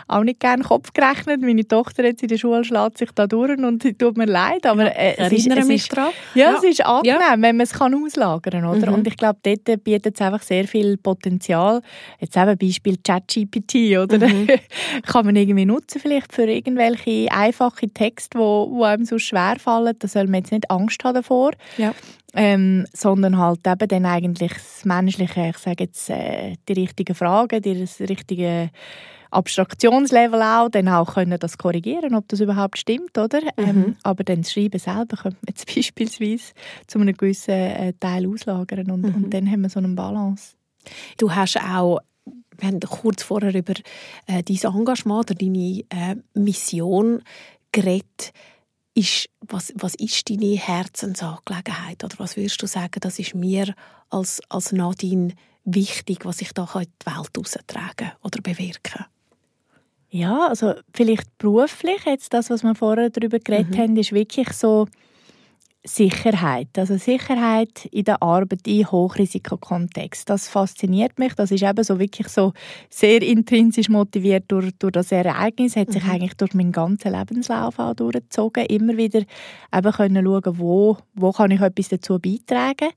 auch 0.08 0.22
nicht 0.22 0.40
gerne 0.40 0.62
Kopf 0.62 0.92
gerechnet. 0.92 1.42
Meine 1.42 1.66
Tochter 1.66 2.04
jetzt 2.04 2.22
in 2.22 2.28
der 2.28 2.38
Schule 2.38 2.64
schlägt 2.64 2.98
sich 2.98 3.10
da 3.12 3.26
durch 3.26 3.58
und 3.58 3.82
tut 3.98 4.16
mir 4.16 4.26
leid, 4.26 4.64
aber 4.64 4.94
äh, 4.96 5.16
es 5.18 5.32
ist, 5.32 5.48
es 5.48 5.68
ist. 5.68 5.96
Ja, 5.96 6.10
ja, 6.34 6.54
es 6.56 6.62
ist 6.62 6.86
angenehm, 6.86 7.20
ja. 7.20 7.32
wenn 7.32 7.56
man 7.56 7.60
es 7.60 7.72
kann 7.72 7.94
auslagern 7.94 8.62
kann. 8.62 8.80
Mhm. 8.80 8.94
Und 8.94 9.06
ich 9.06 9.16
glaube, 9.16 9.38
dort 9.42 9.84
bietet 9.84 10.14
es 10.14 10.20
einfach 10.20 10.42
sehr 10.42 10.66
viel 10.66 10.96
Potenzial. 10.96 11.82
Jetzt 12.20 12.36
eben 12.36 12.58
Beispiel 12.58 12.96
ChatGPT, 13.02 13.98
oder? 13.98 14.28
Mhm. 14.28 14.48
kann 15.06 15.26
man 15.26 15.36
irgendwie 15.36 15.66
nutzen 15.66 16.00
vielleicht 16.00 16.32
für 16.32 16.44
irgendwelche 16.44 17.30
einfache 17.30 17.88
Texte, 17.88 18.38
wo, 18.38 18.68
wo 18.70 18.84
einem 18.84 19.04
so 19.04 19.18
schwer 19.18 19.56
fallen. 19.58 19.94
Da 19.98 20.08
soll 20.08 20.24
man 20.24 20.40
jetzt 20.40 20.52
nicht 20.52 20.70
Angst 20.70 21.02
haben 21.04 21.14
davor. 21.14 21.52
Ja. 21.76 21.94
Ähm, 22.34 22.86
sondern 22.94 23.36
halt 23.36 23.66
eben 23.66 23.88
dann 23.88 24.06
eigentlich 24.06 24.52
das 24.54 24.86
Menschliche, 24.86 25.50
ich 25.50 25.58
sage 25.58 25.84
jetzt 25.84 26.08
äh, 26.08 26.54
die 26.66 26.72
richtigen 26.72 27.14
Fragen, 27.14 27.60
das 27.60 28.00
richtige 28.00 28.70
Abstraktionslevel 29.32 30.42
auch, 30.42 30.68
dann 30.68 30.88
auch 30.88 31.14
können 31.14 31.38
das 31.38 31.58
korrigieren, 31.58 32.14
ob 32.14 32.28
das 32.28 32.40
überhaupt 32.40 32.78
stimmt, 32.78 33.16
oder? 33.16 33.40
Mhm. 33.40 33.68
Ähm, 33.68 33.96
aber 34.02 34.24
dann 34.24 34.42
das 34.42 34.52
Schreiben 34.52 34.78
selber 34.78 35.16
könnte 35.16 35.38
man 35.40 35.48
jetzt 35.48 35.66
beispielsweise 35.74 36.52
zu 36.86 36.98
einem 36.98 37.16
gewissen 37.16 37.50
äh, 37.50 37.92
Teil 37.98 38.26
auslagern 38.26 38.90
und, 38.90 39.02
mhm. 39.02 39.24
und 39.24 39.34
dann 39.34 39.50
haben 39.50 39.62
wir 39.62 39.70
so 39.70 39.78
eine 39.78 39.88
Balance. 39.88 40.54
Du 41.18 41.34
hast 41.34 41.58
auch 41.58 42.00
wir 42.58 42.68
haben 42.68 42.80
kurz 42.80 43.22
vorher 43.22 43.54
über 43.54 43.74
äh, 44.26 44.42
dein 44.42 44.74
Engagement 44.74 45.30
oder 45.30 45.34
deine 45.34 45.84
äh, 45.88 46.16
Mission 46.34 47.22
geredet. 47.72 48.32
Ist, 48.94 49.30
was, 49.40 49.72
was 49.74 49.94
ist 49.94 50.28
deine 50.28 50.56
Herzensangelegenheit? 50.58 52.04
Oder 52.04 52.14
was 52.18 52.36
würdest 52.36 52.62
du 52.62 52.66
sagen, 52.66 53.00
das 53.00 53.18
ist 53.18 53.34
mir 53.34 53.74
als, 54.10 54.42
als 54.50 54.70
Nadine 54.70 55.34
wichtig, 55.64 56.26
was 56.26 56.42
ich 56.42 56.52
da 56.52 56.68
in 56.74 56.82
die 56.82 57.06
Welt 57.06 57.30
heraustragen 57.34 58.12
oder 58.22 58.42
bewirken 58.42 59.06
ja, 60.14 60.48
also 60.48 60.74
vielleicht 60.92 61.38
beruflich, 61.38 62.04
jetzt 62.04 62.34
das, 62.34 62.50
was 62.50 62.62
wir 62.62 62.74
vorher 62.74 63.08
darüber 63.08 63.38
geredet 63.38 63.70
mhm. 63.70 63.78
haben, 63.78 63.96
ist 63.96 64.12
wirklich 64.12 64.52
so 64.52 64.86
Sicherheit. 65.84 66.68
Also 66.76 66.98
Sicherheit 66.98 67.86
in 67.90 68.04
der 68.04 68.22
Arbeit 68.22 68.66
in 68.66 68.90
Hochrisikokontext. 68.90 70.28
Das 70.28 70.48
fasziniert 70.48 71.18
mich. 71.18 71.32
Das 71.34 71.50
ist 71.50 71.62
eben 71.62 71.82
so 71.82 71.98
wirklich 71.98 72.28
so 72.28 72.52
sehr 72.90 73.22
intrinsisch 73.22 73.88
motiviert 73.88 74.44
durch, 74.48 74.70
durch 74.78 74.92
das 74.92 75.10
Ereignis. 75.12 75.76
Hat 75.76 75.90
sich 75.90 76.04
mhm. 76.04 76.10
eigentlich 76.10 76.34
durch 76.34 76.52
meinen 76.52 76.72
ganzen 76.72 77.12
Lebenslauf 77.12 77.78
auch 77.78 77.94
durchgezogen. 77.94 78.66
Immer 78.66 78.98
wieder 78.98 79.22
eben 79.74 79.92
können 79.92 80.24
schauen, 80.24 80.58
wo, 80.58 80.98
wo 81.14 81.32
kann 81.32 81.50
ich 81.50 81.60
etwas 81.62 81.88
dazu 81.88 82.18
beitragen. 82.18 82.90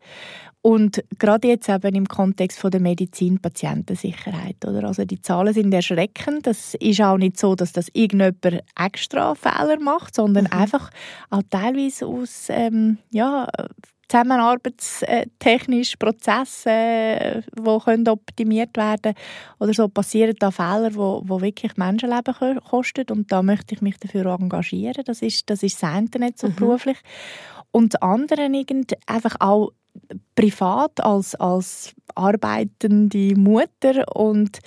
Und 0.66 1.04
gerade 1.20 1.48
jetzt 1.50 1.70
eben 1.70 1.94
im 1.94 2.08
Kontext 2.08 2.58
von 2.58 2.72
der 2.72 2.82
Medizin 2.82 3.38
Patientensicherheit, 3.38 4.66
oder? 4.66 4.86
Also 4.86 5.06
die 5.06 5.22
Zahlen 5.22 5.54
sind 5.54 5.72
erschreckend. 5.72 6.48
Das 6.48 6.74
ist 6.80 7.02
auch 7.02 7.18
nicht 7.18 7.38
so, 7.38 7.54
dass 7.54 7.72
das 7.72 7.90
irgendjemand 7.94 8.64
extra 8.76 9.36
Fehler 9.36 9.80
macht, 9.80 10.16
sondern 10.16 10.46
mhm. 10.46 10.54
einfach 10.54 10.90
auch 11.30 11.44
teilweise 11.52 12.08
aus 12.08 12.48
ähm, 12.50 12.98
ja, 13.12 13.48
zusammenarbeitstechnisch 14.10 15.98
Prozesse, 15.98 17.44
die 17.56 17.80
können 17.86 18.10
optimiert 18.10 18.76
werden 18.76 19.14
oder 19.60 19.72
so 19.72 19.88
passieren 19.88 20.34
da 20.40 20.50
Fehler, 20.50 20.96
wo, 20.96 21.22
wo 21.26 21.42
wirklich 21.42 21.78
Menschenleben 21.78 22.60
kosten 22.68 23.06
und 23.12 23.32
da 23.32 23.44
möchte 23.44 23.76
ich 23.76 23.84
mich 23.84 24.00
dafür 24.00 24.26
engagieren. 24.26 25.04
Das 25.06 25.22
ist 25.22 25.48
das 25.48 25.62
ist 25.62 25.84
das 25.84 25.96
Internet 25.96 26.40
so 26.40 26.48
mhm. 26.48 26.56
beruflich 26.56 26.98
und 27.70 27.94
das 27.94 28.02
andere 28.02 28.48
irgend 28.48 28.94
einfach 29.06 29.36
auch 29.40 29.72
privat 30.36 31.04
als, 31.04 31.36
als 31.36 31.94
arbeitende 32.16 33.36
Mutter 33.36 34.16
und 34.16 34.60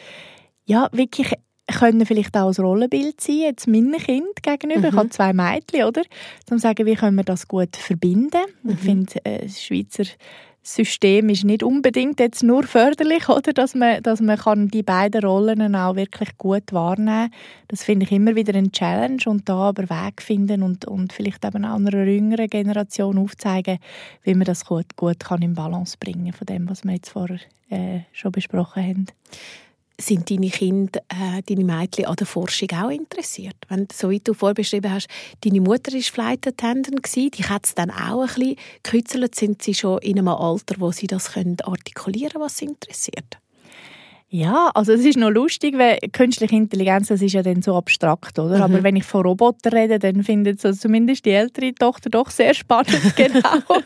ja, 0.64 0.88
wirklich 0.92 1.32
können 1.66 2.06
vielleicht 2.06 2.36
auch 2.36 2.46
als 2.46 2.60
Rollenbild 2.60 3.20
sein, 3.20 3.38
jetzt 3.38 3.66
meinem 3.66 3.92
Kind 3.98 4.42
gegenüber. 4.42 4.80
Mhm. 4.80 4.86
Ich 4.88 4.94
habe 4.94 5.10
zwei 5.10 5.32
Mädchen, 5.32 5.84
oder? 5.84 6.02
Um 6.50 6.56
zu 6.56 6.58
sagen, 6.58 6.86
wie 6.86 6.94
können 6.94 7.16
wir 7.16 7.24
das 7.24 7.46
gut 7.46 7.76
verbinden. 7.76 8.40
Mhm. 8.62 8.70
Ich 8.70 8.78
finde, 8.78 9.24
äh, 9.24 9.48
Schweizer 9.48 10.04
System 10.62 11.30
ist 11.30 11.44
nicht 11.44 11.62
unbedingt 11.62 12.20
jetzt 12.20 12.42
nur 12.42 12.64
förderlich, 12.64 13.28
oder? 13.28 13.52
Dass 13.52 13.74
man, 13.74 14.02
dass 14.02 14.20
man 14.20 14.36
kann 14.36 14.68
die 14.68 14.82
beiden 14.82 15.24
Rollen 15.24 15.74
auch 15.74 15.96
wirklich 15.96 16.36
gut 16.36 16.72
wahrnehmen 16.72 17.30
kann. 17.30 17.40
Das 17.68 17.84
finde 17.84 18.04
ich 18.04 18.12
immer 18.12 18.34
wieder 18.34 18.54
eine 18.54 18.70
Challenge 18.70 19.22
und 19.26 19.48
da 19.48 19.68
aber 19.68 19.88
Weg 19.88 20.20
finden 20.20 20.62
und, 20.62 20.84
und 20.84 21.12
vielleicht 21.12 21.44
eben 21.44 21.64
einer 21.64 22.04
jüngeren 22.04 22.48
Generation 22.48 23.18
aufzeigen, 23.18 23.78
wie 24.22 24.34
man 24.34 24.44
das 24.44 24.64
gut, 24.64 24.96
gut 24.96 25.20
kann 25.20 25.42
in 25.42 25.54
Balance 25.54 25.96
bringen 25.98 26.32
von 26.32 26.46
dem, 26.46 26.68
was 26.68 26.84
wir 26.84 26.92
jetzt 26.92 27.10
vorher 27.10 27.40
äh, 27.70 28.00
schon 28.12 28.32
besprochen 28.32 28.82
haben 28.82 29.06
sind 30.00 30.30
deine 30.30 30.48
Kinder, 30.48 31.00
äh, 31.08 31.42
deine 31.42 31.64
Mädchen 31.64 32.06
an 32.06 32.16
der 32.16 32.26
Forschung 32.26 32.70
auch 32.72 32.90
interessiert? 32.90 33.56
Wenn, 33.68 33.88
so 33.92 34.10
wie 34.10 34.20
du 34.20 34.32
vorbeschrieben 34.32 34.92
hast, 34.92 35.08
deine 35.40 35.60
Mutter 35.60 35.92
war 35.92 36.00
Flight 36.00 36.46
Attendant, 36.46 37.14
die 37.14 37.44
hat 37.44 37.66
es 37.66 37.74
dann 37.74 37.90
auch 37.90 38.22
ein 38.22 38.26
bisschen 38.26 38.56
gekützelt. 38.82 39.34
Sind 39.34 39.62
sie 39.62 39.74
schon 39.74 39.98
in 39.98 40.18
einem 40.18 40.28
Alter, 40.28 40.76
wo 40.78 40.92
sie 40.92 41.06
das 41.06 41.32
können 41.32 41.56
artikulieren 41.62 42.32
können, 42.32 42.44
was 42.44 42.58
sie 42.58 42.66
interessiert? 42.66 43.38
Ja, 44.30 44.70
also 44.74 44.92
es 44.92 45.06
ist 45.06 45.16
noch 45.16 45.30
lustig, 45.30 45.78
weil 45.78 45.98
künstliche 46.12 46.54
Intelligenz, 46.54 47.08
das 47.08 47.22
ist 47.22 47.32
ja 47.32 47.42
dann 47.42 47.62
so 47.62 47.74
abstrakt, 47.74 48.38
oder? 48.38 48.58
Mhm. 48.58 48.62
Aber 48.62 48.82
wenn 48.82 48.96
ich 48.96 49.04
von 49.04 49.22
Robotern 49.22 49.72
rede, 49.72 49.98
dann 49.98 50.22
findet 50.22 50.62
es 50.62 50.80
zumindest 50.80 51.24
die 51.24 51.30
ältere 51.30 51.74
Tochter 51.74 52.10
doch 52.10 52.28
sehr 52.28 52.52
spannend, 52.52 53.00
genau. 53.16 53.80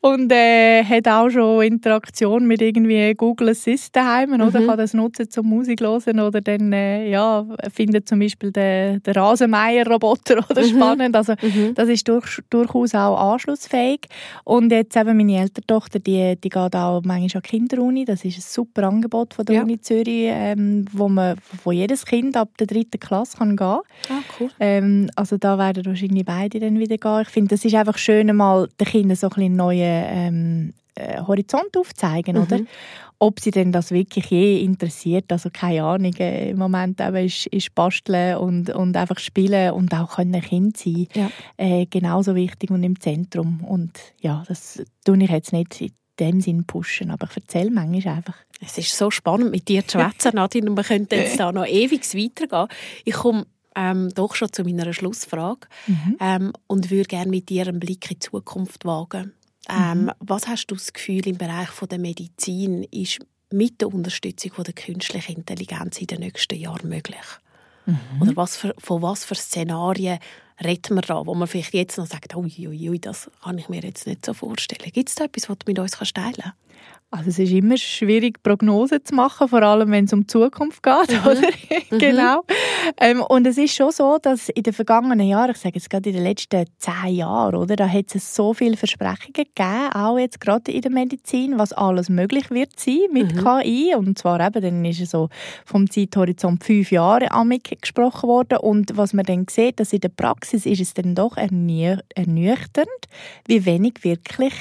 und 0.00 0.32
äh, 0.32 0.82
hat 0.82 1.06
auch 1.06 1.30
schon 1.30 1.62
Interaktion 1.62 2.46
mit 2.48 2.60
irgendwie 2.60 3.14
Google 3.14 3.50
Assistant 3.50 3.94
daheim, 3.94 4.30
mhm. 4.30 4.40
oder? 4.40 4.66
Kann 4.66 4.78
das 4.78 4.94
nutzen 4.94 5.30
zum 5.30 5.48
Musik 5.48 5.80
hören 5.80 6.18
oder 6.18 6.40
dann, 6.40 6.72
äh, 6.72 7.08
ja, 7.08 7.46
findet 7.72 8.08
zum 8.08 8.18
Beispiel 8.18 8.50
den, 8.50 9.00
den 9.00 9.14
Rasenmeier-Roboter 9.14 10.38
oder 10.50 10.62
mhm. 10.62 10.68
spannend. 10.70 11.14
Also 11.14 11.34
mhm. 11.40 11.74
das 11.74 11.88
ist 11.88 12.08
durch, 12.08 12.40
durchaus 12.50 12.96
auch 12.96 13.32
anschlussfähig. 13.32 14.00
Und 14.42 14.72
jetzt 14.72 14.96
eben 14.96 15.16
meine 15.16 15.40
ältere 15.40 15.64
Tochter, 15.64 16.00
die, 16.00 16.34
die 16.34 16.48
geht 16.48 16.74
auch 16.74 17.00
manchmal 17.04 17.42
an 17.42 17.42
Kinderuni, 17.42 18.04
das 18.04 18.24
ist 18.24 18.38
ein 18.38 18.42
super 18.42 18.88
Angebot 18.88 19.34
von 19.34 19.44
der 19.44 19.54
ja. 19.54 19.67
Uni 19.68 19.80
Zürich, 19.80 20.28
ähm, 20.30 20.86
wo, 20.92 21.08
man, 21.08 21.36
wo 21.62 21.72
jedes 21.72 22.06
Kind 22.06 22.36
ab 22.36 22.50
der 22.58 22.66
dritten 22.66 22.98
Klasse 22.98 23.36
kann 23.36 23.50
gehen 23.50 23.56
kann. 23.56 23.80
Ah, 24.08 24.22
cool. 24.40 24.50
Ähm, 24.58 25.10
also 25.14 25.36
da 25.36 25.58
werden 25.58 25.84
wahrscheinlich 25.84 26.24
beide 26.24 26.58
dann 26.58 26.78
wieder 26.78 26.96
gehen. 26.96 27.22
Ich 27.22 27.28
finde, 27.28 27.54
das 27.54 27.64
ist 27.64 27.74
einfach 27.74 27.98
schön, 27.98 28.34
mal 28.34 28.68
den 28.80 28.86
Kindern 28.86 29.16
so 29.16 29.28
ein 29.28 29.38
einen 29.38 29.56
neuen 29.56 30.04
ähm, 30.08 30.72
äh, 30.94 31.20
Horizont 31.20 31.76
aufzeigen, 31.76 32.36
mhm. 32.36 32.42
oder? 32.42 32.60
Ob 33.20 33.40
sie 33.40 33.50
denn 33.50 33.72
das 33.72 33.90
wirklich 33.90 34.30
je 34.30 34.62
interessiert, 34.62 35.30
also 35.32 35.50
keine 35.52 35.82
Ahnung, 35.82 36.14
äh, 36.18 36.50
im 36.50 36.58
Moment 36.58 37.00
eben 37.00 37.26
ist, 37.26 37.46
ist 37.48 37.74
Basteln 37.74 38.36
und, 38.36 38.70
und 38.70 38.96
einfach 38.96 39.18
spielen 39.18 39.72
und 39.72 39.92
auch 39.92 40.16
können 40.16 40.40
Kind 40.40 40.76
sein, 40.76 41.08
ja. 41.14 41.30
äh, 41.56 41.86
genauso 41.86 42.34
wichtig 42.36 42.70
und 42.70 42.84
im 42.84 42.98
Zentrum. 43.00 43.64
Und 43.64 43.98
ja, 44.20 44.44
das 44.46 44.82
tue 45.04 45.22
ich 45.22 45.30
jetzt 45.30 45.52
nicht 45.52 45.92
dem 46.20 46.40
Sinn 46.40 46.64
pushen, 46.64 47.10
aber 47.10 47.28
ich 47.30 47.36
erzähle 47.36 47.70
manchmal 47.70 48.16
einfach. 48.16 48.36
Es 48.60 48.76
ist 48.76 48.96
so 48.96 49.10
spannend, 49.10 49.50
mit 49.50 49.68
dir 49.68 49.86
zu 49.86 49.98
schwätzen, 49.98 50.32
Nadine, 50.34 50.70
und 50.70 50.76
wir 50.76 50.84
könnten 50.84 51.14
jetzt 51.14 51.38
da 51.38 51.52
noch 51.52 51.66
ewig 51.66 52.02
weitergehen. 52.14 52.68
Ich 53.04 53.14
komme 53.14 53.46
ähm, 53.76 54.10
doch 54.14 54.34
schon 54.34 54.52
zu 54.52 54.64
meiner 54.64 54.92
Schlussfrage 54.92 55.68
mhm. 55.86 56.16
ähm, 56.20 56.52
und 56.66 56.90
würde 56.90 57.04
gerne 57.04 57.30
mit 57.30 57.48
dir 57.48 57.68
einen 57.68 57.78
Blick 57.78 58.10
in 58.10 58.18
die 58.18 58.18
Zukunft 58.18 58.84
wagen. 58.84 59.32
Ähm, 59.68 60.04
mhm. 60.04 60.10
Was 60.18 60.48
hast 60.48 60.66
du 60.66 60.74
das 60.74 60.92
Gefühl 60.92 61.26
im 61.28 61.38
Bereich 61.38 61.68
von 61.68 61.88
der 61.88 61.98
Medizin 61.98 62.82
ist 62.84 63.18
mit 63.50 63.80
der 63.80 63.88
Unterstützung 63.88 64.52
von 64.52 64.64
der 64.64 64.74
künstlichen 64.74 65.36
Intelligenz 65.36 66.00
in 66.00 66.06
den 66.08 66.20
nächsten 66.20 66.58
Jahren 66.58 66.88
möglich? 66.88 67.16
Mhm. 67.86 67.98
Oder 68.20 68.36
was 68.36 68.56
für, 68.56 68.74
von 68.78 69.02
was 69.02 69.24
für 69.24 69.34
Szenarien 69.34 70.18
reden 70.64 70.96
wir 70.96 71.02
da, 71.02 71.26
wo 71.26 71.34
man 71.34 71.48
vielleicht 71.48 71.74
jetzt 71.74 71.98
noch 71.98 72.06
sagt, 72.06 72.34
ui, 72.34 72.68
ui, 72.68 72.98
das 72.98 73.30
kann 73.42 73.58
ich 73.58 73.68
mir 73.68 73.82
jetzt 73.82 74.06
nicht 74.06 74.24
so 74.24 74.34
vorstellen. 74.34 74.90
Gibt 74.92 75.08
es 75.08 75.14
da 75.14 75.24
etwas, 75.24 75.48
was 75.48 75.58
du 75.58 75.64
mit 75.66 75.78
uns 75.78 75.92
teilen 75.92 76.12
kannst? 76.14 76.52
Also 77.10 77.30
es 77.30 77.38
ist 77.38 77.52
immer 77.52 77.78
schwierig, 77.78 78.42
Prognosen 78.42 79.02
zu 79.02 79.14
machen, 79.14 79.48
vor 79.48 79.62
allem 79.62 79.90
wenn 79.90 80.04
es 80.04 80.12
um 80.12 80.20
die 80.20 80.26
Zukunft 80.26 80.82
geht, 80.82 81.10
mhm. 81.10 81.26
oder? 81.26 81.40
Mhm. 81.90 81.98
genau. 81.98 82.44
Ähm, 83.00 83.22
und 83.22 83.46
es 83.46 83.56
ist 83.56 83.74
schon 83.74 83.92
so, 83.92 84.18
dass 84.20 84.50
in 84.50 84.62
den 84.62 84.74
vergangenen 84.74 85.26
Jahren, 85.26 85.52
ich 85.52 85.56
sage 85.56 85.76
jetzt 85.76 85.88
gerade 85.88 86.10
in 86.10 86.16
den 86.16 86.24
letzten 86.24 86.66
zehn 86.76 87.14
Jahren, 87.14 87.54
oder, 87.54 87.76
da 87.76 87.88
hat 87.88 88.14
es 88.14 88.34
so 88.34 88.52
viele 88.52 88.76
Versprechungen 88.76 89.32
gegeben, 89.32 89.90
auch 89.94 90.18
jetzt 90.18 90.38
gerade 90.38 90.70
in 90.70 90.82
der 90.82 90.90
Medizin, 90.90 91.58
was 91.58 91.72
alles 91.72 92.10
möglich 92.10 92.50
wird 92.50 92.78
sein 92.78 93.00
mit 93.10 93.34
mhm. 93.34 93.42
KI. 93.42 93.94
Und 93.96 94.18
zwar 94.18 94.46
eben, 94.46 94.60
dann 94.60 94.84
ist 94.84 95.00
es 95.00 95.12
so 95.12 95.30
vom 95.64 95.90
Zeithorizont 95.90 96.62
fünf 96.62 96.92
Jahre 96.92 97.30
amig 97.30 97.80
gesprochen 97.80 98.28
worden. 98.28 98.58
Und 98.58 98.98
was 98.98 99.14
man 99.14 99.24
dann 99.24 99.46
sieht, 99.48 99.80
dass 99.80 99.94
in 99.94 100.00
der 100.00 100.10
Praxis 100.10 100.47
ist 100.52 100.80
es 100.80 100.94
dann 100.94 101.14
doch 101.14 101.36
ernüchternd, 101.36 102.88
wie 103.46 103.64
wenig 103.64 104.02
wirklich 104.02 104.52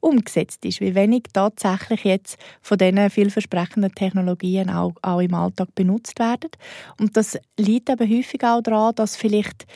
umgesetzt 0.00 0.64
ist, 0.64 0.80
wie 0.80 0.94
wenig 0.94 1.24
tatsächlich 1.32 2.04
jetzt 2.04 2.38
von 2.62 2.78
diesen 2.78 3.10
vielversprechenden 3.10 3.94
Technologien 3.94 4.70
auch, 4.70 4.94
auch 5.02 5.20
im 5.20 5.34
Alltag 5.34 5.74
benutzt 5.74 6.18
werden. 6.18 6.50
Und 6.98 7.16
das 7.16 7.38
liegt 7.58 7.90
eben 7.90 8.10
häufig 8.10 8.42
auch 8.44 8.62
daran, 8.62 8.94
dass 8.94 9.16
vielleicht 9.16 9.66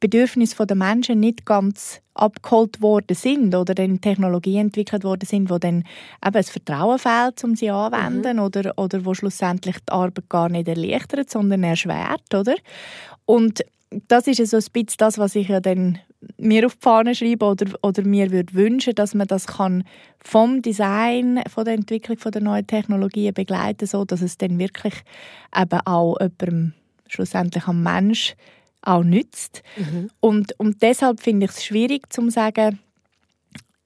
Bedürfnisse 0.00 0.66
der 0.66 0.76
Menschen 0.76 1.20
nicht 1.20 1.44
ganz 1.44 2.00
abgeholt 2.14 2.80
worden 2.80 3.14
sind 3.14 3.54
oder 3.54 3.74
dann 3.74 4.00
Technologien 4.00 4.66
entwickelt 4.66 5.04
worden 5.04 5.26
sind, 5.26 5.50
wo 5.50 5.58
dann 5.58 5.84
eben 6.24 6.32
das 6.32 6.50
Vertrauen 6.50 6.98
fehlt, 6.98 7.44
um 7.44 7.54
sie 7.54 7.70
anzuwenden 7.70 8.38
mhm. 8.38 8.42
oder, 8.42 8.78
oder 8.78 9.04
wo 9.04 9.14
schlussendlich 9.14 9.76
die 9.80 9.92
Arbeit 9.92 10.28
gar 10.28 10.48
nicht 10.48 10.68
erleichtert, 10.68 11.30
sondern 11.30 11.62
erschwert, 11.62 12.34
oder? 12.34 12.56
Und 13.26 13.62
das 14.08 14.26
ist 14.26 14.44
so 14.46 14.56
ein 14.56 14.64
bisschen 14.72 14.96
das, 14.98 15.18
was 15.18 15.34
ich 15.34 15.48
ja 15.48 15.60
dann 15.60 15.98
mir 16.36 16.66
auf 16.66 16.74
die 16.76 16.82
Fahne 16.82 17.14
schreiben 17.14 17.42
oder, 17.42 17.66
oder 17.82 18.02
mir 18.04 18.30
würde 18.30 18.54
wünschen, 18.54 18.94
dass 18.94 19.14
man 19.14 19.26
das 19.26 19.46
kann 19.46 19.84
vom 20.22 20.62
Design, 20.62 21.42
von 21.48 21.64
der 21.64 21.74
Entwicklung 21.74 22.18
von 22.18 22.32
der 22.32 22.42
neuen 22.42 22.66
Technologien 22.66 23.34
begleiten, 23.34 23.86
so 23.86 24.04
dass 24.04 24.20
es 24.20 24.38
dann 24.38 24.58
wirklich 24.58 24.94
eben 25.56 25.80
auch 25.86 26.16
jemandem, 26.20 26.74
schlussendlich 27.08 27.66
am 27.66 27.82
Mensch 27.82 28.36
auch 28.82 29.02
nützt. 29.02 29.62
Mhm. 29.76 30.10
Und, 30.20 30.58
und 30.58 30.82
deshalb 30.82 31.20
finde 31.20 31.46
ich 31.46 31.52
es 31.52 31.64
schwierig 31.64 32.12
zu 32.12 32.28
sagen, 32.30 32.78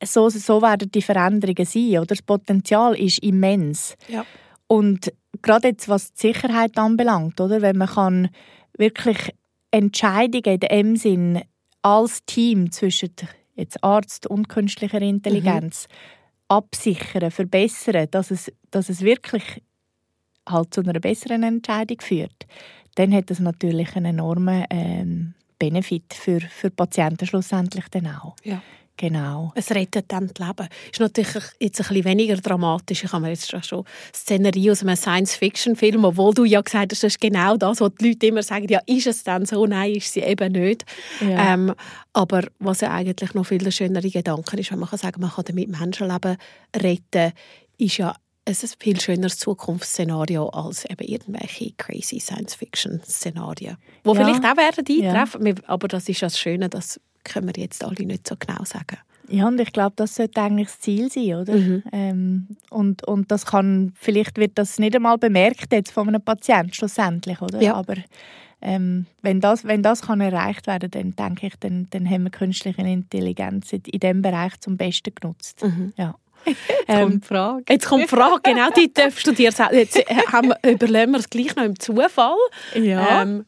so, 0.02 0.28
so 0.28 0.60
werden 0.60 0.90
die 0.90 1.02
Veränderungen 1.02 1.64
sein. 1.64 1.98
Oder? 1.98 2.06
Das 2.06 2.22
Potenzial 2.22 2.94
ist 2.98 3.20
immens. 3.20 3.96
Ja. 4.08 4.26
Und 4.66 5.12
gerade 5.40 5.68
jetzt, 5.68 5.88
was 5.88 6.12
die 6.12 6.28
Sicherheit 6.28 6.76
anbelangt, 6.76 7.40
oder? 7.40 7.62
wenn 7.62 7.78
man 7.78 7.88
kann 7.88 8.28
wirklich 8.76 9.30
Entscheidungen 9.74 10.60
in 10.60 10.60
dem 10.60 10.96
Sinn 10.96 11.42
als 11.82 12.24
Team 12.26 12.70
zwischen 12.70 13.10
jetzt 13.56 13.82
Arzt 13.82 14.26
und 14.26 14.48
künstlicher 14.48 15.02
Intelligenz 15.02 15.88
mhm. 15.88 15.94
absichern, 16.48 17.30
verbessern, 17.30 18.06
dass 18.10 18.30
es, 18.30 18.52
dass 18.70 18.88
es 18.88 19.02
wirklich 19.02 19.62
halt 20.48 20.72
zu 20.72 20.80
einer 20.80 21.00
besseren 21.00 21.42
Entscheidung 21.42 22.00
führt, 22.00 22.46
dann 22.94 23.12
hat 23.12 23.30
das 23.30 23.40
natürlich 23.40 23.96
einen 23.96 24.16
enormen 24.16 24.64
ähm, 24.70 25.34
Benefit 25.58 26.14
für, 26.14 26.40
für 26.40 26.70
Patienten 26.70 27.26
schlussendlich 27.26 27.88
dann 27.88 28.06
auch. 28.06 28.36
Ja. 28.44 28.62
Genau. 28.96 29.52
Es 29.56 29.72
rettet 29.72 30.04
dann 30.08 30.30
das 30.32 30.46
Leben. 30.46 30.68
Ist 30.92 31.00
natürlich 31.00 31.34
jetzt 31.58 31.80
ein 31.80 31.88
bisschen 31.88 32.04
weniger 32.04 32.36
dramatisch. 32.36 33.02
Ich 33.02 33.12
habe 33.12 33.22
mir 33.22 33.30
jetzt 33.30 33.50
schon 33.66 33.84
Szenerie 34.14 34.70
aus 34.70 34.82
einem 34.82 34.94
Science-Fiction-Film, 34.94 36.04
obwohl 36.04 36.32
du 36.32 36.44
ja 36.44 36.60
gesagt 36.60 36.92
hast, 36.92 37.02
das 37.02 37.14
ist 37.14 37.20
genau 37.20 37.56
das, 37.56 37.80
was 37.80 37.92
die 37.96 38.10
Leute 38.10 38.26
immer 38.26 38.42
sagen, 38.44 38.68
ja, 38.68 38.80
ist 38.86 39.08
es 39.08 39.24
dann 39.24 39.46
so? 39.46 39.66
Nein, 39.66 39.94
ist 39.94 40.12
sie 40.12 40.20
eben 40.20 40.52
nicht. 40.52 40.84
Ja. 41.20 41.54
Ähm, 41.54 41.74
aber 42.12 42.44
was 42.60 42.82
ja 42.82 42.92
eigentlich 42.92 43.34
noch 43.34 43.46
viel 43.46 43.70
schönere 43.72 44.08
Gedanke 44.08 44.56
ist, 44.58 44.70
wenn 44.70 44.78
man 44.78 44.88
kann 44.88 44.98
sagen, 45.00 45.20
man 45.20 45.30
kann 45.30 45.44
damit 45.44 45.68
Menschenleben 45.68 46.36
retten, 46.76 47.32
ist 47.78 47.96
ja 47.96 48.14
ein 48.46 48.54
viel 48.54 49.00
schöneres 49.00 49.38
Zukunftsszenario 49.38 50.48
als 50.50 50.84
eben 50.84 51.04
irgendwelche 51.04 51.72
crazy 51.76 52.20
Science-Fiction-Szenarien, 52.20 53.76
die 54.04 54.08
ja. 54.08 54.14
vielleicht 54.14 54.44
auch 54.44 54.56
werden 54.56 54.86
eintreffen, 54.86 55.46
ja. 55.46 55.54
aber 55.66 55.88
das 55.88 56.08
ist 56.08 56.22
das 56.22 56.38
Schöne, 56.38 56.68
dass 56.68 57.00
können 57.24 57.54
wir 57.54 57.62
jetzt 57.62 57.84
alle 57.84 58.04
nicht 58.06 58.28
so 58.28 58.36
genau 58.38 58.64
sagen. 58.64 58.98
Ja, 59.28 59.48
und 59.48 59.58
ich 59.58 59.72
glaube, 59.72 59.94
das 59.96 60.14
sollte 60.16 60.40
eigentlich 60.42 60.68
das 60.68 60.80
Ziel 60.80 61.10
sein, 61.10 61.34
oder? 61.34 61.54
Mhm. 61.54 61.82
Ähm, 61.92 62.46
und, 62.70 63.06
und 63.06 63.30
das 63.30 63.46
kann, 63.46 63.92
vielleicht 63.96 64.36
wird 64.36 64.52
das 64.56 64.78
nicht 64.78 64.94
einmal 64.94 65.18
bemerkt 65.18 65.72
jetzt 65.72 65.92
von 65.92 66.08
einem 66.08 66.20
Patienten 66.20 66.74
schlussendlich, 66.74 67.40
oder? 67.40 67.60
Ja. 67.60 67.74
Aber 67.74 67.94
ähm, 68.60 69.06
wenn 69.22 69.40
das, 69.40 69.64
wenn 69.64 69.82
das 69.82 70.02
kann 70.02 70.20
erreicht 70.20 70.66
werden, 70.66 70.90
dann 70.90 71.14
denke 71.16 71.46
ich, 71.46 71.54
dann, 71.60 71.86
dann 71.90 72.08
haben 72.08 72.24
wir 72.24 72.30
künstliche 72.30 72.82
Intelligenz 72.82 73.72
in 73.72 73.82
diesem 73.82 74.22
Bereich 74.22 74.58
zum 74.60 74.76
Besten 74.76 75.14
genutzt. 75.14 75.62
Mhm. 75.62 75.92
Ja. 75.96 76.14
Jetzt 76.46 76.58
ähm, 76.88 77.00
kommt 77.00 77.24
die 77.24 77.26
Frage. 77.26 77.64
Jetzt 77.70 77.86
kommt 77.86 78.02
die 78.04 78.08
Frage, 78.08 78.40
genau, 78.42 78.70
die 78.70 78.92
darfst 78.92 79.26
du 79.26 79.32
dir 79.32 79.52
sagen. 79.52 79.76
Jetzt 79.76 79.96
äh, 79.96 80.14
haben 80.30 80.48
wir, 80.48 80.70
überlegen 80.72 81.12
wir 81.12 81.18
es 81.18 81.30
gleich 81.30 81.56
noch 81.56 81.64
im 81.64 81.78
Zufall. 81.78 82.36
Ja. 82.74 83.22
Ähm, 83.22 83.46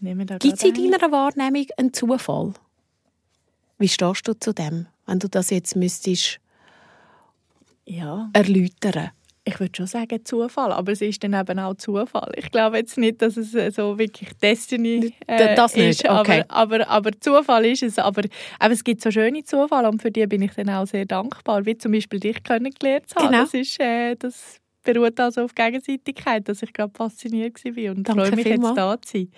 Gibt 0.00 0.44
es 0.44 0.62
in 0.62 0.92
deiner 0.92 1.10
Wahrnehmung 1.10 1.66
einen 1.76 1.92
Zufall? 1.92 2.52
Wie 3.78 3.88
stehst 3.88 4.26
du 4.28 4.34
zu 4.38 4.52
dem, 4.52 4.86
wenn 5.06 5.18
du 5.18 5.28
das 5.28 5.50
jetzt 5.50 5.76
müsstest 5.76 6.38
ja. 7.84 8.30
erläutern? 8.32 9.10
Ich 9.46 9.60
würde 9.60 9.72
schon 9.76 9.86
sagen 9.86 10.24
Zufall, 10.24 10.72
aber 10.72 10.92
es 10.92 11.02
ist 11.02 11.22
dann 11.22 11.34
eben 11.34 11.58
auch 11.58 11.74
Zufall. 11.74 12.32
Ich 12.36 12.50
glaube 12.50 12.78
jetzt 12.78 12.96
nicht, 12.96 13.20
dass 13.20 13.36
es 13.36 13.54
äh, 13.54 13.70
so 13.70 13.98
wirklich 13.98 14.30
Destiny 14.42 15.12
äh, 15.26 15.54
das 15.54 15.76
nicht. 15.76 16.02
ist, 16.02 16.08
okay. 16.08 16.44
aber, 16.48 16.78
aber, 16.78 16.88
aber 16.88 17.20
Zufall 17.20 17.66
ist 17.66 17.82
es. 17.82 17.98
Aber, 17.98 18.22
aber 18.58 18.72
es 18.72 18.82
gibt 18.82 19.02
so 19.02 19.10
schöne 19.10 19.44
Zufälle 19.44 19.90
und 19.90 20.00
für 20.00 20.10
die 20.10 20.26
bin 20.26 20.40
ich 20.40 20.54
dann 20.54 20.70
auch 20.70 20.86
sehr 20.86 21.04
dankbar, 21.04 21.66
wie 21.66 21.76
zum 21.76 21.92
Beispiel 21.92 22.20
dich 22.20 22.42
kennengelernt 22.42 23.10
zu 23.10 23.16
haben. 23.16 23.32
Genau. 23.32 23.42
Das, 23.42 23.52
ist, 23.52 23.78
äh, 23.80 24.14
das 24.16 24.60
beruht 24.82 25.18
also 25.20 25.42
auf 25.42 25.54
Gegenseitigkeit, 25.54 26.48
dass 26.48 26.62
ich 26.62 26.72
gerade 26.72 26.92
fasziniert 26.94 27.62
war 27.64 27.90
und 27.90 28.08
Danke 28.08 28.26
freue 28.26 28.36
mich 28.36 28.46
jetzt 28.46 28.76
da 28.76 28.96
zu 29.02 29.18
sein. 29.18 29.28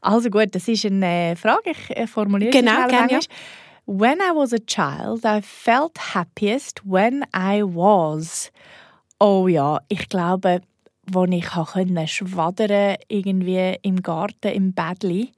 Also 0.00 0.30
gut, 0.30 0.52
das 0.52 0.66
ist 0.66 0.84
eine 0.86 1.30
äh, 1.32 1.36
Frage, 1.36 1.70
ich 1.70 1.96
äh, 1.96 2.06
formuliere 2.06 2.50
genau, 2.50 2.88
gerne. 2.88 3.12
Ja. 3.12 3.18
When 3.86 4.18
I 4.20 4.32
was 4.34 4.54
a 4.54 4.58
child, 4.58 5.26
I 5.26 5.42
felt 5.42 6.14
happiest 6.14 6.80
when 6.84 7.22
I 7.34 7.62
was. 7.62 8.50
Oh 9.20 9.46
ja, 9.46 9.78
ich 9.88 10.08
glaube, 10.08 10.62
wo 11.06 11.24
ich 11.24 11.46
konnte 11.46 12.08
schwadern 12.08 12.96
irgendwie 13.08 13.76
im 13.82 14.00
Garten 14.02 14.52
im 14.52 14.72
Bädli 14.72 15.32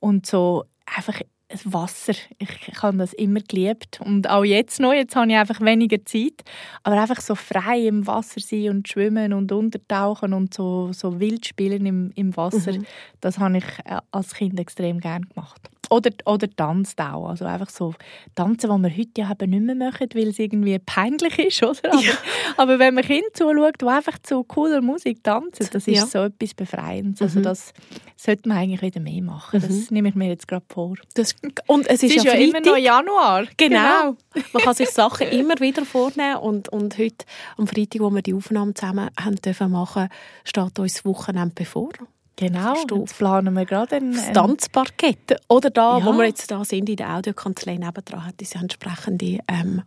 und 0.00 0.26
so 0.26 0.64
einfach 0.86 1.20
das 1.48 1.72
Wasser. 1.72 2.14
Ich 2.38 2.82
habe 2.82 2.96
das 2.96 3.12
immer 3.12 3.40
geliebt 3.40 4.00
und 4.00 4.28
auch 4.28 4.44
jetzt 4.44 4.80
noch. 4.80 4.92
Jetzt 4.92 5.14
habe 5.14 5.30
ich 5.30 5.36
einfach 5.36 5.60
weniger 5.60 6.04
Zeit, 6.04 6.42
aber 6.82 7.00
einfach 7.00 7.20
so 7.20 7.36
frei 7.36 7.86
im 7.86 8.06
Wasser 8.08 8.40
sein 8.40 8.70
und 8.70 8.88
schwimmen 8.88 9.32
und 9.32 9.52
untertauchen 9.52 10.32
und 10.32 10.52
so, 10.52 10.92
so 10.92 11.20
wild 11.20 11.46
spielen 11.46 11.86
im, 11.86 12.10
im 12.16 12.36
Wasser. 12.36 12.72
Mhm. 12.72 12.86
Das 13.20 13.38
habe 13.38 13.58
ich 13.58 13.64
äh, 13.84 14.00
als 14.10 14.34
Kind 14.34 14.58
extrem 14.58 14.98
gern 14.98 15.28
gemacht. 15.28 15.70
Oder, 15.90 16.10
oder 16.26 16.48
tanzt 16.50 17.00
auch. 17.00 17.28
Also 17.28 17.44
einfach 17.44 17.70
so 17.70 17.94
tanzen, 18.34 18.70
was 18.70 18.80
wir 18.80 18.90
heute 18.90 19.10
ja 19.18 19.30
eben 19.30 19.50
nicht 19.50 19.62
mehr 19.62 19.74
machen, 19.74 20.08
weil 20.14 20.28
es 20.28 20.38
irgendwie 20.38 20.78
peinlich 20.78 21.38
ist, 21.38 21.62
oder? 21.62 21.92
Aber, 21.92 22.02
ja. 22.02 22.12
aber 22.56 22.78
wenn 22.78 22.94
man 22.94 23.04
Kinder 23.04 23.28
zuschaut, 23.32 23.80
die 23.80 23.86
einfach 23.86 24.18
zu 24.22 24.44
cooler 24.44 24.80
Musik 24.80 25.22
tanzen, 25.22 25.68
das 25.72 25.86
ist 25.86 25.96
ja. 25.96 26.06
so 26.06 26.24
etwas 26.24 26.54
Befreiendes. 26.54 27.22
Also 27.22 27.38
mhm. 27.40 27.44
das 27.44 27.72
sollte 28.16 28.48
man 28.48 28.58
eigentlich 28.58 28.82
wieder 28.82 29.00
mehr 29.00 29.22
machen. 29.22 29.60
Das 29.60 29.70
mhm. 29.70 29.86
nehme 29.90 30.08
ich 30.08 30.14
mir 30.14 30.28
jetzt 30.28 30.48
gerade 30.48 30.64
vor. 30.68 30.96
Das, 31.14 31.34
und 31.66 31.86
es 31.86 32.02
ist, 32.02 32.10
es 32.10 32.16
ist 32.16 32.24
ja, 32.24 32.34
ja 32.34 32.40
immer 32.40 32.60
noch 32.60 32.76
Januar. 32.76 33.46
Genau. 33.56 34.16
genau. 34.32 34.46
man 34.52 34.62
kann 34.62 34.74
sich 34.74 34.90
Sachen 34.90 35.28
immer 35.30 35.58
wieder 35.60 35.84
vornehmen 35.84 36.36
und, 36.36 36.68
und 36.68 36.98
heute, 36.98 37.24
am 37.56 37.66
Freitag, 37.66 38.00
wo 38.00 38.10
wir 38.10 38.22
die 38.22 38.34
Aufnahme 38.34 38.74
zusammen 38.74 39.10
haben 39.18 39.36
dürfen 39.36 39.70
machen, 39.70 40.08
steht 40.44 40.78
uns 40.78 40.94
das 40.94 41.04
Wochenende 41.04 41.52
bevor. 41.54 41.90
Genau, 42.36 42.74
jetzt 42.96 43.16
planen 43.16 43.54
wir 43.54 43.64
gerade 43.64 43.96
ein... 43.96 44.12
Das 44.12 44.32
Tanzparkett. 44.32 45.36
Oder 45.48 45.70
da, 45.70 45.98
ja. 45.98 46.04
wo 46.04 46.12
wir 46.12 46.26
jetzt 46.26 46.50
da 46.50 46.64
sind, 46.64 46.88
in 46.88 46.96
der 46.96 47.14
Audiokanzlei 47.14 47.76
nebendran, 47.76 48.26
hat 48.26 48.34
diese 48.40 48.58
entsprechende 48.58 49.38
ähm, 49.46 49.82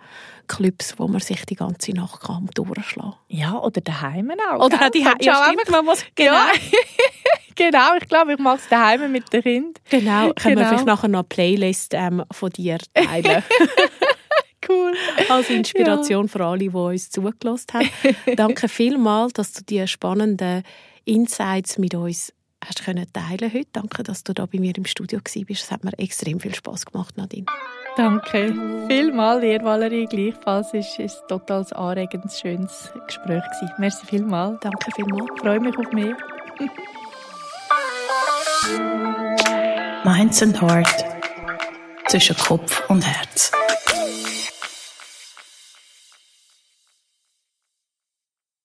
Clubs, 0.47 0.93
wo 0.97 1.07
man 1.09 1.19
sich 1.19 1.45
die 1.45 1.55
ganze 1.55 1.91
Nacht 1.91 2.21
kann 2.21 2.49
durchschlagen 2.53 3.11
kann. 3.11 3.37
Ja, 3.37 3.59
oder 3.59 3.81
daheim 3.81 4.31
auch. 4.49 4.65
Oder 4.65 4.81
auch 4.81 4.89
die 4.89 5.01
ja, 5.01 5.15
ja, 5.19 5.51
man 5.69 5.85
muss, 5.85 6.05
genau. 6.15 6.33
Ja. 6.33 6.51
genau, 7.55 7.95
ich 7.99 8.07
glaube, 8.07 8.33
ich 8.33 8.39
mache 8.39 8.57
es 8.57 8.69
daheim 8.69 9.11
mit 9.11 9.31
den 9.33 9.43
Kindern. 9.43 9.73
Genau, 9.89 10.31
können 10.33 10.55
genau. 10.55 10.59
wir 10.59 10.67
vielleicht 10.67 10.85
nachher 10.85 11.07
noch 11.09 11.19
eine 11.19 11.27
Playlist 11.27 11.93
ähm, 11.93 12.23
von 12.31 12.49
dir 12.51 12.77
teilen. 12.93 13.43
cool. 14.69 14.93
Als 15.27 15.49
Inspiration 15.49 16.25
ja. 16.25 16.31
für 16.31 16.45
alle, 16.45 16.59
die 16.59 16.69
uns 16.69 17.09
zugelassen 17.09 17.67
haben. 17.73 17.89
Danke 18.37 18.69
vielmals, 18.69 19.33
dass 19.33 19.51
du 19.51 19.63
die 19.63 19.85
spannenden 19.85 20.63
Insights 21.03 21.77
mit 21.77 21.95
uns 21.95 22.33
hast 22.67 22.85
können 22.85 23.05
teilen 23.11 23.53
heute. 23.53 23.67
Danke, 23.73 24.03
dass 24.03 24.23
du 24.23 24.33
da 24.33 24.45
bei 24.45 24.59
mir 24.59 24.77
im 24.77 24.85
Studio 24.85 25.19
warst. 25.19 25.49
Es 25.49 25.71
hat 25.71 25.83
mir 25.83 25.97
extrem 25.97 26.39
viel 26.39 26.53
Spaß 26.53 26.85
gemacht, 26.85 27.17
Nadine. 27.17 27.45
Danke 27.95 28.53
vielmals, 28.87 29.41
dir 29.41 29.63
Valerie. 29.63 30.05
Gleichfalls 30.05 30.73
ist 30.73 30.99
es 30.99 31.15
ein 31.15 31.27
total 31.29 31.65
anregendes, 31.73 32.39
schönes 32.39 32.91
Gespräch 33.07 33.43
gewesen. 33.43 33.73
Merci 33.79 34.05
vielmals. 34.05 34.59
Danke 34.61 34.91
vielmals. 34.95 35.25
Ich 35.35 35.41
freue 35.41 35.59
mich 35.59 35.77
auf 35.77 35.91
mehr. 35.91 36.15
Minds 40.03 40.43
and 40.43 40.61
Heart 40.61 41.05
zwischen 42.07 42.37
Kopf 42.37 42.87
und 42.89 43.05
Herz. 43.05 43.51